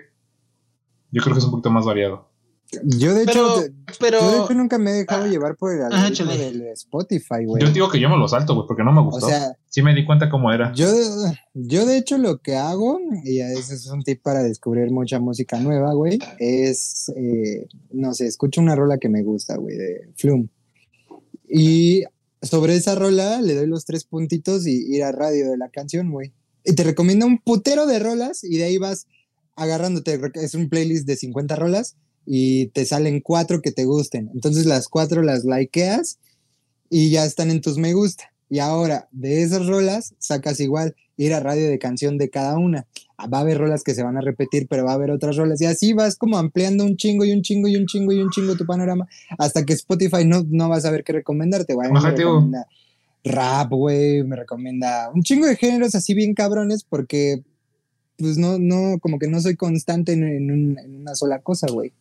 Yo 1.11 1.21
creo 1.21 1.33
que 1.33 1.39
es 1.39 1.45
un 1.45 1.51
poquito 1.51 1.71
más 1.71 1.85
variado. 1.85 2.28
Yo 2.83 3.15
de, 3.15 3.23
hecho, 3.23 3.63
pero, 3.99 4.47
nunca 4.53 4.77
me 4.77 4.91
he 4.91 4.93
dejado 4.93 5.23
ah, 5.23 5.27
llevar 5.27 5.55
por 5.55 5.73
el 5.73 5.81
algoritmo 5.81 6.31
del 6.31 6.61
Spotify, 6.73 7.43
güey. 7.43 7.63
Yo 7.63 7.71
digo 7.71 7.89
que 7.89 7.99
yo 7.99 8.09
me 8.09 8.17
lo 8.17 8.27
salto, 8.27 8.53
güey, 8.53 8.67
porque 8.67 8.83
no 8.83 8.91
me 8.91 9.01
gustó. 9.01 9.25
O 9.25 9.29
sea, 9.29 9.57
sí 9.67 9.81
me 9.81 9.95
di 9.95 10.05
cuenta 10.05 10.29
cómo 10.29 10.53
era. 10.53 10.71
Yo, 10.73 10.87
yo 11.55 11.87
de 11.87 11.97
hecho 11.97 12.19
lo 12.19 12.37
que 12.37 12.55
hago, 12.55 12.99
y 13.23 13.39
ese 13.39 13.73
es 13.73 13.87
un 13.87 14.03
tip 14.03 14.21
para 14.21 14.43
descubrir 14.43 14.91
mucha 14.91 15.19
música 15.19 15.59
nueva, 15.59 15.93
güey, 15.93 16.19
es, 16.37 17.11
eh, 17.15 17.67
no 17.91 18.13
sé, 18.13 18.27
escucho 18.27 18.61
una 18.61 18.75
rola 18.75 18.99
que 18.99 19.09
me 19.09 19.23
gusta, 19.23 19.57
güey, 19.57 19.75
de 19.75 20.11
Flume. 20.15 20.49
Y 21.49 22.03
sobre 22.43 22.75
esa 22.75 22.93
rola 22.93 23.41
le 23.41 23.55
doy 23.55 23.65
los 23.65 23.85
tres 23.85 24.03
puntitos 24.03 24.67
y 24.67 24.95
ir 24.95 25.03
a 25.03 25.11
radio 25.11 25.49
de 25.49 25.57
la 25.57 25.69
canción, 25.69 26.11
güey. 26.11 26.33
Y 26.63 26.73
te 26.73 26.83
recomiendo 26.83 27.25
un 27.25 27.39
putero 27.39 27.87
de 27.87 27.97
rolas 27.97 28.43
y 28.43 28.57
de 28.57 28.65
ahí 28.65 28.77
vas 28.77 29.07
agarrándote, 29.55 30.21
es 30.35 30.53
un 30.53 30.69
playlist 30.69 31.07
de 31.07 31.17
50 31.17 31.55
rolas 31.55 31.97
y 32.31 32.67
te 32.67 32.85
salen 32.85 33.21
cuatro 33.21 33.59
que 33.59 33.71
te 33.71 33.85
gusten. 33.85 34.29
Entonces 34.35 34.67
las 34.67 34.87
cuatro 34.87 35.23
las 35.23 35.45
likeas 35.45 36.19
y 36.87 37.09
ya 37.09 37.25
están 37.25 37.49
en 37.49 37.59
tus 37.59 37.79
me 37.79 37.93
gusta. 37.93 38.31
Y 38.51 38.59
ahora 38.59 39.07
de 39.11 39.41
esas 39.41 39.65
rolas 39.65 40.13
sacas 40.19 40.59
igual 40.59 40.95
ir 41.17 41.33
a 41.33 41.39
radio 41.39 41.67
de 41.67 41.79
canción 41.79 42.19
de 42.19 42.29
cada 42.29 42.59
una. 42.59 42.85
Ah, 43.17 43.25
va 43.25 43.39
a 43.39 43.41
haber 43.41 43.57
rolas 43.57 43.83
que 43.83 43.95
se 43.95 44.03
van 44.03 44.15
a 44.15 44.21
repetir, 44.21 44.67
pero 44.69 44.85
va 44.85 44.91
a 44.91 44.93
haber 44.93 45.09
otras 45.09 45.37
rolas. 45.37 45.59
Y 45.59 45.65
así 45.65 45.93
vas 45.93 46.17
como 46.17 46.37
ampliando 46.37 46.85
un 46.85 46.97
chingo 46.97 47.25
y 47.25 47.31
un 47.31 47.41
chingo 47.41 47.67
y 47.67 47.75
un 47.75 47.87
chingo 47.87 48.11
y 48.11 48.21
un 48.21 48.29
chingo 48.29 48.55
tu 48.55 48.67
panorama 48.67 49.07
hasta 49.39 49.65
que 49.65 49.73
Spotify 49.73 50.23
no, 50.23 50.45
no 50.47 50.69
va 50.69 50.75
a 50.75 50.81
saber 50.81 51.03
qué 51.03 51.13
recomendarte. 51.13 51.73
Güey. 51.73 51.91
Me 51.91 51.99
recomienda 51.99 52.67
rap, 53.23 53.71
güey, 53.71 54.23
me 54.23 54.35
recomienda 54.35 55.09
un 55.15 55.23
chingo 55.23 55.47
de 55.47 55.55
géneros 55.55 55.95
así 55.95 56.13
bien 56.13 56.35
cabrones 56.35 56.83
porque 56.83 57.41
pues 58.19 58.37
no, 58.37 58.59
no, 58.59 58.99
como 58.99 59.17
que 59.17 59.27
no 59.27 59.41
soy 59.41 59.55
constante 59.55 60.13
en, 60.13 60.23
en 60.23 60.95
una 60.95 61.15
sola 61.15 61.39
cosa, 61.39 61.65
güey 61.71 61.91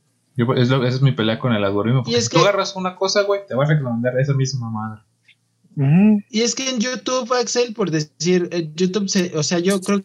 es 0.56 0.70
esa 0.70 0.86
es 0.86 1.02
mi 1.02 1.12
pelea 1.12 1.38
con 1.38 1.52
el 1.52 1.64
algoritmo. 1.64 2.02
Porque 2.02 2.20
si 2.20 2.28
tú 2.28 2.38
agarras 2.38 2.76
una 2.76 2.96
cosa, 2.96 3.22
güey, 3.22 3.40
te 3.46 3.54
va 3.54 3.64
a 3.64 3.68
recomendar 3.68 4.18
esa 4.18 4.34
misma 4.34 4.70
madre. 4.70 5.02
Y 6.30 6.40
es 6.40 6.56
que 6.56 6.68
en 6.68 6.80
YouTube, 6.80 7.32
Axel, 7.34 7.72
por 7.72 7.92
decir, 7.92 8.48
eh, 8.50 8.70
YouTube, 8.74 9.08
o 9.36 9.42
sea, 9.44 9.60
yo 9.60 9.80
creo 9.80 10.02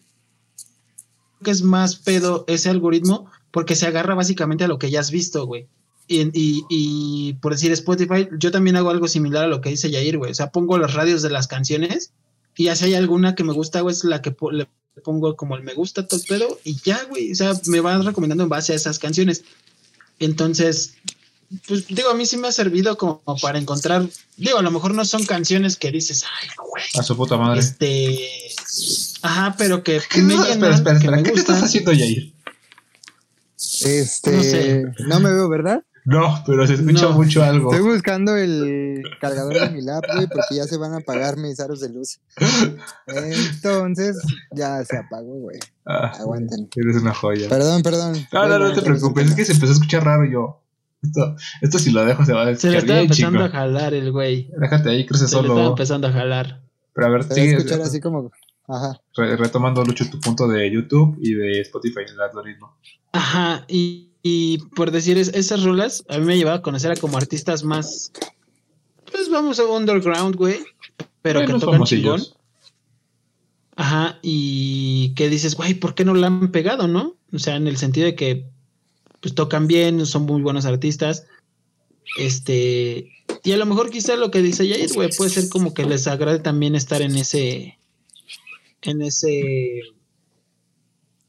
que 1.42 1.50
es 1.50 1.62
más 1.62 1.96
pedo 1.96 2.44
ese 2.46 2.70
algoritmo 2.70 3.28
porque 3.50 3.74
se 3.74 3.86
agarra 3.86 4.14
básicamente 4.14 4.64
a 4.64 4.68
lo 4.68 4.78
que 4.78 4.90
ya 4.90 5.00
has 5.00 5.10
visto, 5.10 5.46
güey. 5.46 5.68
Y, 6.06 6.30
y, 6.68 7.34
por 7.34 7.52
decir 7.52 7.72
Spotify, 7.72 8.28
yo 8.38 8.50
también 8.50 8.76
hago 8.76 8.90
algo 8.90 9.08
similar 9.08 9.44
a 9.44 9.48
lo 9.48 9.60
que 9.60 9.70
dice 9.70 9.90
Yair, 9.90 10.18
güey. 10.18 10.30
O 10.30 10.34
sea, 10.34 10.50
pongo 10.50 10.78
los 10.78 10.94
radios 10.94 11.22
de 11.22 11.30
las 11.30 11.48
canciones 11.48 12.12
y 12.56 12.64
ya 12.64 12.76
si 12.76 12.84
hay 12.86 12.94
alguna 12.94 13.34
que 13.34 13.44
me 13.44 13.52
gusta, 13.52 13.80
güey, 13.80 13.94
es 13.94 14.04
la 14.04 14.22
que 14.22 14.34
le 14.52 14.68
pongo 15.02 15.34
como 15.36 15.56
el 15.56 15.62
me 15.64 15.74
gusta 15.74 16.06
todo 16.06 16.20
el 16.20 16.26
pedo 16.26 16.58
y 16.64 16.76
ya, 16.84 17.02
güey. 17.04 17.32
O 17.32 17.34
sea, 17.34 17.52
me 17.66 17.80
van 17.80 18.04
recomendando 18.04 18.44
en 18.44 18.50
base 18.50 18.72
a 18.72 18.76
esas 18.76 18.98
canciones. 18.98 19.44
Entonces, 20.18 20.94
pues 21.68 21.86
digo, 21.88 22.10
a 22.10 22.14
mí 22.14 22.26
sí 22.26 22.36
me 22.36 22.48
ha 22.48 22.52
servido 22.52 22.96
como 22.96 23.22
para 23.40 23.58
encontrar, 23.58 24.06
digo, 24.36 24.58
a 24.58 24.62
lo 24.62 24.70
mejor 24.70 24.94
no 24.94 25.04
son 25.04 25.24
canciones 25.24 25.76
que 25.76 25.90
dices, 25.90 26.24
ay, 26.24 26.48
güey. 26.56 26.84
A 26.98 27.02
su 27.02 27.16
puta 27.16 27.36
madre. 27.36 27.60
Este, 27.60 28.30
ajá, 29.22 29.54
pero 29.56 29.82
que 29.82 30.00
me 30.22 30.34
espera, 30.34 30.74
espera, 30.74 30.98
espera, 30.98 31.22
¿qué 31.22 31.30
estás 31.30 31.62
haciendo, 31.62 31.92
Yair? 31.92 32.32
Este, 33.82 34.30
no, 34.30 34.42
sé. 34.42 34.84
no 35.06 35.20
me 35.20 35.32
veo, 35.32 35.48
¿verdad? 35.48 35.82
No, 36.04 36.42
pero 36.46 36.66
se 36.66 36.74
escucha 36.74 37.08
mucho 37.08 37.42
algo. 37.42 37.72
Estoy 37.72 37.88
buscando 37.90 38.36
el 38.36 39.02
cargador 39.20 39.54
de 39.54 39.70
mi 39.70 39.80
lap, 39.80 40.04
güey, 40.12 40.26
porque 40.26 40.56
ya 40.56 40.64
se 40.64 40.76
van 40.76 40.92
a 40.92 40.98
apagar 40.98 41.38
mis 41.38 41.58
aros 41.60 41.80
de 41.80 41.88
luz. 41.88 42.20
Entonces, 43.06 44.20
ya 44.52 44.84
se 44.84 44.98
apagó, 44.98 45.34
güey. 45.34 45.58
Ah, 45.86 46.12
Aguanten. 46.18 46.68
Eres 46.76 46.96
una 46.96 47.14
joya. 47.14 47.48
Perdón, 47.48 47.82
perdón. 47.82 48.16
No, 48.32 48.48
no, 48.48 48.58
no 48.58 48.72
te 48.74 48.82
preocupes, 48.82 49.30
es 49.30 49.34
que 49.34 49.44
se 49.46 49.52
empezó 49.52 49.72
a 49.72 49.74
escuchar 49.76 50.04
raro 50.04 50.30
yo. 50.30 50.60
Esto, 51.02 51.36
esto 51.60 51.78
si 51.78 51.90
lo 51.90 52.04
dejo 52.04 52.24
se 52.24 52.32
va 52.32 52.48
a 52.48 52.56
Se 52.56 52.70
le 52.70 52.78
está 52.78 53.00
empezando 53.00 53.44
a 53.44 53.48
jalar 53.48 53.94
el 53.94 54.10
güey. 54.12 54.50
Déjate 54.58 54.90
ahí, 54.90 55.06
crece 55.06 55.28
solo. 55.28 55.48
Se 55.48 55.54
le 55.54 55.60
está 55.60 55.70
empezando 55.70 56.08
a 56.08 56.12
jalar. 56.12 56.62
Pero 56.94 57.06
a 57.06 57.10
ver, 57.10 57.24
sigue. 57.24 57.56
escuchar 57.56 57.80
así 57.80 58.00
como... 58.00 58.30
Ajá. 58.66 58.98
retomando, 59.14 59.84
Lucho, 59.84 60.08
tu 60.08 60.18
punto 60.20 60.48
de 60.48 60.70
YouTube 60.70 61.18
y 61.20 61.34
de 61.34 61.60
Spotify, 61.60 62.00
el 62.08 62.18
algoritmo. 62.18 62.78
Ajá, 63.12 63.64
y 63.68 64.13
y 64.26 64.56
por 64.74 64.90
decir 64.90 65.18
esas 65.18 65.64
rolas, 65.64 66.02
a 66.08 66.16
mí 66.16 66.24
me 66.24 66.38
llevaba 66.38 66.56
a 66.56 66.62
conocer 66.62 66.90
a 66.90 66.96
como 66.96 67.18
artistas 67.18 67.62
más, 67.62 68.10
pues 69.12 69.28
vamos 69.28 69.60
a 69.60 69.64
underground, 69.66 70.34
güey, 70.34 70.60
pero 71.20 71.44
que 71.44 71.52
tocan 71.52 71.84
chingón. 71.84 72.22
Ajá, 73.76 74.18
y 74.22 75.12
que 75.14 75.28
dices, 75.28 75.54
güey, 75.56 75.74
¿por 75.74 75.94
qué 75.94 76.06
no 76.06 76.14
la 76.14 76.28
han 76.28 76.50
pegado, 76.52 76.88
no? 76.88 77.16
O 77.34 77.38
sea, 77.38 77.56
en 77.56 77.66
el 77.66 77.76
sentido 77.76 78.06
de 78.06 78.14
que, 78.14 78.46
pues 79.20 79.34
tocan 79.34 79.66
bien, 79.66 80.06
son 80.06 80.22
muy 80.22 80.40
buenos 80.40 80.64
artistas. 80.64 81.26
Este, 82.18 83.10
y 83.42 83.52
a 83.52 83.58
lo 83.58 83.66
mejor 83.66 83.90
quizá 83.90 84.16
lo 84.16 84.30
que 84.30 84.40
dice 84.40 84.66
Jair, 84.66 84.90
güey, 84.94 85.10
puede 85.14 85.28
ser 85.28 85.50
como 85.50 85.74
que 85.74 85.84
les 85.84 86.06
agrade 86.06 86.38
también 86.38 86.74
estar 86.76 87.02
en 87.02 87.14
ese, 87.16 87.78
en 88.80 89.02
ese 89.02 89.82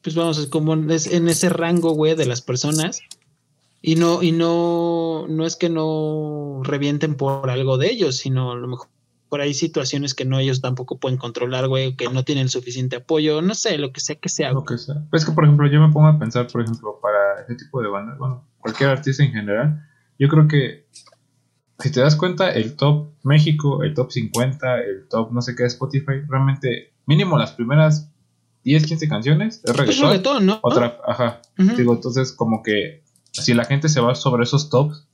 pues 0.05 0.13
vamos, 0.15 0.45
como 0.51 0.75
en 0.75 0.91
ese 0.91 1.49
rango, 1.49 1.93
güey, 1.93 2.13
de 2.13 2.27
las 2.27 2.43
personas. 2.43 3.01
Y 3.81 3.95
no, 3.95 4.21
y 4.21 4.31
no, 4.31 5.25
no 5.27 5.47
es 5.47 5.55
que 5.55 5.67
no 5.67 6.61
revienten 6.63 7.15
por 7.15 7.49
algo 7.49 7.79
de 7.79 7.89
ellos, 7.89 8.17
sino 8.17 8.51
a 8.51 8.55
lo 8.55 8.67
mejor 8.67 8.87
por 9.29 9.41
ahí 9.41 9.55
situaciones 9.55 10.13
que 10.13 10.23
no 10.23 10.37
ellos 10.37 10.61
tampoco 10.61 10.99
pueden 10.99 11.17
controlar, 11.17 11.67
güey, 11.67 11.95
que 11.95 12.07
no 12.09 12.23
tienen 12.23 12.49
suficiente 12.49 12.97
apoyo, 12.97 13.41
no 13.41 13.55
sé, 13.55 13.79
lo 13.79 13.91
que 13.91 13.99
sea 13.99 14.15
que 14.17 14.29
sea. 14.29 14.51
Lo 14.51 14.63
que 14.63 14.77
sea. 14.77 15.03
Es 15.11 15.25
que, 15.25 15.31
por 15.31 15.43
ejemplo, 15.43 15.67
yo 15.67 15.81
me 15.81 15.91
pongo 15.91 16.05
a 16.05 16.19
pensar, 16.19 16.45
por 16.51 16.61
ejemplo, 16.61 16.99
para 17.01 17.41
ese 17.41 17.55
tipo 17.55 17.81
de 17.81 17.87
bandas, 17.87 18.19
bueno, 18.19 18.47
cualquier 18.59 18.91
artista 18.91 19.23
en 19.23 19.31
general, 19.31 19.89
yo 20.19 20.29
creo 20.29 20.47
que 20.47 20.85
si 21.79 21.91
te 21.91 21.99
das 21.99 22.15
cuenta, 22.15 22.51
el 22.51 22.75
top 22.75 23.09
México, 23.23 23.81
el 23.81 23.95
top 23.95 24.11
50, 24.11 24.81
el 24.81 25.07
top 25.09 25.31
no 25.31 25.41
sé 25.41 25.55
qué 25.55 25.63
de 25.63 25.69
Spotify, 25.69 26.21
realmente 26.27 26.93
mínimo 27.07 27.39
las 27.39 27.53
primeras 27.53 28.14
10, 28.65 28.87
15 28.87 29.07
canciones, 29.07 29.61
es 29.63 29.75
reggaetón. 29.75 30.45
¿no? 30.47 30.59
Otra, 30.63 30.99
ajá. 31.05 31.39
Digo, 31.77 31.93
entonces 31.93 32.33
como 32.33 32.63
que 32.63 33.03
si 33.31 33.53
la 33.53 33.63
gente 33.63 33.89
se 33.89 34.01
va 34.01 34.15
sobre 34.15 34.43
esos 34.43 34.69
tops, 34.71 35.07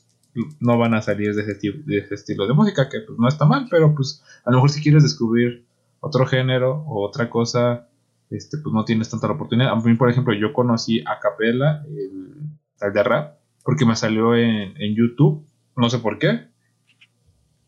no 0.62 0.78
van 0.78 0.94
a 0.94 1.02
salir 1.02 1.36
de 1.36 1.42
ese, 1.42 1.60
de 1.86 1.98
ese 1.98 2.16
estilo 2.16 2.48
de 2.48 2.54
música, 2.54 2.88
que 2.88 3.02
pues 3.02 3.20
no 3.20 3.28
está 3.28 3.46
mal, 3.46 3.68
pero 3.70 3.94
pues 3.94 4.24
a 4.46 4.52
lo 4.52 4.58
mejor 4.58 4.70
si 4.70 4.82
quieres 4.82 5.04
descubrir 5.04 5.66
otro 6.00 6.26
género 6.26 6.86
o 6.88 7.06
otra 7.06 7.30
cosa, 7.30 7.90
este, 8.30 8.58
pues 8.58 8.74
no 8.74 8.86
tienes 8.86 9.10
tanta 9.10 9.28
la 9.28 9.34
oportunidad. 9.34 9.72
A 9.72 9.76
mí, 9.76 9.96
por 9.96 10.10
ejemplo, 10.10 10.34
yo 10.34 10.54
conocí 10.54 11.02
a 11.02 11.20
Capela, 11.20 11.84
el, 11.90 12.94
de 12.94 13.04
rap, 13.04 13.38
porque 13.66 13.86
me 13.86 13.98
salió 13.98 14.34
en, 14.34 14.82
en, 14.82 14.96
YouTube, 14.96 15.46
no 15.76 15.90
sé 15.90 16.00
por 16.00 16.18
qué, 16.20 16.48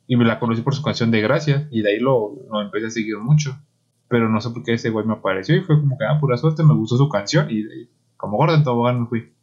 y 0.07 0.15
me 0.15 0.23
la 0.23 0.39
conocí 0.39 0.61
por 0.61 0.73
su 0.73 0.81
canción 0.81 1.11
de 1.11 1.19
Gracia, 1.19 1.67
y 1.71 1.81
de 1.81 1.89
ahí 1.89 1.99
lo, 1.99 2.35
lo 2.49 2.61
empecé 2.61 2.87
a 2.87 2.89
seguir 2.89 3.17
mucho 3.17 3.59
pero 4.13 4.29
no 4.29 4.39
sé 4.39 4.51
por 4.51 4.61
qué 4.61 4.75
ese 4.75 4.91
güey 4.91 5.07
me 5.07 5.13
apareció 5.13 5.55
y 5.55 5.61
fue 5.61 5.79
como 5.79 5.97
que, 5.97 6.05
ah, 6.05 6.19
pura 6.19 6.37
suerte, 6.37 6.61
me 6.61 6.75
gustó 6.75 6.97
su 6.97 7.09
canción 7.09 7.47
y, 7.49 7.63
como 8.15 8.37
gordo 8.37 8.53
en 8.53 8.63
tobogán 8.63 9.01
me 9.01 9.07
fui. 9.07 9.33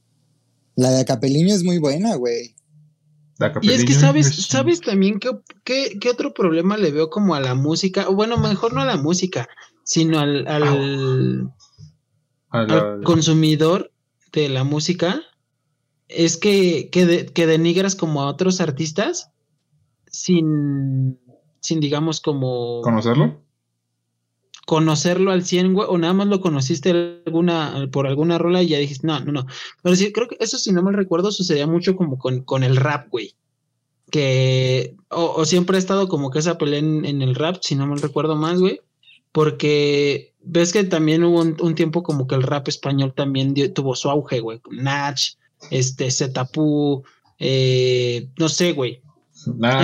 La 0.76 0.90
de 0.90 1.00
Acapeliño 1.00 1.52
es 1.52 1.64
muy 1.64 1.78
buena, 1.78 2.14
güey. 2.14 2.54
Y 3.62 3.72
es 3.72 3.84
que 3.84 3.94
sabes, 3.94 4.32
sabes 4.46 4.80
también 4.80 5.18
qué, 5.18 5.32
qué, 5.64 6.08
otro 6.08 6.32
problema 6.32 6.76
le 6.76 6.92
veo 6.92 7.10
como 7.10 7.34
a 7.34 7.40
la 7.40 7.56
música, 7.56 8.08
bueno, 8.10 8.36
mejor 8.36 8.72
no 8.72 8.80
a 8.80 8.84
la 8.84 8.96
música, 8.96 9.48
sino 9.82 10.20
al, 10.20 10.46
al, 10.46 11.52
al, 12.50 13.02
consumidor 13.02 13.90
de 14.30 14.50
la 14.50 14.62
música, 14.62 15.20
es 16.06 16.36
que, 16.36 16.90
que, 16.92 17.26
que 17.26 17.46
denigras 17.48 17.96
como 17.96 18.22
a 18.22 18.28
otros 18.28 18.60
artistas 18.60 19.32
sin, 20.06 21.18
sin 21.58 21.80
digamos 21.80 22.20
como... 22.20 22.82
¿Conocerlo? 22.82 23.49
Conocerlo 24.66 25.32
al 25.32 25.44
100, 25.44 25.74
güey, 25.74 25.88
o 25.90 25.98
nada 25.98 26.12
más 26.12 26.28
lo 26.28 26.40
conociste 26.40 27.20
alguna, 27.26 27.88
por 27.90 28.06
alguna 28.06 28.38
rola 28.38 28.62
y 28.62 28.68
ya 28.68 28.78
dijiste, 28.78 29.06
no, 29.06 29.20
no, 29.20 29.32
no. 29.32 29.46
Pero 29.82 29.96
sí, 29.96 30.12
creo 30.12 30.28
que 30.28 30.36
eso, 30.40 30.58
si 30.58 30.72
no 30.72 30.82
me 30.82 30.92
recuerdo, 30.92 31.32
sucedía 31.32 31.66
mucho 31.66 31.96
como 31.96 32.18
con, 32.18 32.42
con 32.42 32.62
el 32.62 32.76
rap, 32.76 33.08
güey. 33.10 33.34
Que, 34.10 34.96
o, 35.08 35.44
siempre 35.44 35.76
ha 35.76 35.78
estado 35.78 36.08
como 36.08 36.30
que 36.30 36.40
esa 36.40 36.58
pelea 36.58 36.80
en, 36.80 37.22
el 37.22 37.34
rap, 37.34 37.58
si 37.60 37.74
no 37.74 37.86
me 37.86 37.96
recuerdo 37.96 38.36
más, 38.36 38.58
güey. 38.58 38.80
Porque 39.32 40.34
ves 40.42 40.72
que 40.72 40.84
también 40.84 41.22
hubo 41.24 41.40
un, 41.40 41.74
tiempo 41.74 42.02
como 42.02 42.26
que 42.26 42.34
el 42.34 42.42
rap 42.42 42.68
español 42.68 43.14
también 43.14 43.54
tuvo 43.72 43.94
su 43.94 44.10
auge, 44.10 44.40
güey. 44.40 44.60
Nach, 44.70 45.20
este, 45.70 46.10
Zetapú, 46.10 47.04
eh, 47.38 48.28
no 48.36 48.48
sé, 48.48 48.72
güey. 48.72 49.00
Otra 49.46 49.80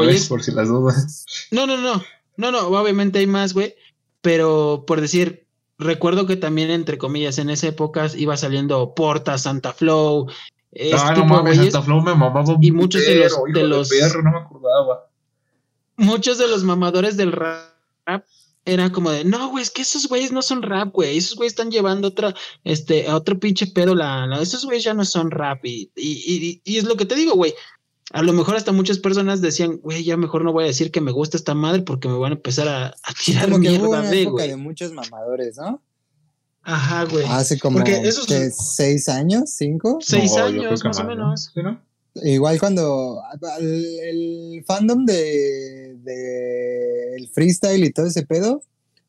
vez, 0.00 0.28
por 0.28 0.42
si 0.42 0.52
las 0.52 0.68
dudas. 0.68 1.24
No, 1.50 1.66
no, 1.66 1.76
no. 1.76 2.02
No, 2.36 2.50
no, 2.50 2.68
obviamente 2.68 3.18
hay 3.18 3.26
más, 3.26 3.52
güey 3.52 3.74
pero 4.20 4.84
por 4.86 5.00
decir, 5.00 5.46
recuerdo 5.78 6.26
que 6.26 6.36
también, 6.36 6.70
entre 6.70 6.98
comillas, 6.98 7.38
en 7.38 7.50
esa 7.50 7.68
época 7.68 8.08
iba 8.16 8.36
saliendo 8.36 8.94
Porta, 8.94 9.38
Santa 9.38 9.72
Flow. 9.72 10.28
Ah, 10.94 11.14
no 11.16 11.24
mames, 11.24 11.56
Santa 11.56 11.82
Flow 11.82 12.00
me 12.00 12.14
mamaba 12.14 12.44
Y 12.60 12.70
muchos 12.70 13.04
de 13.04 13.16
los. 13.16 13.36
De 13.52 13.64
los 13.64 13.90
no 14.22 14.30
me 14.30 14.38
acordaba. 14.38 15.06
Muchos 15.96 16.38
de 16.38 16.48
los 16.48 16.64
mamadores 16.64 17.16
del 17.16 17.32
rap 17.32 18.24
eran 18.64 18.90
como 18.90 19.10
de, 19.10 19.24
no, 19.24 19.48
güey, 19.48 19.62
es 19.62 19.70
que 19.70 19.82
esos 19.82 20.06
güeyes 20.06 20.32
no 20.32 20.42
son 20.42 20.62
rap, 20.62 20.92
güey. 20.92 21.16
Esos 21.16 21.36
güeyes 21.36 21.52
están 21.52 21.70
llevando 21.70 22.08
otra, 22.08 22.34
este, 22.64 23.08
a 23.08 23.16
otro 23.16 23.38
pinche 23.38 23.66
pedo. 23.66 23.94
La, 23.94 24.28
esos 24.40 24.64
güeyes 24.64 24.84
ya 24.84 24.94
no 24.94 25.04
son 25.04 25.30
rap. 25.30 25.64
Y, 25.64 25.90
y, 25.96 26.60
y 26.64 26.78
es 26.78 26.84
lo 26.84 26.96
que 26.96 27.06
te 27.06 27.14
digo, 27.14 27.34
güey 27.34 27.54
a 28.12 28.22
lo 28.22 28.32
mejor 28.32 28.56
hasta 28.56 28.72
muchas 28.72 28.98
personas 28.98 29.40
decían, 29.40 29.78
güey, 29.78 30.04
ya 30.04 30.16
mejor 30.16 30.44
no 30.44 30.52
voy 30.52 30.64
a 30.64 30.66
decir 30.66 30.90
que 30.90 31.00
me 31.00 31.12
gusta 31.12 31.36
esta 31.36 31.54
madre 31.54 31.82
porque 31.82 32.08
me 32.08 32.18
van 32.18 32.32
a 32.32 32.36
empezar 32.36 32.68
a, 32.68 32.86
a 32.88 33.14
tirar 33.24 33.44
como 33.44 33.58
mierda 33.58 33.78
que 33.78 33.84
hubo 33.84 33.98
una 33.98 34.12
época 34.12 34.42
de 34.44 34.56
muchos 34.56 34.92
mamadores, 34.92 35.56
¿no? 35.56 35.80
Ajá, 36.62 37.04
güey. 37.04 37.24
Hace 37.28 37.58
como 37.58 37.80
seis 38.50 39.08
años, 39.08 39.50
cinco. 39.50 39.98
Seis 40.00 40.36
años, 40.36 40.84
más 40.84 40.98
o 40.98 41.04
menos. 41.04 41.52
Igual 42.14 42.58
cuando 42.58 43.22
el, 43.60 44.64
fandom 44.66 45.06
de, 45.06 45.96
de, 46.02 47.16
el 47.16 47.28
freestyle 47.28 47.84
y 47.84 47.92
todo 47.92 48.06
ese 48.06 48.26
pedo, 48.26 48.62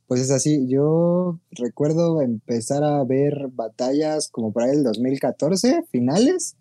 pues 0.07 0.21
es 0.21 0.31
así. 0.31 0.67
Yo 0.67 1.39
recuerdo 1.51 2.21
empezar 2.21 2.83
a 2.83 3.03
ver 3.03 3.47
batallas 3.51 4.29
como 4.29 4.53
para 4.53 4.71
el 4.71 4.83
2014, 4.83 5.85
finales 5.91 6.55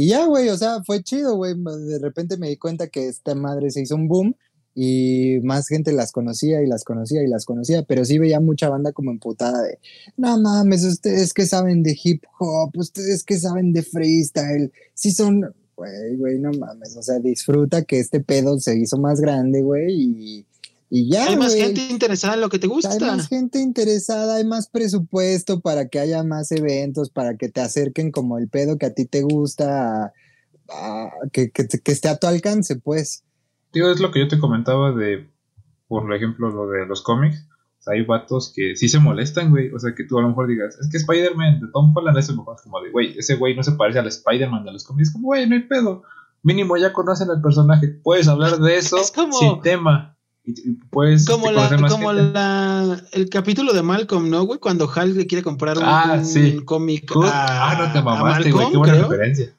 y 0.00 0.06
ya, 0.10 0.26
güey, 0.26 0.48
o 0.48 0.56
sea, 0.56 0.84
fue 0.84 1.02
chido, 1.02 1.34
güey. 1.34 1.54
De 1.56 1.98
repente 1.98 2.36
me 2.36 2.48
di 2.48 2.56
cuenta 2.56 2.86
que 2.86 3.08
esta 3.08 3.34
madre 3.34 3.72
se 3.72 3.82
hizo 3.82 3.96
un 3.96 4.06
boom 4.06 4.36
y 4.72 5.40
más 5.42 5.66
gente 5.66 5.90
las 5.90 6.12
conocía 6.12 6.62
y 6.62 6.68
las 6.68 6.84
conocía 6.84 7.24
y 7.24 7.26
las 7.26 7.44
conocía, 7.44 7.82
pero 7.82 8.04
sí 8.04 8.16
veía 8.16 8.38
mucha 8.38 8.68
banda 8.68 8.92
como 8.92 9.10
emputada 9.10 9.60
de, 9.60 9.80
no 10.16 10.38
mames, 10.38 10.84
ustedes 10.84 11.34
que 11.34 11.46
saben 11.46 11.82
de 11.82 11.98
hip 12.00 12.22
hop, 12.38 12.70
ustedes 12.76 13.24
que 13.24 13.38
saben 13.40 13.72
de 13.72 13.82
freestyle, 13.82 14.72
sí 14.94 15.10
son, 15.10 15.52
güey, 15.74 16.16
güey, 16.16 16.38
no 16.38 16.52
mames, 16.52 16.96
o 16.96 17.02
sea, 17.02 17.18
disfruta 17.18 17.82
que 17.82 17.98
este 17.98 18.20
pedo 18.20 18.60
se 18.60 18.78
hizo 18.78 18.98
más 18.98 19.20
grande, 19.20 19.62
güey, 19.62 19.94
y 19.94 20.46
y 20.90 21.10
ya. 21.10 21.26
Hay 21.26 21.36
más 21.36 21.54
gente 21.54 21.86
interesada 21.90 22.34
en 22.34 22.40
lo 22.40 22.48
que 22.48 22.58
te 22.58 22.66
gusta. 22.66 22.90
Hay 22.92 23.00
más 23.00 23.28
gente 23.28 23.60
interesada, 23.60 24.36
hay 24.36 24.44
más 24.44 24.68
presupuesto 24.68 25.60
para 25.60 25.88
que 25.88 25.98
haya 25.98 26.22
más 26.24 26.50
eventos, 26.52 27.10
para 27.10 27.36
que 27.36 27.48
te 27.48 27.60
acerquen 27.60 28.10
como 28.10 28.38
el 28.38 28.48
pedo 28.48 28.78
que 28.78 28.86
a 28.86 28.94
ti 28.94 29.04
te 29.04 29.22
gusta, 29.22 30.12
que, 31.32 31.50
que, 31.50 31.92
esté 31.92 32.08
a 32.08 32.16
tu 32.16 32.26
alcance, 32.26 32.76
pues. 32.76 33.24
Tío, 33.70 33.90
es 33.90 34.00
lo 34.00 34.10
que 34.10 34.20
yo 34.20 34.28
te 34.28 34.38
comentaba 34.38 34.92
de, 34.92 35.30
por 35.88 36.12
ejemplo, 36.14 36.50
lo 36.50 36.68
de 36.68 36.86
los 36.86 37.02
cómics. 37.02 37.46
hay 37.86 38.04
vatos 38.04 38.52
que 38.54 38.76
sí 38.76 38.88
se 38.88 38.98
molestan, 38.98 39.50
güey. 39.50 39.70
O 39.72 39.78
sea, 39.78 39.94
que 39.94 40.04
tú 40.04 40.18
a 40.18 40.22
lo 40.22 40.28
mejor 40.28 40.46
digas, 40.46 40.78
es 40.78 40.88
que 40.90 40.96
Spider-Man 40.96 41.60
de 41.60 41.66
Tom 41.72 41.94
Holland 41.94 42.18
es 42.18 42.34
mejor. 42.34 42.56
Como 42.62 42.80
de, 42.80 42.90
güey, 42.90 43.18
ese 43.18 43.36
güey 43.36 43.54
no 43.54 43.62
se 43.62 43.72
parece 43.72 43.98
al 43.98 44.06
Spider-Man 44.06 44.64
de 44.64 44.72
los 44.72 44.84
cómics. 44.84 45.12
Como, 45.12 45.26
güey, 45.26 45.46
no 45.48 45.54
hay 45.54 45.62
pedo. 45.62 46.02
Mínimo 46.42 46.76
ya 46.76 46.92
conocen 46.92 47.30
al 47.30 47.42
personaje. 47.42 47.88
Puedes 47.88 48.28
hablar 48.28 48.58
de 48.58 48.76
eso 48.78 48.96
sin 49.38 49.60
tema. 49.60 50.17
Y, 50.48 50.72
puedes 50.90 51.26
como 51.26 51.50
la, 51.50 51.68
como 51.88 52.12
la, 52.12 53.02
el 53.12 53.28
capítulo 53.28 53.74
de 53.74 53.82
Malcolm, 53.82 54.30
¿no, 54.30 54.44
güey? 54.44 54.58
Cuando 54.58 54.90
Hal 54.90 55.14
le 55.14 55.26
quiere 55.26 55.42
comprar 55.44 55.76
un, 55.76 55.84
ah, 55.84 56.22
cómic 56.64 57.10
a, 57.16 57.70
ah, 57.70 57.86
no 57.86 57.92
te 57.92 58.02
mamaste, 58.02 58.50
güey. 58.50 58.70
Qué 58.70 58.76
buena 58.78 58.94
referencia. 58.94 59.54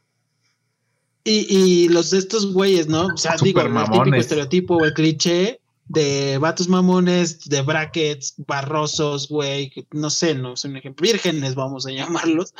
Y, 1.23 1.45
y 1.55 1.89
los 1.89 2.09
de 2.09 2.17
estos 2.17 2.53
güeyes, 2.53 2.87
¿no? 2.87 3.05
O 3.05 3.17
sea, 3.17 3.35
digo, 3.39 3.61
el 3.61 3.73
típico 3.91 4.15
estereotipo 4.15 4.77
o 4.77 4.85
el 4.85 4.93
cliché 4.93 5.59
de 5.89 6.37
vatos 6.39 6.67
mamones, 6.67 7.47
de 7.47 7.61
brackets, 7.61 8.33
barrosos, 8.47 9.27
güey, 9.27 9.71
no 9.91 10.09
sé, 10.09 10.33
no 10.33 10.53
es 10.53 10.63
un 10.65 10.77
ejemplo, 10.77 11.03
vírgenes 11.03 11.55
vamos 11.55 11.85
a 11.85 11.91
llamarlos. 11.91 12.53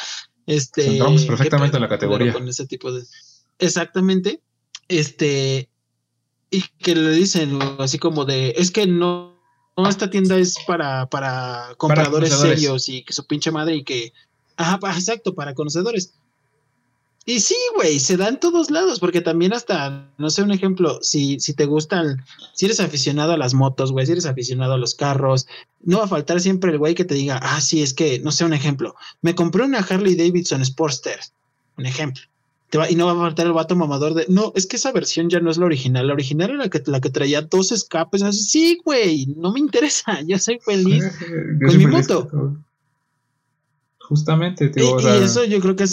Este, 0.45 0.85
Entramos 0.85 1.25
perfectamente 1.25 1.77
en 1.77 1.81
la 1.81 1.89
categoría. 1.89 2.33
Con 2.33 2.47
ese 2.47 2.67
tipo 2.67 2.91
de... 2.91 3.03
Exactamente. 3.59 4.41
Este, 4.87 5.68
y 6.51 6.63
que 6.79 6.95
le 6.95 7.11
dicen 7.11 7.59
así 7.79 7.97
como 7.99 8.25
de, 8.25 8.53
es 8.57 8.71
que 8.71 8.87
no, 8.87 9.35
esta 9.87 10.09
tienda 10.09 10.37
es 10.37 10.55
para, 10.67 11.07
para 11.07 11.73
compradores 11.77 12.33
serios 12.33 12.89
y 12.89 13.03
que 13.03 13.13
su 13.13 13.25
pinche 13.25 13.51
madre 13.51 13.75
y 13.75 13.83
que, 13.83 14.13
ajá, 14.57 14.79
exacto, 14.93 15.35
para 15.35 15.53
conocedores. 15.53 16.13
Y 17.25 17.41
sí, 17.41 17.55
güey, 17.75 17.99
se 17.99 18.17
da 18.17 18.27
en 18.27 18.39
todos 18.39 18.71
lados, 18.71 18.99
porque 18.99 19.21
también 19.21 19.53
hasta, 19.53 20.09
no 20.17 20.31
sé, 20.31 20.41
un 20.41 20.51
ejemplo, 20.51 20.97
si, 21.03 21.39
si 21.39 21.53
te 21.53 21.65
gustan, 21.65 22.25
si 22.53 22.65
eres 22.65 22.79
aficionado 22.79 23.33
a 23.33 23.37
las 23.37 23.53
motos, 23.53 23.91
güey, 23.91 24.07
si 24.07 24.13
eres 24.13 24.25
aficionado 24.25 24.73
a 24.73 24.77
los 24.79 24.95
carros, 24.95 25.45
no 25.83 25.99
va 25.99 26.05
a 26.05 26.07
faltar 26.07 26.39
siempre 26.39 26.71
el 26.71 26.79
güey 26.79 26.95
que 26.95 27.05
te 27.05 27.13
diga, 27.13 27.39
ah, 27.43 27.61
sí, 27.61 27.83
es 27.83 27.93
que, 27.93 28.19
no 28.19 28.31
sé, 28.31 28.45
un 28.45 28.53
ejemplo, 28.53 28.95
me 29.21 29.35
compré 29.35 29.63
una 29.63 29.77
Harley 29.77 30.15
Davidson 30.15 30.65
Sportster, 30.65 31.19
un 31.77 31.85
ejemplo. 31.85 32.23
Y 32.89 32.95
no 32.95 33.07
va 33.07 33.13
a 33.13 33.15
faltar 33.15 33.47
el 33.47 33.53
vato 33.53 33.75
mamador 33.75 34.13
de, 34.13 34.25
no, 34.29 34.51
es 34.55 34.67
que 34.67 34.75
esa 34.75 34.91
versión 34.91 35.29
ya 35.29 35.39
no 35.39 35.49
es 35.49 35.57
la 35.57 35.65
original, 35.65 36.07
la 36.07 36.13
original 36.13 36.51
era 36.51 36.59
la 36.59 36.69
que, 36.69 36.83
la 36.85 37.01
que 37.01 37.09
traía 37.09 37.41
dos 37.41 37.71
escapes, 37.71 38.21
sí, 38.49 38.79
güey, 38.85 39.25
no 39.37 39.51
me 39.51 39.59
interesa, 39.59 40.21
yo 40.27 40.37
soy 40.37 40.59
feliz 40.59 41.03
con 41.65 41.77
mi 41.77 41.87
moto. 41.87 42.57
Justamente, 43.99 44.69
tío, 44.69 44.99
y, 44.99 45.03
y, 45.03 45.23
eso 45.23 45.45
yo 45.45 45.59
creo 45.59 45.75
que 45.75 45.85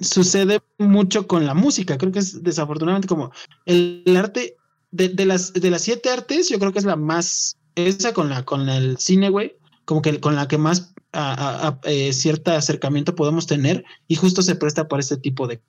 sucede 0.00 0.60
mucho 0.78 1.26
con 1.26 1.46
la 1.46 1.54
música. 1.54 1.96
Creo 1.98 2.12
que 2.12 2.18
es 2.18 2.42
desafortunadamente 2.42 3.08
como 3.08 3.32
el, 3.64 4.04
arte 4.16 4.56
de, 4.90 5.26
las, 5.26 5.52
de 5.52 5.70
las 5.70 5.82
siete 5.82 6.10
artes, 6.10 6.48
yo 6.48 6.58
creo 6.58 6.72
que 6.72 6.78
es 6.78 6.84
la 6.84 6.96
más, 6.96 7.56
esa 7.74 8.12
con 8.12 8.28
la 8.28 8.44
con 8.44 8.68
el 8.68 8.98
cine, 8.98 9.30
güey, 9.30 9.56
como 9.88 10.02
que 10.02 10.20
con 10.20 10.36
la 10.36 10.46
que 10.48 10.58
más 10.58 10.92
a, 11.14 11.80
eh, 11.84 12.12
cierto 12.12 12.50
acercamiento 12.50 13.14
podemos 13.14 13.46
tener 13.46 13.86
y 14.06 14.16
justo 14.16 14.42
se 14.42 14.54
presta 14.54 14.86
para 14.86 15.00
este 15.00 15.16
tipo 15.16 15.46
de 15.46 15.62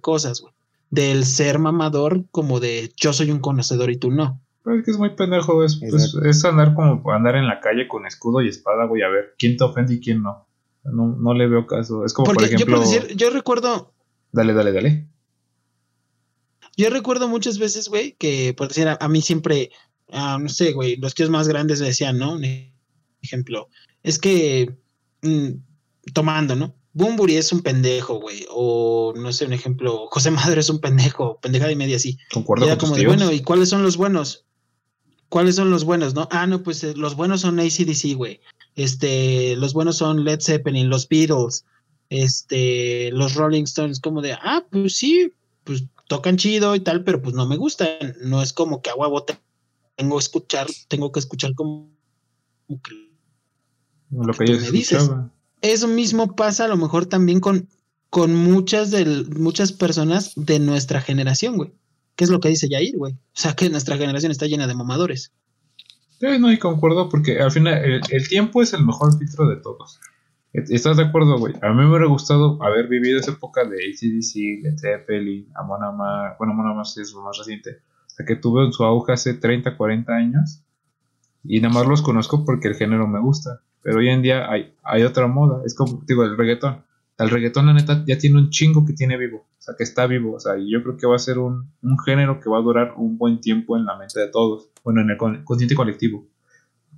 cosas, 0.00 0.40
güey. 0.40 0.52
Del 0.90 1.24
ser 1.24 1.60
mamador 1.60 2.24
como 2.32 2.58
de 2.58 2.92
yo 2.96 3.12
soy 3.12 3.30
un 3.30 3.38
conocedor 3.38 3.92
y 3.92 3.96
tú 3.96 4.10
no. 4.10 4.40
es 4.64 4.84
que 4.84 4.90
es 4.90 4.98
muy 4.98 5.10
pendejo, 5.10 5.62
es, 5.64 5.76
pues, 5.76 6.16
es 6.24 6.44
andar 6.44 6.74
como 6.74 7.12
andar 7.12 7.36
en 7.36 7.46
la 7.46 7.60
calle 7.60 7.86
con 7.86 8.06
escudo 8.06 8.42
y 8.42 8.48
espada, 8.48 8.86
güey, 8.86 9.02
a 9.02 9.08
ver 9.08 9.36
quién 9.38 9.56
te 9.56 9.62
ofende 9.62 9.94
y 9.94 10.00
quién 10.00 10.24
no. 10.24 10.48
No, 10.82 11.06
no 11.16 11.32
le 11.32 11.46
veo 11.46 11.64
caso. 11.64 12.04
Es 12.04 12.12
como, 12.12 12.32
por 12.32 12.42
ejemplo. 12.42 12.82
Yo, 13.14 13.30
recuerdo. 13.30 13.92
Dale, 14.32 14.52
dale, 14.52 14.72
dale. 14.72 15.06
Yo 16.76 16.90
recuerdo 16.90 17.28
muchas 17.28 17.60
veces, 17.60 17.88
güey, 17.88 18.16
que 18.18 18.52
por 18.52 18.66
decir, 18.66 18.88
a, 18.88 19.08
mí 19.08 19.22
siempre, 19.22 19.70
ah, 20.10 20.38
no 20.40 20.48
sé, 20.48 20.72
güey, 20.72 20.96
los 20.96 21.14
tíos 21.14 21.30
más 21.30 21.46
grandes 21.46 21.80
me 21.80 21.86
decían, 21.86 22.18
¿no? 22.18 22.36
Ejemplo. 23.26 23.68
Es 24.02 24.18
que, 24.18 24.76
mm, 25.22 25.50
tomando, 26.12 26.54
¿no? 26.54 26.74
Bumburi 26.92 27.36
es 27.36 27.52
un 27.52 27.60
pendejo, 27.60 28.20
güey. 28.20 28.46
O 28.50 29.12
no 29.16 29.32
sé, 29.32 29.44
un 29.44 29.52
ejemplo, 29.52 30.06
José 30.10 30.30
Madre 30.30 30.60
es 30.60 30.70
un 30.70 30.80
pendejo, 30.80 31.38
pendejada 31.40 31.72
y 31.72 31.76
media 31.76 31.96
así. 31.96 32.18
Concuerdo 32.32 32.66
con 32.68 32.78
como 32.78 32.96
de, 32.96 33.06
bueno, 33.06 33.32
¿y 33.32 33.42
cuáles 33.42 33.68
son 33.68 33.82
los 33.82 33.96
buenos? 33.96 34.44
¿Cuáles 35.28 35.56
son 35.56 35.70
los 35.70 35.84
buenos, 35.84 36.14
no? 36.14 36.28
Ah, 36.30 36.46
no, 36.46 36.62
pues 36.62 36.84
eh, 36.84 36.94
los 36.96 37.16
buenos 37.16 37.40
son 37.40 37.58
ACDC, 37.58 38.14
güey. 38.14 38.40
Este, 38.76 39.56
los 39.56 39.72
buenos 39.74 39.96
son 39.96 40.24
Led 40.24 40.40
Zeppelin, 40.40 40.88
los 40.88 41.08
Beatles, 41.08 41.64
este, 42.10 43.10
los 43.10 43.34
Rolling 43.34 43.64
Stones, 43.64 43.98
como 43.98 44.22
de, 44.22 44.34
ah, 44.34 44.64
pues 44.70 44.96
sí, 44.96 45.32
pues 45.64 45.84
tocan 46.06 46.36
chido 46.36 46.76
y 46.76 46.80
tal, 46.80 47.02
pero 47.04 47.20
pues 47.20 47.34
no 47.34 47.46
me 47.46 47.56
gustan. 47.56 48.16
No 48.22 48.40
es 48.40 48.52
como 48.52 48.80
que 48.80 48.90
a 48.90 48.94
huevo 48.94 49.24
tengo 49.96 50.16
que 50.16 50.22
escuchar, 50.22 50.66
tengo 50.88 51.12
que 51.12 51.20
escuchar 51.20 51.54
como, 51.54 51.90
lo 54.10 54.32
que, 54.32 54.44
ellos 54.44 54.62
me 54.62 54.70
dices. 54.70 55.10
Eso 55.62 55.88
mismo 55.88 56.34
pasa 56.36 56.66
a 56.66 56.68
lo 56.68 56.76
mejor 56.76 57.06
también 57.06 57.40
con, 57.40 57.68
con 58.10 58.34
muchas 58.34 58.90
de 58.90 59.24
muchas 59.38 59.72
personas 59.72 60.32
de 60.36 60.58
nuestra 60.58 61.00
generación, 61.00 61.56
güey. 61.56 61.72
¿Qué 62.14 62.24
es 62.24 62.30
lo 62.30 62.40
que 62.40 62.48
dice 62.48 62.68
Yair, 62.68 62.96
güey? 62.96 63.12
O 63.12 63.18
sea, 63.34 63.54
que 63.54 63.68
nuestra 63.68 63.96
generación 63.96 64.32
está 64.32 64.46
llena 64.46 64.66
de 64.66 64.74
mamadores. 64.74 65.32
Sí, 66.18 66.26
no, 66.40 66.50
y 66.50 66.58
concuerdo 66.58 67.10
porque 67.10 67.40
al 67.40 67.50
final 67.50 68.02
el, 68.10 68.28
tiempo 68.28 68.62
es 68.62 68.72
el 68.72 68.84
mejor 68.86 69.16
filtro 69.18 69.46
de 69.48 69.56
todos. 69.56 70.00
¿Estás 70.54 70.96
de 70.96 71.02
acuerdo, 71.02 71.38
güey? 71.38 71.52
A 71.60 71.68
mí 71.68 71.82
me 71.82 71.90
hubiera 71.90 72.06
gustado 72.06 72.62
haber 72.62 72.88
vivido 72.88 73.20
esa 73.20 73.32
época 73.32 73.64
de 73.64 73.76
ACDC, 73.76 74.62
de 74.62 74.78
Zeppelin, 74.78 75.50
Amon 75.54 75.84
Amarth, 75.84 76.38
bueno, 76.38 76.54
Amon 76.54 76.68
Amarth 76.68 76.96
es 76.96 77.12
lo 77.12 77.22
más 77.22 77.36
reciente, 77.36 77.82
o 78.06 78.10
sea, 78.10 78.24
que 78.24 78.36
tuve 78.36 78.64
en 78.64 78.72
su 78.72 78.82
auge 78.82 79.12
hace 79.12 79.34
30, 79.34 79.76
40 79.76 80.10
años, 80.14 80.62
y 81.44 81.60
nada 81.60 81.74
más 81.74 81.86
los 81.86 82.00
conozco 82.00 82.46
porque 82.46 82.68
el 82.68 82.76
género 82.76 83.06
me 83.06 83.20
gusta, 83.20 83.60
pero 83.86 84.00
hoy 84.00 84.08
en 84.08 84.20
día 84.20 84.50
hay, 84.50 84.74
hay 84.82 85.04
otra 85.04 85.28
moda, 85.28 85.62
es 85.64 85.72
como, 85.72 86.02
digo, 86.08 86.24
el 86.24 86.36
reggaetón. 86.36 86.84
El 87.18 87.30
reggaetón, 87.30 87.66
la 87.66 87.72
neta, 87.72 88.02
ya 88.04 88.18
tiene 88.18 88.36
un 88.36 88.50
chingo 88.50 88.84
que 88.84 88.94
tiene 88.94 89.16
vivo, 89.16 89.46
o 89.46 89.62
sea, 89.62 89.76
que 89.78 89.84
está 89.84 90.08
vivo, 90.08 90.34
o 90.34 90.40
sea, 90.40 90.58
y 90.58 90.72
yo 90.72 90.82
creo 90.82 90.96
que 90.96 91.06
va 91.06 91.14
a 91.14 91.20
ser 91.20 91.38
un, 91.38 91.70
un 91.82 91.96
género 92.00 92.40
que 92.40 92.50
va 92.50 92.58
a 92.58 92.62
durar 92.62 92.94
un 92.96 93.16
buen 93.16 93.40
tiempo 93.40 93.76
en 93.76 93.84
la 93.84 93.96
mente 93.96 94.18
de 94.18 94.26
todos 94.26 94.70
bueno, 94.82 95.02
en 95.02 95.10
el 95.10 95.44
consciente 95.44 95.76
colectivo. 95.76 96.26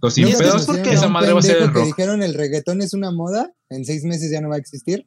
Los 0.00 0.14
sin 0.14 0.28
pedos, 0.28 0.64
porque 0.64 0.94
esa 0.94 1.08
madre 1.08 1.34
va 1.34 1.40
a 1.40 1.42
ser 1.42 1.58
el 1.58 1.74
rock. 1.74 1.84
dijeron 1.84 2.22
el 2.22 2.32
reggaetón 2.32 2.80
es 2.80 2.94
una 2.94 3.10
moda, 3.10 3.52
en 3.68 3.84
seis 3.84 4.04
meses 4.04 4.30
ya 4.30 4.40
no 4.40 4.48
va 4.48 4.54
a 4.54 4.58
existir. 4.58 5.06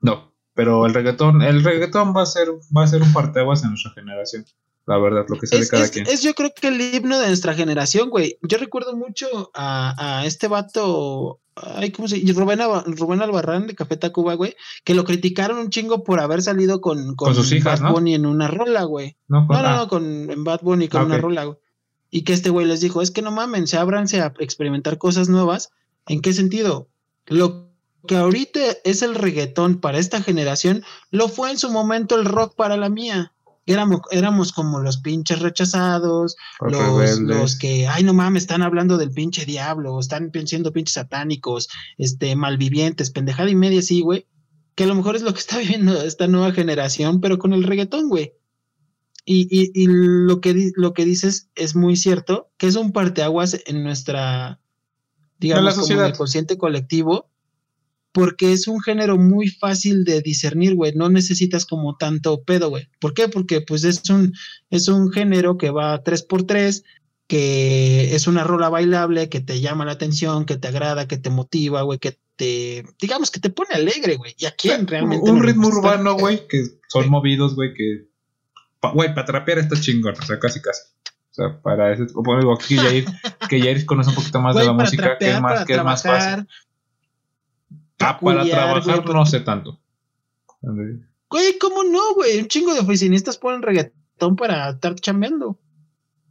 No, 0.00 0.34
pero 0.54 0.86
el 0.86 0.94
reggaetón, 0.94 1.40
el 1.40 1.62
reggaetón 1.62 2.16
va 2.16 2.22
a 2.22 2.26
ser, 2.26 2.48
va 2.76 2.82
a 2.82 2.88
ser 2.88 3.00
un 3.00 3.12
parteaguas 3.12 3.62
en 3.62 3.70
nuestra 3.70 3.92
generación. 3.92 4.44
La 4.86 4.98
verdad, 4.98 5.24
lo 5.28 5.38
que 5.38 5.46
sale 5.46 5.66
cada 5.66 5.88
quien. 5.88 6.06
Es 6.06 6.22
yo 6.22 6.34
creo 6.34 6.52
que 6.54 6.68
el 6.68 6.80
himno 6.80 7.18
de 7.18 7.28
nuestra 7.28 7.54
generación, 7.54 8.10
güey. 8.10 8.38
Yo 8.42 8.58
recuerdo 8.58 8.96
mucho 8.96 9.50
a, 9.54 10.20
a 10.20 10.26
este 10.26 10.46
vato, 10.46 11.40
ay, 11.54 11.90
¿cómo 11.90 12.06
se 12.06 12.20
Rubén, 12.32 12.60
Rubén 12.86 13.22
Albarrán 13.22 13.66
de 13.66 13.74
Café 13.74 13.96
Tacuba, 13.96 14.34
güey, 14.34 14.56
que 14.84 14.94
lo 14.94 15.04
criticaron 15.04 15.58
un 15.58 15.70
chingo 15.70 16.04
por 16.04 16.20
haber 16.20 16.42
salido 16.42 16.80
con, 16.80 17.14
con, 17.14 17.34
sus 17.34 17.52
hijas, 17.52 17.80
Bad 17.80 17.92
Bunny 17.92 18.14
en 18.14 18.26
una 18.26 18.48
rola, 18.48 18.84
güey. 18.84 19.16
No, 19.28 19.46
no, 19.46 19.76
no, 19.76 19.88
con 19.88 20.44
Bad 20.44 20.60
Bunny 20.62 20.88
con 20.88 21.06
una 21.06 21.18
rola, 21.18 21.44
güey 21.44 21.58
y 22.14 22.22
que 22.22 22.32
este 22.32 22.48
güey 22.48 22.64
les 22.64 22.80
dijo, 22.80 23.02
es 23.02 23.10
que 23.10 23.22
no 23.22 23.32
mamen, 23.32 23.66
se 23.66 23.76
ábranse 23.76 24.20
a 24.20 24.32
experimentar 24.38 24.98
cosas 24.98 25.28
nuevas. 25.28 25.72
¿En 26.06 26.20
qué 26.20 26.32
sentido? 26.32 26.86
Lo 27.26 27.72
que 28.06 28.14
ahorita 28.14 28.60
es 28.84 29.02
el 29.02 29.16
reggaetón 29.16 29.80
para 29.80 29.98
esta 29.98 30.22
generación, 30.22 30.84
lo 31.10 31.28
fue 31.28 31.50
en 31.50 31.58
su 31.58 31.72
momento 31.72 32.14
el 32.14 32.24
rock 32.24 32.54
para 32.54 32.76
la 32.76 32.88
mía. 32.88 33.32
Éramos, 33.66 34.00
éramos 34.10 34.52
como 34.52 34.80
los 34.80 34.98
pinches 34.98 35.40
rechazados, 35.40 36.36
los, 36.60 37.20
los, 37.20 37.56
que, 37.56 37.86
ay 37.86 38.02
no 38.02 38.12
mames, 38.12 38.42
están 38.42 38.62
hablando 38.62 38.98
del 38.98 39.10
pinche 39.10 39.46
diablo, 39.46 39.98
están 39.98 40.30
siendo 40.44 40.72
pinches 40.72 40.94
satánicos, 40.94 41.68
este, 41.96 42.36
malvivientes, 42.36 43.10
pendejada 43.10 43.50
y 43.50 43.54
media 43.54 43.80
así, 43.80 44.02
güey. 44.02 44.26
Que 44.74 44.84
a 44.84 44.86
lo 44.86 44.94
mejor 44.94 45.16
es 45.16 45.22
lo 45.22 45.32
que 45.32 45.40
está 45.40 45.58
viviendo 45.60 46.00
esta 46.02 46.26
nueva 46.26 46.52
generación, 46.52 47.20
pero 47.20 47.38
con 47.38 47.52
el 47.52 47.64
reggaetón, 47.64 48.08
güey. 48.08 48.34
Y, 49.26 49.70
y, 49.72 49.86
lo, 49.88 50.42
que 50.42 50.72
lo 50.76 50.92
que 50.92 51.06
dices 51.06 51.48
es 51.54 51.74
muy 51.74 51.96
cierto, 51.96 52.50
que 52.58 52.66
es 52.66 52.76
un 52.76 52.92
parteaguas 52.92 53.58
en 53.64 53.82
nuestra, 53.82 54.60
digamos, 55.38 55.76
como 55.76 56.00
en 56.00 56.06
el 56.06 56.16
consciente 56.16 56.58
colectivo, 56.58 57.30
porque 58.14 58.52
es 58.52 58.68
un 58.68 58.80
género 58.80 59.18
muy 59.18 59.48
fácil 59.48 60.04
de 60.04 60.22
discernir, 60.22 60.76
güey. 60.76 60.92
No 60.94 61.08
necesitas 61.08 61.66
como 61.66 61.96
tanto 61.96 62.44
pedo, 62.44 62.70
güey. 62.70 62.88
¿Por 63.00 63.12
qué? 63.12 63.28
Porque 63.28 63.60
pues 63.60 63.82
es 63.82 64.08
un, 64.08 64.32
es 64.70 64.86
un 64.86 65.10
género 65.10 65.58
que 65.58 65.70
va 65.70 66.00
tres 66.04 66.22
por 66.22 66.44
tres, 66.44 66.84
que 67.26 68.14
es 68.14 68.28
una 68.28 68.44
rola 68.44 68.68
bailable, 68.68 69.28
que 69.28 69.40
te 69.40 69.60
llama 69.60 69.84
la 69.84 69.92
atención, 69.92 70.44
que 70.44 70.56
te 70.56 70.68
agrada, 70.68 71.08
que 71.08 71.18
te 71.18 71.28
motiva, 71.28 71.82
güey, 71.82 71.98
que 71.98 72.16
te, 72.36 72.84
digamos, 73.00 73.32
que 73.32 73.40
te 73.40 73.50
pone 73.50 73.74
alegre, 73.74 74.14
güey. 74.14 74.32
¿Y 74.38 74.46
a 74.46 74.52
quién 74.52 74.86
realmente? 74.86 75.28
Un 75.28 75.42
ritmo 75.42 75.66
urbano, 75.66 76.14
güey, 76.14 76.46
que 76.46 76.62
son 76.86 77.10
movidos, 77.10 77.56
güey, 77.56 77.74
que 77.74 78.06
güey, 78.92 79.12
para 79.12 79.26
trapear 79.26 79.58
está 79.58 79.80
chingón, 79.80 80.14
o 80.16 80.24
sea, 80.24 80.38
casi 80.38 80.62
casi. 80.62 80.82
O 81.30 81.34
sea, 81.34 81.60
para 81.62 81.92
ese, 81.92 82.06
como 82.12 82.38
digo, 82.38 82.54
aquí 82.54 82.76
Jair, 82.76 83.06
que 83.48 83.58
Jair 83.58 83.84
conoce 83.86 84.10
un 84.10 84.14
poquito 84.14 84.40
más 84.40 84.54
de 84.54 84.66
la 84.66 84.72
música, 84.72 85.18
que 85.18 85.32
es 85.32 85.40
más, 85.40 85.64
que 85.64 85.74
es 85.74 85.82
más 85.82 86.04
fácil. 86.04 86.46
Ah, 88.04 88.18
para 88.20 88.44
trabajar 88.44 89.04
no 89.06 89.26
sé 89.26 89.40
tanto. 89.40 89.80
Güey, 90.60 91.58
¿cómo 91.58 91.84
no, 91.84 92.14
güey? 92.14 92.38
Un 92.38 92.48
chingo 92.48 92.74
de 92.74 92.80
oficinistas 92.80 93.38
ponen 93.38 93.62
reggaetón 93.62 94.36
para 94.36 94.70
estar 94.70 94.94
chambeando. 94.94 95.58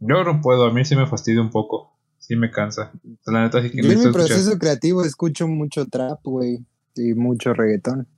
Yo 0.00 0.24
no 0.24 0.40
puedo, 0.40 0.64
a 0.66 0.72
mí 0.72 0.84
sí 0.84 0.96
me 0.96 1.06
fastidia 1.06 1.40
un 1.40 1.50
poco. 1.50 1.92
Sí 2.18 2.36
me 2.36 2.50
cansa. 2.50 2.92
La 3.26 3.42
neta 3.42 3.62
sí 3.62 3.70
que 3.70 3.82
Yo 3.82 3.92
en 3.92 3.98
mi 3.98 4.12
proceso 4.12 4.58
creativo 4.58 5.04
escucho 5.04 5.46
mucho 5.46 5.86
trap, 5.86 6.20
güey, 6.24 6.64
y 6.94 7.14
mucho 7.14 7.52
reggaetón. 7.52 8.08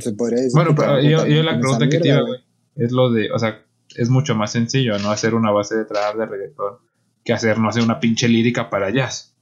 Se 0.00 0.12
podría 0.12 0.42
decir. 0.42 0.52
Bueno, 0.54 0.74
pero 0.74 1.00
yo, 1.00 1.26
yo 1.26 1.42
la 1.42 1.58
pregunta 1.58 1.88
que 1.88 2.00
te 2.00 2.08
iba, 2.08 2.20
güey, 2.20 2.40
es 2.76 2.92
lo 2.92 3.10
de, 3.10 3.30
o 3.32 3.38
sea, 3.38 3.64
es 3.96 4.10
mucho 4.10 4.34
más 4.34 4.52
sencillo, 4.52 4.98
¿no? 4.98 5.10
Hacer 5.10 5.34
una 5.34 5.50
base 5.50 5.76
de 5.76 5.84
trap 5.84 6.16
de 6.16 6.26
reggaetón 6.26 6.78
que 7.24 7.32
hacer, 7.32 7.58
no 7.58 7.72
sé, 7.72 7.80
una 7.80 8.00
pinche 8.00 8.28
lírica 8.28 8.68
para 8.68 8.90
jazz. 8.90 9.33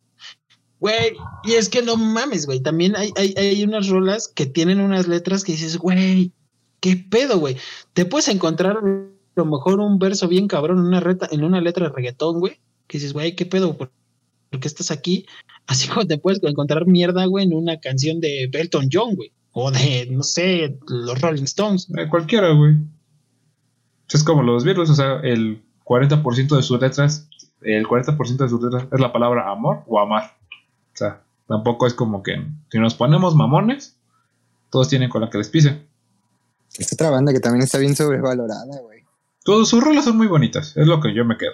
Güey, 0.82 1.12
y 1.44 1.52
es 1.52 1.68
que 1.68 1.80
no 1.80 1.96
mames, 1.96 2.44
güey. 2.44 2.58
También 2.58 2.96
hay, 2.96 3.12
hay, 3.16 3.34
hay 3.36 3.62
unas 3.62 3.86
rolas 3.86 4.26
que 4.26 4.46
tienen 4.46 4.80
unas 4.80 5.06
letras 5.06 5.44
que 5.44 5.52
dices, 5.52 5.76
güey, 5.76 6.32
¿qué 6.80 6.96
pedo, 6.96 7.38
güey? 7.38 7.56
Te 7.92 8.04
puedes 8.04 8.26
encontrar 8.26 8.78
a 8.78 8.80
lo 9.36 9.44
mejor 9.44 9.78
un 9.78 10.00
verso 10.00 10.26
bien 10.26 10.48
cabrón 10.48 10.78
en 10.78 10.86
una, 10.86 10.98
reta, 10.98 11.28
en 11.30 11.44
una 11.44 11.60
letra 11.60 11.86
de 11.86 11.94
reggaetón, 11.94 12.40
güey, 12.40 12.58
que 12.88 12.98
dices, 12.98 13.12
güey, 13.12 13.36
¿qué 13.36 13.46
pedo? 13.46 13.76
¿Por, 13.76 13.92
qué 14.50 14.66
estás 14.66 14.90
aquí? 14.90 15.24
Así 15.68 15.86
como 15.86 16.04
te 16.04 16.18
puedes 16.18 16.42
encontrar 16.42 16.88
mierda, 16.88 17.26
güey, 17.26 17.44
en 17.44 17.54
una 17.54 17.78
canción 17.78 18.18
de 18.18 18.48
Belton 18.52 18.88
John, 18.92 19.14
güey. 19.14 19.30
O 19.52 19.70
de, 19.70 20.08
no 20.10 20.24
sé, 20.24 20.80
los 20.88 21.20
Rolling 21.20 21.44
Stones. 21.44 21.88
Eh, 21.96 22.08
cualquiera, 22.10 22.50
güey. 22.50 22.74
Es 24.08 24.24
como 24.24 24.42
los 24.42 24.64
virus, 24.64 24.90
o 24.90 24.94
sea, 24.96 25.20
el 25.22 25.62
40% 25.84 26.56
de 26.56 26.62
sus 26.64 26.80
letras, 26.80 27.28
el 27.60 27.86
40% 27.86 28.36
de 28.36 28.48
sus 28.48 28.60
letras 28.60 28.88
es 28.92 28.98
la 28.98 29.12
palabra 29.12 29.48
amor 29.48 29.84
o 29.86 30.00
amar. 30.00 30.41
Sea, 31.02 31.24
tampoco 31.48 31.86
es 31.86 31.94
como 31.94 32.22
que 32.22 32.46
si 32.70 32.78
nos 32.78 32.94
ponemos 32.94 33.34
mamones, 33.34 33.96
todos 34.70 34.88
tienen 34.88 35.08
con 35.08 35.20
la 35.20 35.30
que 35.30 35.38
les 35.38 35.48
pise. 35.48 35.84
Es 36.78 36.92
otra 36.92 37.10
banda 37.10 37.32
que 37.32 37.40
también 37.40 37.64
está 37.64 37.78
bien 37.78 37.96
sobrevalorada, 37.96 38.80
güey. 38.82 39.02
Todos 39.44 39.68
sus 39.68 39.82
rolas 39.82 40.04
son 40.04 40.16
muy 40.16 40.28
bonitas, 40.28 40.76
es 40.76 40.86
lo 40.86 41.00
que 41.00 41.12
yo 41.12 41.24
me 41.24 41.36
quedo. 41.36 41.52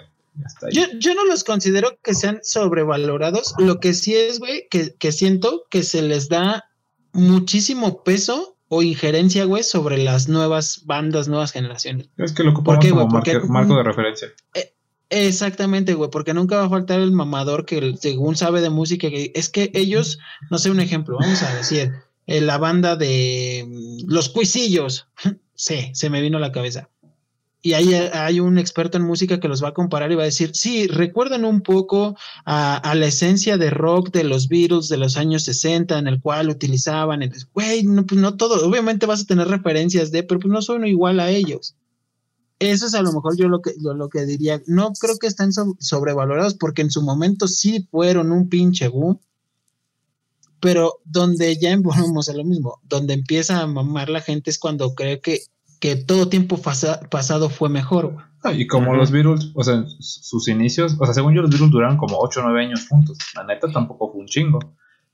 Yo, 0.71 0.83
yo, 0.99 1.15
no 1.15 1.25
los 1.25 1.43
considero 1.43 1.97
que 2.03 2.13
sean 2.13 2.39
sobrevalorados. 2.43 3.55
Lo 3.57 3.79
que 3.79 3.93
sí 3.93 4.15
es, 4.15 4.39
güey, 4.39 4.67
que, 4.69 4.95
que 4.95 5.11
siento 5.11 5.63
que 5.69 5.83
se 5.83 6.01
les 6.01 6.29
da 6.29 6.63
muchísimo 7.11 8.03
peso 8.03 8.55
o 8.69 8.83
injerencia, 8.83 9.45
güey, 9.45 9.63
sobre 9.63 9.97
las 9.97 10.29
nuevas 10.29 10.83
bandas, 10.85 11.27
nuevas 11.27 11.51
generaciones. 11.51 12.09
Es 12.17 12.31
que 12.31 12.43
lo 12.43 12.51
ocupamos 12.51 12.85
como 12.85 13.07
marco 13.49 13.75
de 13.75 13.83
referencia. 13.83 14.27
Eh, 14.53 14.73
exactamente, 15.09 15.93
güey, 15.93 16.09
porque 16.09 16.33
nunca 16.33 16.57
va 16.57 16.65
a 16.65 16.69
faltar 16.69 16.99
el 16.99 17.11
mamador 17.11 17.65
que 17.65 17.95
según 17.99 18.35
sabe 18.35 18.61
de 18.61 18.69
música, 18.69 19.09
que 19.09 19.31
es 19.35 19.49
que 19.49 19.71
ellos, 19.73 20.19
no 20.49 20.57
sé, 20.57 20.71
un 20.71 20.79
ejemplo, 20.79 21.17
vamos 21.19 21.41
a 21.43 21.55
decir, 21.55 21.91
eh, 22.27 22.41
la 22.41 22.57
banda 22.57 22.95
de 22.95 23.65
mm, 23.67 24.11
Los 24.11 24.29
Cuisillos, 24.29 25.07
sí, 25.55 25.91
se 25.93 26.09
me 26.09 26.21
vino 26.21 26.37
a 26.37 26.41
la 26.41 26.51
cabeza 26.51 26.89
y 27.61 27.73
ahí 27.73 27.93
hay 27.93 28.39
un 28.39 28.57
experto 28.57 28.97
en 28.97 29.03
música 29.03 29.39
que 29.39 29.49
los 29.49 29.63
va 29.63 29.69
a 29.69 29.73
comparar 29.73 30.11
y 30.11 30.15
va 30.15 30.21
a 30.21 30.25
decir, 30.25 30.51
sí, 30.53 30.87
recuerdan 30.87 31.43
un 31.43 31.61
poco 31.61 32.17
a, 32.45 32.93
la 32.95 33.05
esencia 33.05 33.57
de 33.57 33.69
rock 33.69 34.11
de 34.11 34.23
los 34.23 34.47
Beatles 34.47 34.87
de 34.87 34.97
los 34.97 35.17
años 35.17 35.43
60, 35.43 35.97
en 35.97 36.07
el 36.07 36.21
cual 36.21 36.49
utilizaban, 36.49 37.21
güey, 37.53 37.83
no, 37.83 38.05
pues 38.05 38.19
no 38.19 38.37
todo, 38.37 38.65
obviamente 38.65 39.05
vas 39.05 39.21
a 39.21 39.25
tener 39.25 39.47
referencias 39.47 40.11
de, 40.11 40.23
pero 40.23 40.39
pues 40.39 40.51
no 40.51 40.61
son 40.61 40.87
igual 40.87 41.19
a 41.19 41.29
ellos. 41.29 41.75
Eso 42.59 42.85
es 42.85 42.93
a 42.93 43.01
lo 43.01 43.13
mejor 43.13 43.37
yo 43.37 43.47
lo 43.47 43.61
que, 43.61 43.73
yo 43.81 43.93
lo 43.93 44.09
que 44.09 44.25
diría, 44.25 44.61
no 44.67 44.91
creo 44.93 45.17
que 45.17 45.27
estén 45.27 45.51
sobrevalorados 45.53 46.55
porque 46.55 46.81
en 46.81 46.91
su 46.91 47.01
momento 47.01 47.47
sí 47.47 47.87
fueron 47.89 48.31
un 48.31 48.49
pinche 48.49 48.89
boom, 48.89 49.19
pero 50.59 50.99
donde 51.05 51.57
ya 51.57 51.75
volvemos 51.77 52.27
a 52.27 52.33
lo 52.33 52.43
mismo, 52.43 52.79
donde 52.83 53.13
empieza 53.13 53.61
a 53.61 53.67
mamar 53.67 54.09
la 54.09 54.21
gente 54.21 54.49
es 54.49 54.59
cuando 54.59 54.93
cree 54.93 55.21
que 55.21 55.39
que 55.79 55.95
todo 55.95 56.29
tiempo 56.29 56.57
pasado 56.57 57.49
fue 57.49 57.69
mejor. 57.69 58.17
Ah, 58.43 58.53
y 58.53 58.67
como 58.67 58.93
los 58.95 59.11
Beatles, 59.11 59.51
o 59.53 59.63
sea, 59.63 59.85
sus 59.99 60.47
inicios, 60.47 60.95
o 60.99 61.05
sea, 61.05 61.13
según 61.13 61.33
yo 61.33 61.41
los 61.41 61.49
Beatles 61.49 61.71
duraron 61.71 61.97
como 61.97 62.17
8 62.19 62.39
o 62.39 62.43
9 62.43 62.65
años 62.65 62.87
juntos. 62.87 63.17
La 63.35 63.43
neta 63.43 63.71
tampoco 63.71 64.11
fue 64.11 64.21
un 64.21 64.27
chingo. 64.27 64.59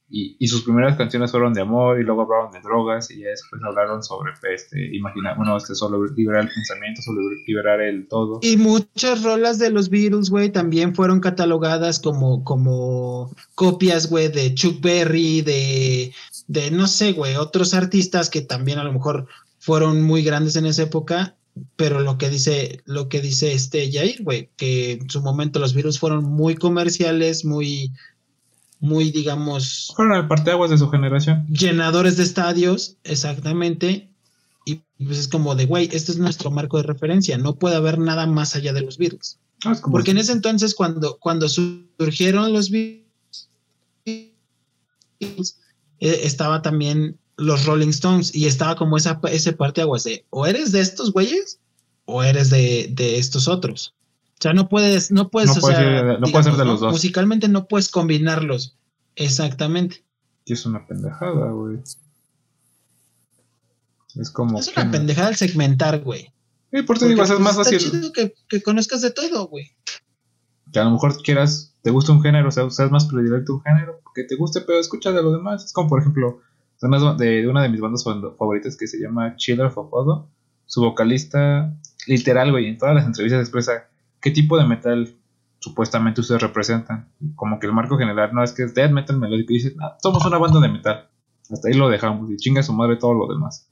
Y, 0.07 0.37
y, 0.39 0.47
sus 0.47 0.61
primeras 0.61 0.95
canciones 0.97 1.31
fueron 1.31 1.53
de 1.53 1.61
amor 1.61 1.99
y 1.99 2.03
luego 2.03 2.21
hablaron 2.21 2.51
de 2.51 2.61
drogas 2.61 3.09
y 3.09 3.21
ya 3.21 3.29
después 3.29 3.59
hablaron 3.63 4.03
sobre 4.03 4.33
este, 4.53 4.95
imaginar, 4.95 5.35
bueno, 5.35 5.57
este, 5.57 5.73
solo 5.73 6.05
liberar 6.05 6.43
el 6.43 6.49
pensamiento, 6.49 7.01
solo 7.01 7.21
liberar 7.47 7.81
el 7.81 8.07
todo. 8.07 8.39
Y 8.43 8.55
muchas 8.57 9.23
rolas 9.23 9.57
de 9.57 9.71
los 9.71 9.89
Beatles, 9.89 10.29
güey, 10.29 10.51
también 10.51 10.93
fueron 10.93 11.21
catalogadas 11.21 11.99
como, 11.99 12.43
como 12.43 13.33
copias, 13.55 14.07
güey, 14.07 14.27
de 14.27 14.53
Chuck 14.53 14.79
Berry, 14.79 15.41
de, 15.41 16.13
de 16.47 16.69
no 16.69 16.85
sé, 16.85 17.13
güey, 17.13 17.35
otros 17.35 17.73
artistas 17.73 18.29
que 18.29 18.41
también 18.41 18.77
a 18.77 18.83
lo 18.83 18.93
mejor 18.93 19.27
fueron 19.57 20.03
muy 20.03 20.23
grandes 20.23 20.55
en 20.55 20.67
esa 20.67 20.83
época, 20.83 21.35
pero 21.75 22.01
lo 22.01 22.17
que 22.17 22.29
dice, 22.29 22.83
lo 22.85 23.09
que 23.09 23.21
dice 23.21 23.53
este 23.53 23.91
Jair, 23.91 24.21
güey, 24.23 24.49
que 24.57 24.93
en 24.93 25.09
su 25.09 25.21
momento 25.21 25.59
los 25.59 25.73
virus 25.73 25.99
fueron 25.99 26.23
muy 26.23 26.55
comerciales, 26.55 27.45
muy, 27.45 27.91
muy, 28.79 29.11
digamos. 29.11 29.91
Fueron 29.95 30.17
el 30.17 30.27
parteaguas 30.27 30.69
de 30.69 30.77
su 30.77 30.89
generación. 30.89 31.47
Llenadores 31.47 32.17
de 32.17 32.23
estadios, 32.23 32.97
exactamente. 33.03 34.09
Y 34.65 34.81
pues 35.03 35.19
es 35.19 35.27
como 35.27 35.55
de, 35.55 35.65
güey, 35.65 35.89
este 35.91 36.11
es 36.11 36.17
nuestro 36.17 36.51
marco 36.51 36.77
de 36.77 36.83
referencia, 36.83 37.37
no 37.37 37.55
puede 37.55 37.75
haber 37.75 37.99
nada 37.99 38.25
más 38.25 38.55
allá 38.55 38.73
de 38.73 38.81
los 38.81 38.97
virus. 38.97 39.37
Ah, 39.63 39.75
Porque 39.91 40.11
en 40.11 40.17
ese 40.17 40.31
entonces, 40.31 40.75
cuando, 40.75 41.17
cuando 41.19 41.47
surgieron 41.49 42.51
los 42.51 42.69
virus, 42.69 43.05
eh, 44.05 44.31
estaba 45.99 46.61
también 46.61 47.17
los 47.37 47.65
Rolling 47.65 47.89
Stones 47.89 48.33
y 48.33 48.47
estaba 48.47 48.75
como 48.75 48.97
esa, 48.97 49.19
ese 49.31 49.53
parte 49.53 49.81
aguas 49.81 50.03
de 50.03 50.25
o 50.29 50.45
eres 50.45 50.71
de 50.71 50.81
estos 50.81 51.11
güeyes 51.11 51.59
o 52.05 52.23
eres 52.23 52.49
de, 52.49 52.93
estos 53.17 53.47
otros. 53.47 53.93
O 54.37 54.41
sea, 54.41 54.53
no 54.53 54.67
puedes, 54.67 55.11
no 55.11 55.29
puedes, 55.29 55.55
no 55.55 55.61
ser, 55.61 56.55
de 56.55 56.65
los 56.65 56.79
dos. 56.81 56.91
Musicalmente 56.91 57.47
no 57.47 57.67
puedes 57.67 57.89
combinarlos. 57.89 58.77
Exactamente. 59.15 60.03
Y 60.43 60.53
es 60.53 60.65
una 60.65 60.85
pendejada, 60.85 61.51
güey. 61.51 61.79
Es 64.15 64.29
como. 64.29 64.59
Es 64.59 64.67
una 64.75 64.91
pendejada 64.91 65.29
el 65.29 65.35
segmentar, 65.35 66.01
güey. 66.01 66.33
Y 66.71 66.81
por 66.81 66.97
eso 66.97 67.07
digo, 67.07 67.23
es 67.23 67.39
más 67.39 67.55
fácil. 67.55 67.79
Chido 67.79 68.11
que, 68.11 68.35
que 68.49 68.61
conozcas 68.61 69.01
de 69.01 69.11
todo, 69.11 69.47
güey. 69.47 69.71
Que 70.71 70.79
a 70.79 70.83
lo 70.83 70.91
mejor 70.91 71.21
quieras, 71.21 71.73
te 71.81 71.91
gusta 71.91 72.11
un 72.11 72.21
género, 72.21 72.49
o 72.49 72.51
sea, 72.51 72.69
seas 72.69 72.91
más 72.91 73.05
predilecto 73.05 73.53
un 73.53 73.61
género, 73.61 74.01
que 74.13 74.23
te 74.23 74.35
guste, 74.35 74.61
pero 74.61 74.79
escucha 74.79 75.11
de 75.11 75.23
lo 75.23 75.31
demás. 75.31 75.63
Es 75.63 75.71
como, 75.71 75.87
por 75.87 76.01
ejemplo, 76.01 76.41
de, 77.17 77.47
una 77.47 77.63
de 77.63 77.69
mis 77.69 77.79
bandas 77.79 78.03
favoritas 78.03 78.75
que 78.75 78.87
se 78.87 78.99
llama 78.99 79.35
Chiller 79.37 79.67
of 79.67 79.77
Odo. 79.77 80.27
Su 80.65 80.81
vocalista, 80.81 81.73
literal, 82.07 82.51
güey, 82.51 82.67
en 82.67 82.77
todas 82.77 82.95
las 82.95 83.05
entrevistas 83.05 83.39
expresa 83.41 83.87
qué 84.25 84.31
tipo 84.31 84.57
de 84.57 84.65
metal 84.65 85.15
supuestamente 85.59 86.19
ustedes 86.19 86.41
representan. 86.41 87.13
Como 87.35 87.59
que 87.59 87.67
el 87.67 87.73
marco 87.73 87.95
general 87.95 88.31
no 88.33 88.43
es 88.43 88.53
que 88.53 88.63
es 88.63 88.73
death 88.73 88.89
metal 88.89 89.19
melódico 89.19 89.53
y 89.53 89.57
dicen, 89.57 89.75
ah, 89.83 89.97
somos 90.01 90.25
una 90.25 90.39
banda 90.39 90.59
de 90.59 90.67
metal. 90.67 91.11
Hasta 91.51 91.67
ahí 91.67 91.75
lo 91.75 91.89
dejamos 91.89 92.31
y 92.31 92.37
chinga 92.37 92.63
su 92.63 92.73
madre 92.73 92.95
todo 92.95 93.13
lo 93.13 93.31
demás. 93.31 93.69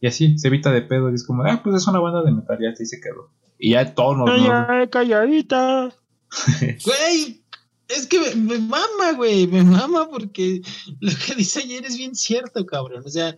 Y 0.00 0.06
así 0.06 0.38
se 0.38 0.48
evita 0.48 0.72
de 0.72 0.80
pedo 0.80 1.10
y 1.10 1.14
es 1.14 1.26
como, 1.26 1.42
ah, 1.44 1.60
pues 1.62 1.76
es 1.76 1.86
una 1.86 2.00
banda 2.00 2.22
de 2.22 2.32
metal, 2.32 2.58
ya 2.58 2.70
así 2.70 2.86
se 2.86 3.02
quedó. 3.02 3.34
Y 3.58 3.72
ya 3.72 3.94
todos 3.94 4.16
nos. 4.16 4.30
Ay, 4.30 4.88
calladita. 4.88 5.90
Güey, 6.86 7.44
es 7.88 8.06
que 8.06 8.34
me, 8.34 8.58
mama, 8.58 9.12
güey, 9.14 9.46
me 9.46 9.62
mama 9.62 10.08
porque 10.08 10.62
lo 11.00 11.12
que 11.26 11.34
dice 11.34 11.60
ayer 11.60 11.84
es 11.84 11.98
bien 11.98 12.14
cierto, 12.14 12.64
cabrón. 12.64 13.02
O 13.04 13.10
sea, 13.10 13.36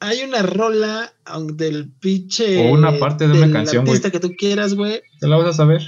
hay 0.00 0.22
una 0.22 0.42
rola 0.42 1.12
del 1.54 1.92
pinche. 1.92 2.68
O 2.68 2.72
una 2.72 2.98
parte 2.98 3.28
de 3.28 3.34
una 3.34 3.52
canción, 3.52 3.84
güey. 3.84 4.00
que 4.00 4.20
tú 4.20 4.32
quieras, 4.36 4.74
güey. 4.74 5.02
¿Te 5.20 5.28
la 5.28 5.36
vas 5.36 5.48
a 5.48 5.52
saber? 5.52 5.82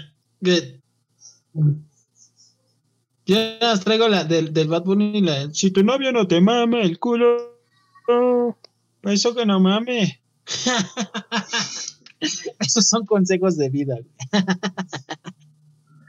Yo 3.25 3.37
las 3.61 3.81
traigo 3.81 4.09
la 4.09 4.25
del, 4.25 4.53
del 4.53 4.69
Bad 4.69 4.85
Bunny, 4.85 5.23
la 5.23 5.53
si 5.53 5.71
tu 5.71 5.83
novio 5.83 6.13
no 6.13 6.27
te 6.27 6.41
mame 6.41 6.83
el 6.83 6.99
culo, 6.99 7.59
eso 9.03 9.35
que 9.35 9.47
no 9.47 9.61
mame. 9.61 10.21
Esos 12.61 12.89
son 12.89 13.05
consejos 13.07 13.57
de 13.57 13.69
vida. 13.69 13.97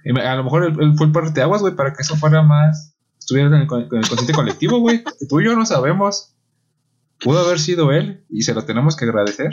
Güey. 0.06 0.26
A 0.26 0.36
lo 0.36 0.44
mejor 0.44 0.66
él, 0.66 0.94
fue 0.98 1.08
el 1.08 1.12
parte 1.12 1.32
de 1.32 1.42
aguas, 1.42 1.62
güey, 1.62 1.76
para 1.76 1.94
que 1.94 2.02
eso 2.02 2.16
fuera 2.18 2.44
más. 2.44 2.94
Estuviera 3.18 3.48
en 3.48 3.62
el, 3.62 3.68
consciente 3.68 4.34
colectivo, 4.34 4.80
güey. 4.80 5.02
Tú 5.30 5.40
y 5.40 5.46
yo 5.46 5.56
no 5.56 5.66
sabemos. 5.66 6.33
Pudo 7.20 7.40
haber 7.40 7.60
sido 7.60 7.92
él 7.92 8.26
y 8.30 8.44
se 8.44 8.54
lo 8.54 8.66
tenemos 8.66 8.96
que 8.96 9.06
agradecer. 9.06 9.52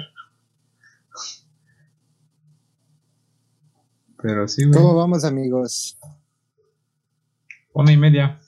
Pero 4.23 4.49
sí, 4.49 4.65
güey. 4.65 4.75
¿Cómo 4.75 4.95
vamos, 4.95 5.25
amigos? 5.25 5.99
Una 7.73 7.93
y 7.93 7.97
media. 7.97 8.41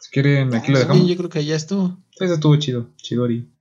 Si 0.00 0.10
quieren, 0.10 0.54
aquí 0.54 0.72
lo 0.72 0.78
dejamos. 0.78 1.06
yo 1.06 1.16
creo 1.16 1.28
que 1.28 1.44
ya 1.44 1.56
estuvo. 1.56 1.98
Ese 2.18 2.34
estuvo 2.34 2.56
chido, 2.56 2.90
chidori 2.96 3.54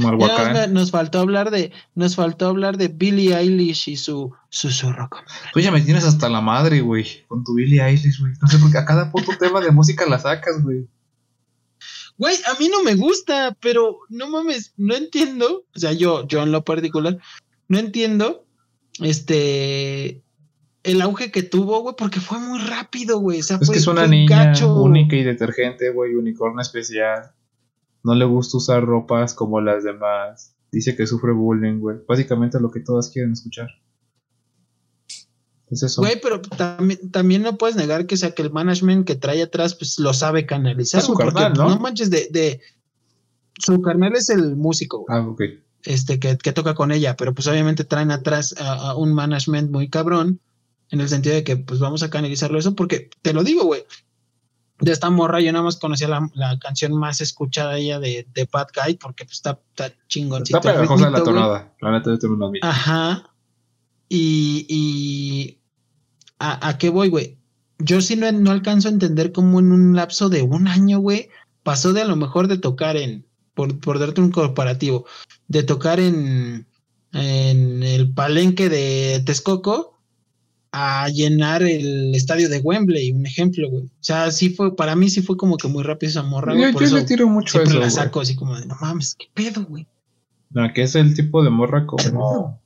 nos 0.00 0.90
faltó 0.90 1.20
hablar 1.20 1.50
de, 1.50 1.72
nos 1.94 2.16
faltó 2.16 2.48
hablar 2.48 2.76
de 2.76 2.88
Billie 2.88 3.36
Eilish 3.36 3.88
y 3.88 3.96
su 3.96 4.32
susurro. 4.48 5.08
Tú 5.52 5.60
ya 5.60 5.70
me 5.70 5.80
tienes 5.80 6.04
hasta 6.04 6.28
la 6.28 6.40
madre, 6.40 6.80
güey, 6.80 7.06
con 7.28 7.44
tu 7.44 7.54
Billie 7.54 7.82
Eilish, 7.82 8.20
güey. 8.20 8.32
No 8.40 8.48
sé 8.48 8.58
por 8.58 8.70
qué 8.70 8.78
a 8.78 8.84
cada 8.84 9.10
puto 9.10 9.32
tema 9.40 9.60
de 9.60 9.70
música 9.70 10.06
la 10.06 10.18
sacas, 10.18 10.62
güey. 10.62 10.88
Güey, 12.22 12.36
a 12.46 12.56
mí 12.60 12.68
no 12.68 12.84
me 12.84 12.94
gusta, 12.94 13.56
pero 13.60 13.98
no 14.08 14.30
mames, 14.30 14.74
no 14.76 14.94
entiendo. 14.94 15.64
O 15.74 15.78
sea, 15.80 15.90
yo, 15.90 16.24
yo 16.28 16.44
en 16.44 16.52
lo 16.52 16.64
particular, 16.64 17.18
no 17.66 17.80
entiendo. 17.80 18.46
Este. 19.00 20.22
el 20.84 21.02
auge 21.02 21.32
que 21.32 21.42
tuvo, 21.42 21.80
güey, 21.80 21.96
porque 21.98 22.20
fue 22.20 22.38
muy 22.38 22.60
rápido, 22.60 23.18
güey. 23.18 23.40
O 23.40 23.42
sea, 23.42 23.58
es 23.60 23.68
que 23.68 23.78
es 23.78 23.88
una 23.88 24.06
niña 24.06 24.52
única 24.64 25.16
y 25.16 25.24
detergente, 25.24 25.90
güey, 25.90 26.14
unicornio 26.14 26.60
especial. 26.60 27.32
No 28.04 28.14
le 28.14 28.24
gusta 28.24 28.56
usar 28.56 28.84
ropas 28.84 29.34
como 29.34 29.60
las 29.60 29.82
demás. 29.82 30.54
Dice 30.70 30.94
que 30.94 31.08
sufre 31.08 31.32
bullying, 31.32 31.80
güey. 31.80 31.96
Básicamente 32.06 32.60
lo 32.60 32.70
que 32.70 32.78
todas 32.78 33.10
quieren 33.10 33.32
escuchar. 33.32 33.66
Es 35.72 35.82
eso. 35.82 36.02
Güey, 36.02 36.20
pero 36.20 36.42
también, 36.42 37.10
también 37.10 37.42
no 37.42 37.56
puedes 37.56 37.76
negar 37.76 38.06
que 38.06 38.18
sea 38.18 38.34
que 38.34 38.42
el 38.42 38.52
management 38.52 39.06
que 39.06 39.14
trae 39.14 39.42
atrás, 39.42 39.74
pues 39.74 39.98
lo 39.98 40.12
sabe 40.12 40.44
canalizar. 40.44 41.00
Es 41.00 41.06
su 41.06 41.14
carnal, 41.14 41.54
¿no? 41.54 41.70
No 41.70 41.78
manches 41.78 42.10
de, 42.10 42.28
de. 42.30 42.60
Su 43.58 43.80
carnal 43.80 44.14
es 44.14 44.28
el 44.28 44.54
músico. 44.54 45.06
Ah, 45.08 45.20
ok. 45.20 45.42
Este, 45.84 46.20
que, 46.20 46.36
que, 46.36 46.52
toca 46.52 46.74
con 46.74 46.92
ella, 46.92 47.16
pero 47.16 47.34
pues 47.34 47.46
obviamente 47.48 47.84
traen 47.84 48.10
atrás 48.10 48.54
a 48.58 48.94
un 48.94 49.14
management 49.14 49.70
muy 49.70 49.88
cabrón 49.88 50.40
en 50.90 51.00
el 51.00 51.08
sentido 51.08 51.34
de 51.34 51.42
que 51.42 51.56
pues 51.56 51.80
vamos 51.80 52.02
a 52.02 52.10
canalizarlo 52.10 52.58
eso, 52.58 52.76
porque 52.76 53.08
te 53.22 53.32
lo 53.32 53.42
digo, 53.42 53.64
güey, 53.64 53.84
de 54.78 54.92
esta 54.92 55.10
morra 55.10 55.40
yo 55.40 55.50
nada 55.52 55.64
más 55.64 55.76
conocía 55.76 56.06
la, 56.06 56.58
canción 56.60 56.92
más 56.92 57.20
escuchada 57.20 57.78
ella 57.78 57.98
de, 57.98 58.26
de 58.32 58.48
Bad 58.52 58.68
Guy, 58.76 58.96
porque 58.96 59.24
pues 59.24 59.38
está, 59.38 59.58
está 59.70 59.92
chingoncita. 60.06 60.58
Está 60.58 60.72
pegajosa 60.72 61.10
la 61.10 61.24
tonada, 61.24 61.74
la 61.80 61.92
neta 61.92 62.16
yo 62.20 62.32
una 62.32 62.50
Ajá, 62.60 63.30
y, 64.08 64.66
y 64.68 65.61
¿a, 66.42 66.68
¿a 66.68 66.78
qué 66.78 66.90
voy, 66.90 67.08
güey? 67.08 67.38
Yo 67.78 68.00
sí 68.00 68.16
no, 68.16 68.30
no 68.32 68.50
alcanzo 68.50 68.88
a 68.88 68.92
entender 68.92 69.32
cómo 69.32 69.60
en 69.60 69.72
un 69.72 69.96
lapso 69.96 70.28
de 70.28 70.42
un 70.42 70.68
año, 70.68 70.98
güey, 70.98 71.28
pasó 71.62 71.92
de 71.92 72.02
a 72.02 72.06
lo 72.06 72.16
mejor 72.16 72.48
de 72.48 72.58
tocar 72.58 72.96
en, 72.96 73.24
por, 73.54 73.78
por 73.80 73.98
darte 73.98 74.20
un 74.20 74.30
corporativo, 74.30 75.06
de 75.48 75.62
tocar 75.62 76.00
en, 76.00 76.66
en 77.12 77.82
el 77.82 78.12
palenque 78.12 78.68
de 78.68 79.22
Texcoco 79.24 80.00
a 80.72 81.08
llenar 81.10 81.62
el 81.62 82.14
estadio 82.14 82.48
de 82.48 82.58
Wembley, 82.58 83.12
un 83.12 83.26
ejemplo, 83.26 83.68
güey. 83.70 83.84
O 83.84 83.90
sea, 84.00 84.30
sí 84.30 84.50
fue, 84.50 84.74
para 84.74 84.96
mí 84.96 85.10
sí 85.10 85.22
fue 85.22 85.36
como 85.36 85.56
que 85.56 85.68
muy 85.68 85.82
rápido 85.82 86.10
esa 86.10 86.22
morra, 86.22 86.54
güey. 86.54 86.72
Yo, 86.72 86.80
yo 86.80 86.96
le 86.96 87.04
tiro 87.04 87.28
mucho 87.28 87.62
eso, 87.62 87.78
la 87.78 87.90
saco 87.90 88.20
así 88.20 88.34
como 88.34 88.58
de, 88.58 88.66
no 88.66 88.76
mames, 88.80 89.14
qué 89.18 89.26
pedo, 89.34 89.64
güey. 89.66 89.86
No, 90.50 90.72
que 90.72 90.82
es 90.82 90.94
el 90.94 91.14
tipo 91.14 91.42
de 91.44 91.50
morra 91.50 91.86
como... 91.86 92.61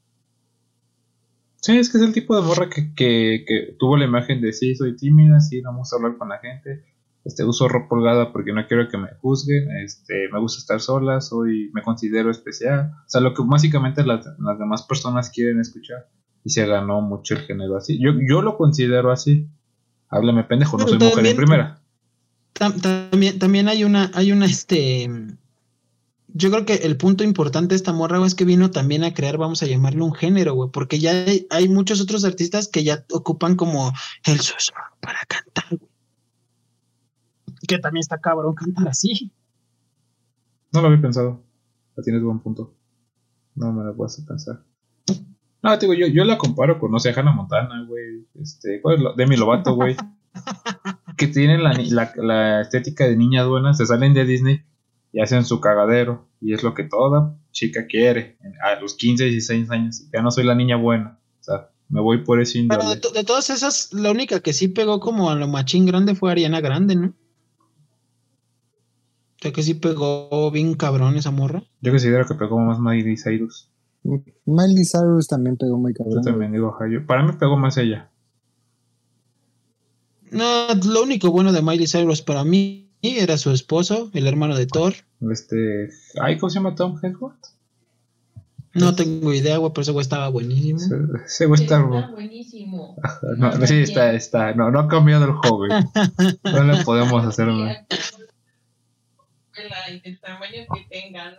Sí, 1.67 1.77
es 1.77 1.91
que 1.91 1.99
es 1.99 2.05
el 2.05 2.13
tipo 2.13 2.37
de 2.37 2.47
morra 2.47 2.69
que, 2.71 2.95
que, 2.95 3.45
que 3.45 3.75
tuvo 3.77 3.97
la 3.97 4.05
imagen 4.05 4.41
de 4.41 4.53
sí, 4.53 4.77
soy 4.77 4.95
tímida, 4.95 5.41
sí, 5.41 5.61
no 5.63 5.73
me 5.73 5.79
gusta 5.79 5.97
hablar 5.97 6.17
con 6.17 6.29
la 6.29 6.39
gente, 6.39 6.85
este, 7.25 7.43
uso 7.43 7.67
ropa 7.67 7.97
holgada 7.97 8.33
porque 8.33 8.53
no 8.53 8.65
quiero 8.69 8.89
que 8.89 8.97
me 8.97 9.09
juzguen, 9.21 9.69
este, 9.79 10.29
me 10.33 10.39
gusta 10.39 10.61
estar 10.61 10.81
sola, 10.81 11.21
soy, 11.21 11.73
me 11.75 11.83
considero 11.83 12.31
especial, 12.31 12.93
o 13.05 13.09
sea, 13.09 13.21
lo 13.21 13.35
que 13.35 13.43
básicamente 13.45 14.05
las, 14.05 14.25
las 14.39 14.61
demás 14.61 14.85
personas 14.85 15.31
quieren 15.31 15.59
escuchar 15.59 16.07
y 16.45 16.51
se 16.51 16.65
ganó 16.67 17.01
mucho 17.01 17.35
el 17.35 17.41
género 17.41 17.77
así. 17.77 17.99
Yo, 18.01 18.13
yo 18.31 18.43
lo 18.43 18.57
considero 18.57 19.11
así. 19.11 19.49
Háblame 20.09 20.45
pendejo, 20.45 20.79
no 20.79 20.87
soy 20.87 21.01
mujer 21.01 21.27
en 21.27 21.37
primera. 21.37 21.81
también, 22.53 23.41
también 23.41 23.67
hay 23.67 23.83
una, 23.83 24.13
hay 24.15 24.31
una, 24.31 24.47
este. 24.47 25.11
Yo 26.39 26.51
creo 26.51 26.67
que 26.67 26.75
el 26.75 26.99
punto 26.99 27.25
importante 27.25 27.71
de 27.71 27.77
esta 27.77 27.95
morra, 27.95 28.23
es 28.27 28.35
que 28.35 28.45
vino 28.45 28.71
también 28.71 29.05
a 29.05 29.15
crear, 29.15 29.39
vamos 29.39 29.63
a 29.63 29.67
llamarlo 29.67 30.05
un 30.05 30.13
género, 30.13 30.53
güey, 30.53 30.69
porque 30.71 30.99
ya 30.99 31.13
hay, 31.49 31.69
muchos 31.71 31.99
otros 32.03 32.27
artistas 32.27 32.69
que 32.69 32.85
ya 32.85 33.07
ocupan 33.11 33.57
como 33.57 33.91
el 34.27 34.41
susurro 34.41 34.83
para 35.01 35.21
cantar, 35.27 35.79
güey. 35.79 35.91
Que 37.67 37.79
también 37.79 38.03
está 38.03 38.19
cabrón 38.19 38.55
cantar 38.55 38.87
así. 38.87 39.33
No 40.73 40.83
lo 40.83 40.89
había 40.89 41.01
pensado. 41.01 41.43
tienes 42.05 42.23
buen 42.23 42.41
punto. 42.41 42.75
No 43.55 43.73
me 43.73 43.83
lo 43.83 43.97
puedo 43.97 44.11
pensar. 44.29 44.63
No, 45.63 45.77
digo, 45.79 45.95
yo, 45.95 46.07
yo 46.07 46.27
la 46.27 46.37
comparo 46.37 46.79
con, 46.79 46.93
no 46.93 46.99
sé, 46.99 47.15
Hannah 47.17 47.33
Montana, 47.33 47.83
güey. 47.89 48.27
Este, 48.35 48.83
¿cuál 48.83 48.97
es 48.97 49.17
Demi 49.17 49.39
Lovato, 49.39 49.75
güey. 49.75 49.97
que 51.17 51.29
tienen 51.29 51.63
la, 51.63 52.13
la, 52.17 52.61
estética 52.61 53.05
de 53.05 53.17
niña 53.17 53.47
buena, 53.47 53.73
se 53.73 53.87
salen 53.87 54.13
de 54.13 54.27
Disney 54.27 54.63
y 55.17 55.23
hacen 55.23 55.47
su 55.47 55.61
cagadero. 55.61 56.29
Y 56.43 56.53
es 56.53 56.63
lo 56.63 56.75
que 56.75 56.85
toda 56.85 57.35
chica 57.51 57.87
quiere. 57.87 58.37
A 58.63 58.79
los 58.79 58.97
15, 58.97 59.25
16 59.25 59.71
años. 59.71 60.07
Ya 60.13 60.21
no 60.21 60.31
soy 60.31 60.45
la 60.45 60.55
niña 60.55 60.77
buena. 60.77 61.19
O 61.41 61.43
sea, 61.43 61.71
me 61.89 62.03
voy 62.03 62.23
por 62.23 62.39
ese 62.39 62.59
índole. 62.59 62.99
Pero 63.01 63.13
de, 63.13 63.25
todas 63.25 63.49
esas, 63.49 63.95
la 63.95 64.11
única 64.11 64.41
que 64.41 64.53
sí 64.53 64.69
pegó 64.69 65.01
como 65.01 65.31
a 65.31 65.35
lo 65.35 65.49
machín 65.49 65.87
grande 65.87 66.15
fue 66.15 66.31
Ariana 66.31 66.61
Grande, 66.61 66.97
¿no? 66.97 67.07
O 67.07 67.15
sea 69.41 69.53
que 69.53 69.63
sí 69.63 69.73
pegó 69.73 70.51
bien 70.51 70.75
cabrón 70.75 71.17
esa 71.17 71.31
morra. 71.31 71.63
Yo 71.81 71.93
considero 71.93 72.27
que 72.27 72.35
pegó 72.35 72.59
más 72.59 72.79
Miley 72.79 73.17
Cyrus. 73.17 73.71
Miley 74.45 74.85
Cyrus 74.85 75.29
también 75.29 75.57
pegó 75.57 75.79
muy 75.79 75.95
cabrón. 75.95 76.17
Yo 76.17 76.31
también 76.31 76.53
digo, 76.53 76.77
para 77.07 77.23
mí 77.23 77.33
pegó 77.41 77.57
más 77.57 77.79
ella. 77.79 78.11
No, 80.31 80.75
lo 80.75 81.05
único 81.05 81.31
bueno 81.31 81.55
de 81.55 81.63
Miley 81.63 81.87
Cyrus 81.87 82.21
para 82.21 82.45
mí 82.45 82.86
era 83.03 83.39
su 83.39 83.51
esposo, 83.51 84.11
el 84.15 84.27
hermano 84.27 84.57
de 84.57 84.67
Thor. 84.67 84.95
Este, 85.31 85.91
¿ay, 86.21 86.39
cómo 86.39 86.51
se 86.51 86.57
llama 86.57 86.75
Tom 86.75 86.99
Hedworth? 87.03 87.57
No 88.75 88.95
tengo 88.95 89.33
idea, 89.33 89.57
güey, 89.57 89.73
pero 89.73 89.83
ese 89.83 89.93
güey 89.93 90.03
estaba 90.03 90.29
buenísimo. 90.29 90.79
Ese 91.25 91.47
güey 91.47 91.63
está, 91.63 91.83
buenísimo. 91.83 92.97
No, 93.39 93.67
sí, 93.67 93.79
está, 93.81 94.13
está. 94.13 94.53
No, 94.53 94.71
no 94.71 94.81
ha 94.81 94.89
cambiado 94.89 95.25
el 95.25 95.33
joven. 95.33 95.71
No 96.45 96.65
le 96.65 96.85
podemos 96.85 97.25
hacer 97.25 97.49
nada. 97.49 97.87
El 100.05 100.21
tamaño 100.21 100.67
que 100.75 100.87
tenga, 100.91 101.35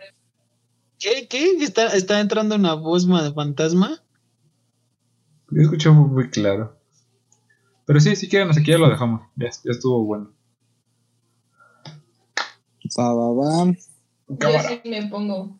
¿Qué? 0.98 1.28
¿Qué? 1.28 1.62
¿Está, 1.62 1.94
está 1.94 2.20
entrando 2.20 2.56
una 2.56 2.74
voz 2.74 3.06
de 3.06 3.32
fantasma? 3.32 4.02
Yo 5.50 5.62
escuché 5.62 5.90
muy, 5.90 6.28
claro. 6.30 6.76
Pero 7.86 8.00
sí, 8.00 8.16
si 8.16 8.28
quieren, 8.28 8.50
aquí 8.50 8.72
ya 8.72 8.78
lo 8.78 8.90
dejamos. 8.90 9.22
Ya, 9.36 9.48
ya 9.48 9.70
estuvo 9.70 10.04
bueno. 10.04 10.32
Va, 12.96 13.14
va, 13.14 13.32
va. 13.32 13.74
Yo 14.28 14.48
sí 14.68 14.88
me 14.88 15.06
pongo. 15.08 15.58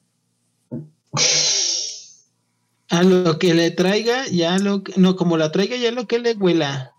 A 2.91 3.03
lo 3.03 3.39
que 3.39 3.55
le 3.55 3.70
traiga, 3.70 4.26
ya 4.26 4.59
lo 4.59 4.83
que. 4.83 4.93
No, 4.97 5.16
como 5.16 5.37
la 5.37 5.51
traiga, 5.53 5.76
ya 5.76 5.91
lo 5.91 6.07
que 6.07 6.18
le 6.18 6.35
huela. 6.35 6.93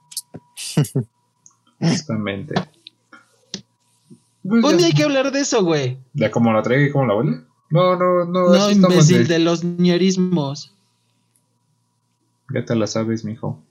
Justamente. 1.79 2.55
Un 4.43 4.77
día 4.77 4.87
hay 4.87 4.93
que 4.93 5.03
hablar 5.03 5.31
de 5.31 5.41
eso, 5.41 5.63
güey. 5.63 5.97
¿De 6.13 6.29
cómo 6.31 6.51
la 6.51 6.61
traiga 6.63 6.87
y 6.87 6.91
cómo 6.91 7.05
la 7.05 7.15
huele? 7.15 7.41
No, 7.69 7.95
no, 7.95 8.25
no. 8.25 8.49
No, 8.49 8.71
imbécil, 8.71 9.27
de... 9.27 9.39
los 9.39 9.63
ñerismos. 9.63 10.73
Ya 12.53 12.65
te 12.65 12.75
la 12.75 12.87
sabes, 12.87 13.23
mijo. 13.23 13.61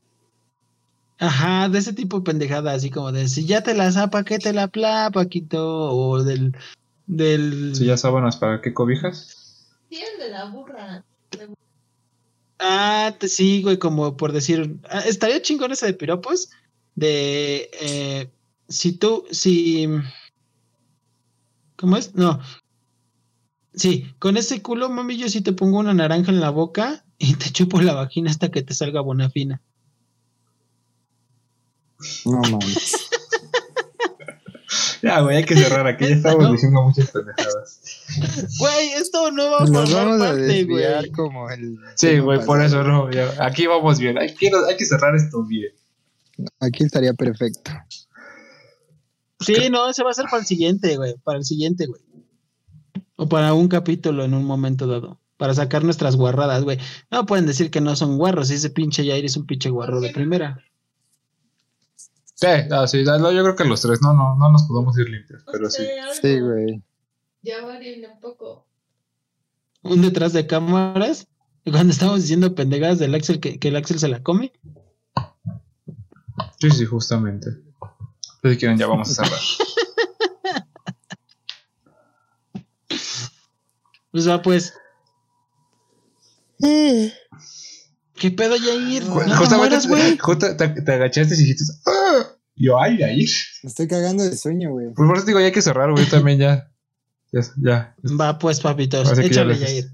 Ajá, 1.19 1.69
de 1.69 1.79
ese 1.79 1.93
tipo 1.93 2.19
de 2.19 2.25
pendejada, 2.25 2.73
así 2.73 2.91
como 2.91 3.11
de 3.11 3.29
si 3.29 3.45
ya 3.45 3.63
te 3.63 3.75
la 3.75 3.91
¿para 4.11 4.25
qué 4.25 4.39
te 4.39 4.53
la 4.53 4.69
pla, 4.69 5.11
Paquito? 5.13 5.91
O 5.91 6.23
del. 6.23 6.57
del... 7.07 7.75
Si 7.75 7.87
ya 7.87 7.97
sábanas, 7.97 8.37
¿para 8.37 8.61
qué 8.61 8.73
cobijas? 8.73 9.67
Sí, 9.91 10.01
el 10.01 10.21
de 10.21 10.31
la 10.31 10.45
burra. 10.47 11.05
Ah, 12.61 13.15
te, 13.19 13.29
sí, 13.29 13.63
güey, 13.63 13.79
como 13.79 14.17
por 14.17 14.33
decir. 14.33 14.79
Ah, 14.89 15.01
estaría 15.01 15.43
chingón 15.43 15.73
ese 15.73 15.87
de 15.87 15.95
piropos. 15.95 16.51
De. 16.95 17.71
Eh, 17.81 18.31
si 18.69 18.93
tú. 18.93 19.25
Si. 19.31 19.89
¿Cómo 21.77 21.97
es? 21.97 22.15
No, 22.15 22.41
Sí, 23.79 24.13
con 24.19 24.37
ese 24.37 24.61
culo, 24.61 24.89
mami, 24.89 25.17
yo 25.17 25.29
sí 25.29 25.41
te 25.41 25.53
pongo 25.53 25.79
una 25.79 25.95
naranja 25.95 26.33
en 26.33 26.41
la 26.41 26.51
boca 26.51 27.05
y 27.17 27.35
te 27.35 27.51
chupo 27.51 27.81
la 27.81 27.95
vagina 27.95 28.29
hasta 28.29 28.51
que 28.51 28.63
te 28.63 28.75
salga 28.75 29.01
bonafina. 29.01 29.63
No 32.25 32.41
mames. 32.51 33.11
ya, 35.03 35.21
güey, 35.21 35.39
hay 35.39 35.45
que 35.45 35.57
cerrar 35.57 35.87
aquí. 35.87 36.07
Ya 36.09 36.15
estamos 36.17 36.53
diciendo 36.53 36.83
muchas 36.83 37.11
pendejadas. 37.11 37.81
Güey, 38.59 38.91
esto 38.93 39.31
no 39.31 39.51
va 39.51 39.59
a 39.59 39.67
Nos 39.67 39.93
vamos 39.93 40.21
a 40.21 40.35
desviar 40.35 41.11
como 41.11 41.51
el. 41.51 41.79
Sí, 41.97 42.19
güey, 42.19 42.45
por 42.45 42.63
eso 42.63 42.83
no. 42.85 43.09
aquí 43.41 43.67
vamos 43.67 43.99
bien. 43.99 44.19
Hay 44.19 44.35
que, 44.35 44.51
hay 44.69 44.77
que 44.77 44.85
cerrar 44.85 45.15
esto 45.17 45.45
bien. 45.45 45.73
Aquí 46.61 46.85
estaría 46.85 47.15
perfecto. 47.15 47.73
Sí, 49.41 49.55
no, 49.71 49.89
ese 49.89 50.03
va 50.03 50.11
a 50.11 50.15
ser 50.15 50.27
para 50.27 50.41
el 50.41 50.47
siguiente, 50.47 50.97
güey. 50.97 51.15
Para 51.25 51.39
el 51.39 51.45
siguiente, 51.45 51.87
güey. 51.87 52.01
O 53.17 53.29
para 53.29 53.55
un 53.55 53.69
capítulo 53.69 54.25
en 54.25 54.35
un 54.35 54.45
momento 54.45 54.87
dado. 54.87 55.21
Para 55.37 55.55
sacar 55.55 55.85
nuestras 55.85 56.17
guarradas, 56.17 56.63
güey. 56.65 56.79
No 57.11 57.27
pueden 57.27 57.47
decir 57.47 57.71
que 57.71 57.81
no 57.81 57.95
son 57.97 58.19
guarros. 58.19 58.51
Ese 58.51 58.71
pinche 58.71 59.07
Jair 59.07 59.25
es 59.25 59.37
un 59.37 59.47
pinche 59.47 59.71
guarro 59.71 60.01
de 60.01 60.11
primera. 60.11 60.59
Sí, 62.41 62.47
ah, 62.71 62.87
sí, 62.87 63.05
yo 63.05 63.19
creo 63.19 63.57
que 63.57 63.65
los 63.65 63.81
tres 63.81 64.01
no, 64.01 64.13
no, 64.13 64.37
no 64.37 64.53
nos 64.53 64.63
podemos 64.63 64.97
ir 64.97 65.09
limpios, 65.09 65.43
pero 65.51 65.69
sí. 65.69 65.85
Sí, 66.23 66.39
güey. 66.39 66.81
Ya 67.43 67.65
varían 67.65 68.13
un 68.13 68.21
poco. 68.21 68.65
Un 69.83 70.03
detrás 70.03 70.33
de 70.33 70.47
cámaras. 70.47 71.27
Cuando 71.65 71.93
estamos 71.93 72.23
diciendo 72.23 72.55
pendejadas 72.55 73.01
del 73.01 73.17
Axel 73.17 73.41
que, 73.41 73.59
que 73.59 73.69
el 73.69 73.77
Axel 73.77 73.99
se 73.99 74.07
la 74.07 74.23
come. 74.23 74.53
Sí, 76.61 76.71
sí, 76.71 76.85
justamente. 76.87 77.51
Pues 78.41 78.55
si 78.55 78.59
quieren, 78.61 78.79
ya 78.79 78.87
vamos 78.87 79.11
a 79.11 79.25
cerrar. 79.25 79.41
Pues 84.11 84.27
va, 84.27 84.41
pues. 84.41 84.73
¿Qué 86.59 88.31
pedo, 88.35 88.57
Yair? 88.57 89.05
No 89.05 89.19
te, 89.19 89.87
güey. 89.87 90.19
Te, 90.39 90.55
te, 90.55 90.93
agachaste 90.93 91.35
y 91.35 91.39
dijiste, 91.39 91.65
¡Ah! 91.87 91.98
Yo, 92.59 92.81
ay, 92.81 92.99
Yair. 92.99 93.29
Me 93.63 93.69
estoy 93.69 93.89
cagando 93.89 94.25
de 94.25 94.37
sueño, 94.37 94.73
güey. 94.73 94.87
Pues 94.95 95.09
por 95.09 95.17
eso 95.17 95.27
digo, 95.27 95.41
ya 95.41 95.47
hay 95.47 95.53
que 95.53 95.63
cerrar, 95.63 95.91
güey, 95.93 96.07
también 96.07 96.39
ya. 96.39 96.73
Ya, 97.33 97.41
ya. 97.63 97.97
Va, 98.19 98.39
pues, 98.39 98.61
papitos. 98.61 99.17
Échale, 99.19 99.59
Yair. 99.59 99.91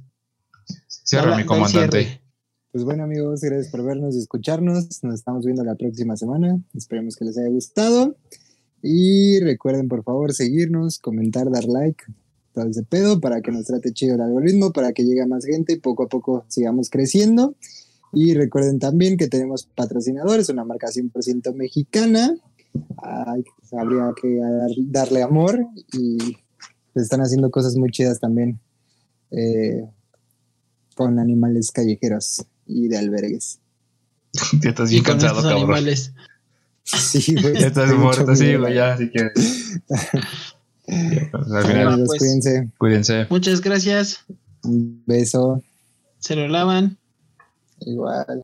Cierra, 0.87 1.37
mi 1.37 1.45
comandante. 1.45 2.21
Pues 2.73 2.85
bueno, 2.85 3.05
amigos, 3.05 3.41
gracias 3.41 3.69
por 3.69 3.85
vernos 3.85 4.17
y 4.17 4.19
escucharnos. 4.19 5.03
Nos 5.05 5.15
estamos 5.15 5.45
viendo 5.45 5.63
la 5.63 5.77
próxima 5.77 6.17
semana. 6.17 6.61
Esperemos 6.75 7.15
que 7.15 7.25
les 7.25 7.39
haya 7.39 7.49
gustado. 7.49 8.17
Y 8.83 9.39
recuerden, 9.41 9.89
por 9.89 10.03
favor, 10.03 10.33
seguirnos, 10.33 10.99
comentar, 10.99 11.51
dar 11.51 11.65
like, 11.65 12.05
todo 12.53 12.67
ese 12.67 12.83
pedo 12.83 13.21
para 13.21 13.41
que 13.43 13.53
nos 13.53 13.67
trate 13.67 13.93
chido 13.93 14.17
el 14.17 14.21
algoritmo, 14.21 14.73
para 14.73 14.93
que 14.93 15.05
llegue 15.05 15.23
a 15.23 15.27
más 15.27 15.45
gente 15.45 15.75
y 15.75 15.77
poco 15.79 16.05
a 16.05 16.09
poco 16.09 16.45
sigamos 16.49 16.91
creciendo. 16.91 17.55
Y 18.13 18.35
recuerden 18.35 18.79
también 18.79 19.17
que 19.17 19.29
tenemos 19.29 19.67
patrocinadores, 19.75 20.49
una 20.49 20.65
marca 20.65 20.89
100% 20.89 21.55
mexicana. 21.55 22.35
Habría 23.73 24.13
que 24.21 24.41
darle 24.87 25.23
amor 25.23 25.59
y 25.93 26.37
están 26.95 27.21
haciendo 27.21 27.51
cosas 27.51 27.77
muy 27.77 27.91
chidas 27.91 28.21
también 28.21 28.61
eh, 29.31 29.85
con 30.95 31.19
animales 31.19 31.71
callejeros 31.73 32.45
y 32.67 32.89
de 32.89 32.99
albergues. 32.99 33.61
ya 34.63 34.71
estás 34.71 34.91
bien 34.91 35.03
cansado, 35.03 35.43
cabrón. 35.43 35.63
Animales. 35.63 36.13
Sí, 36.83 37.35
güey. 37.41 37.59
ya 37.61 37.69
estás 37.69 37.95
muerto, 37.95 38.35
sí, 38.37 38.57
güey, 38.57 38.75
ya, 38.75 38.93
así 38.95 39.11
que. 39.11 39.31
Pues, 41.31 41.51
al 41.51 41.65
final, 41.65 42.05
pues, 42.05 42.19
cuídense. 42.19 42.71
Cuídense. 42.77 43.27
Muchas 43.31 43.63
gracias. 43.63 44.19
Un 44.65 45.03
beso. 45.07 45.63
Se 46.19 46.37
lo 46.37 46.47
lavan. 46.47 46.99
Igual. 47.81 48.43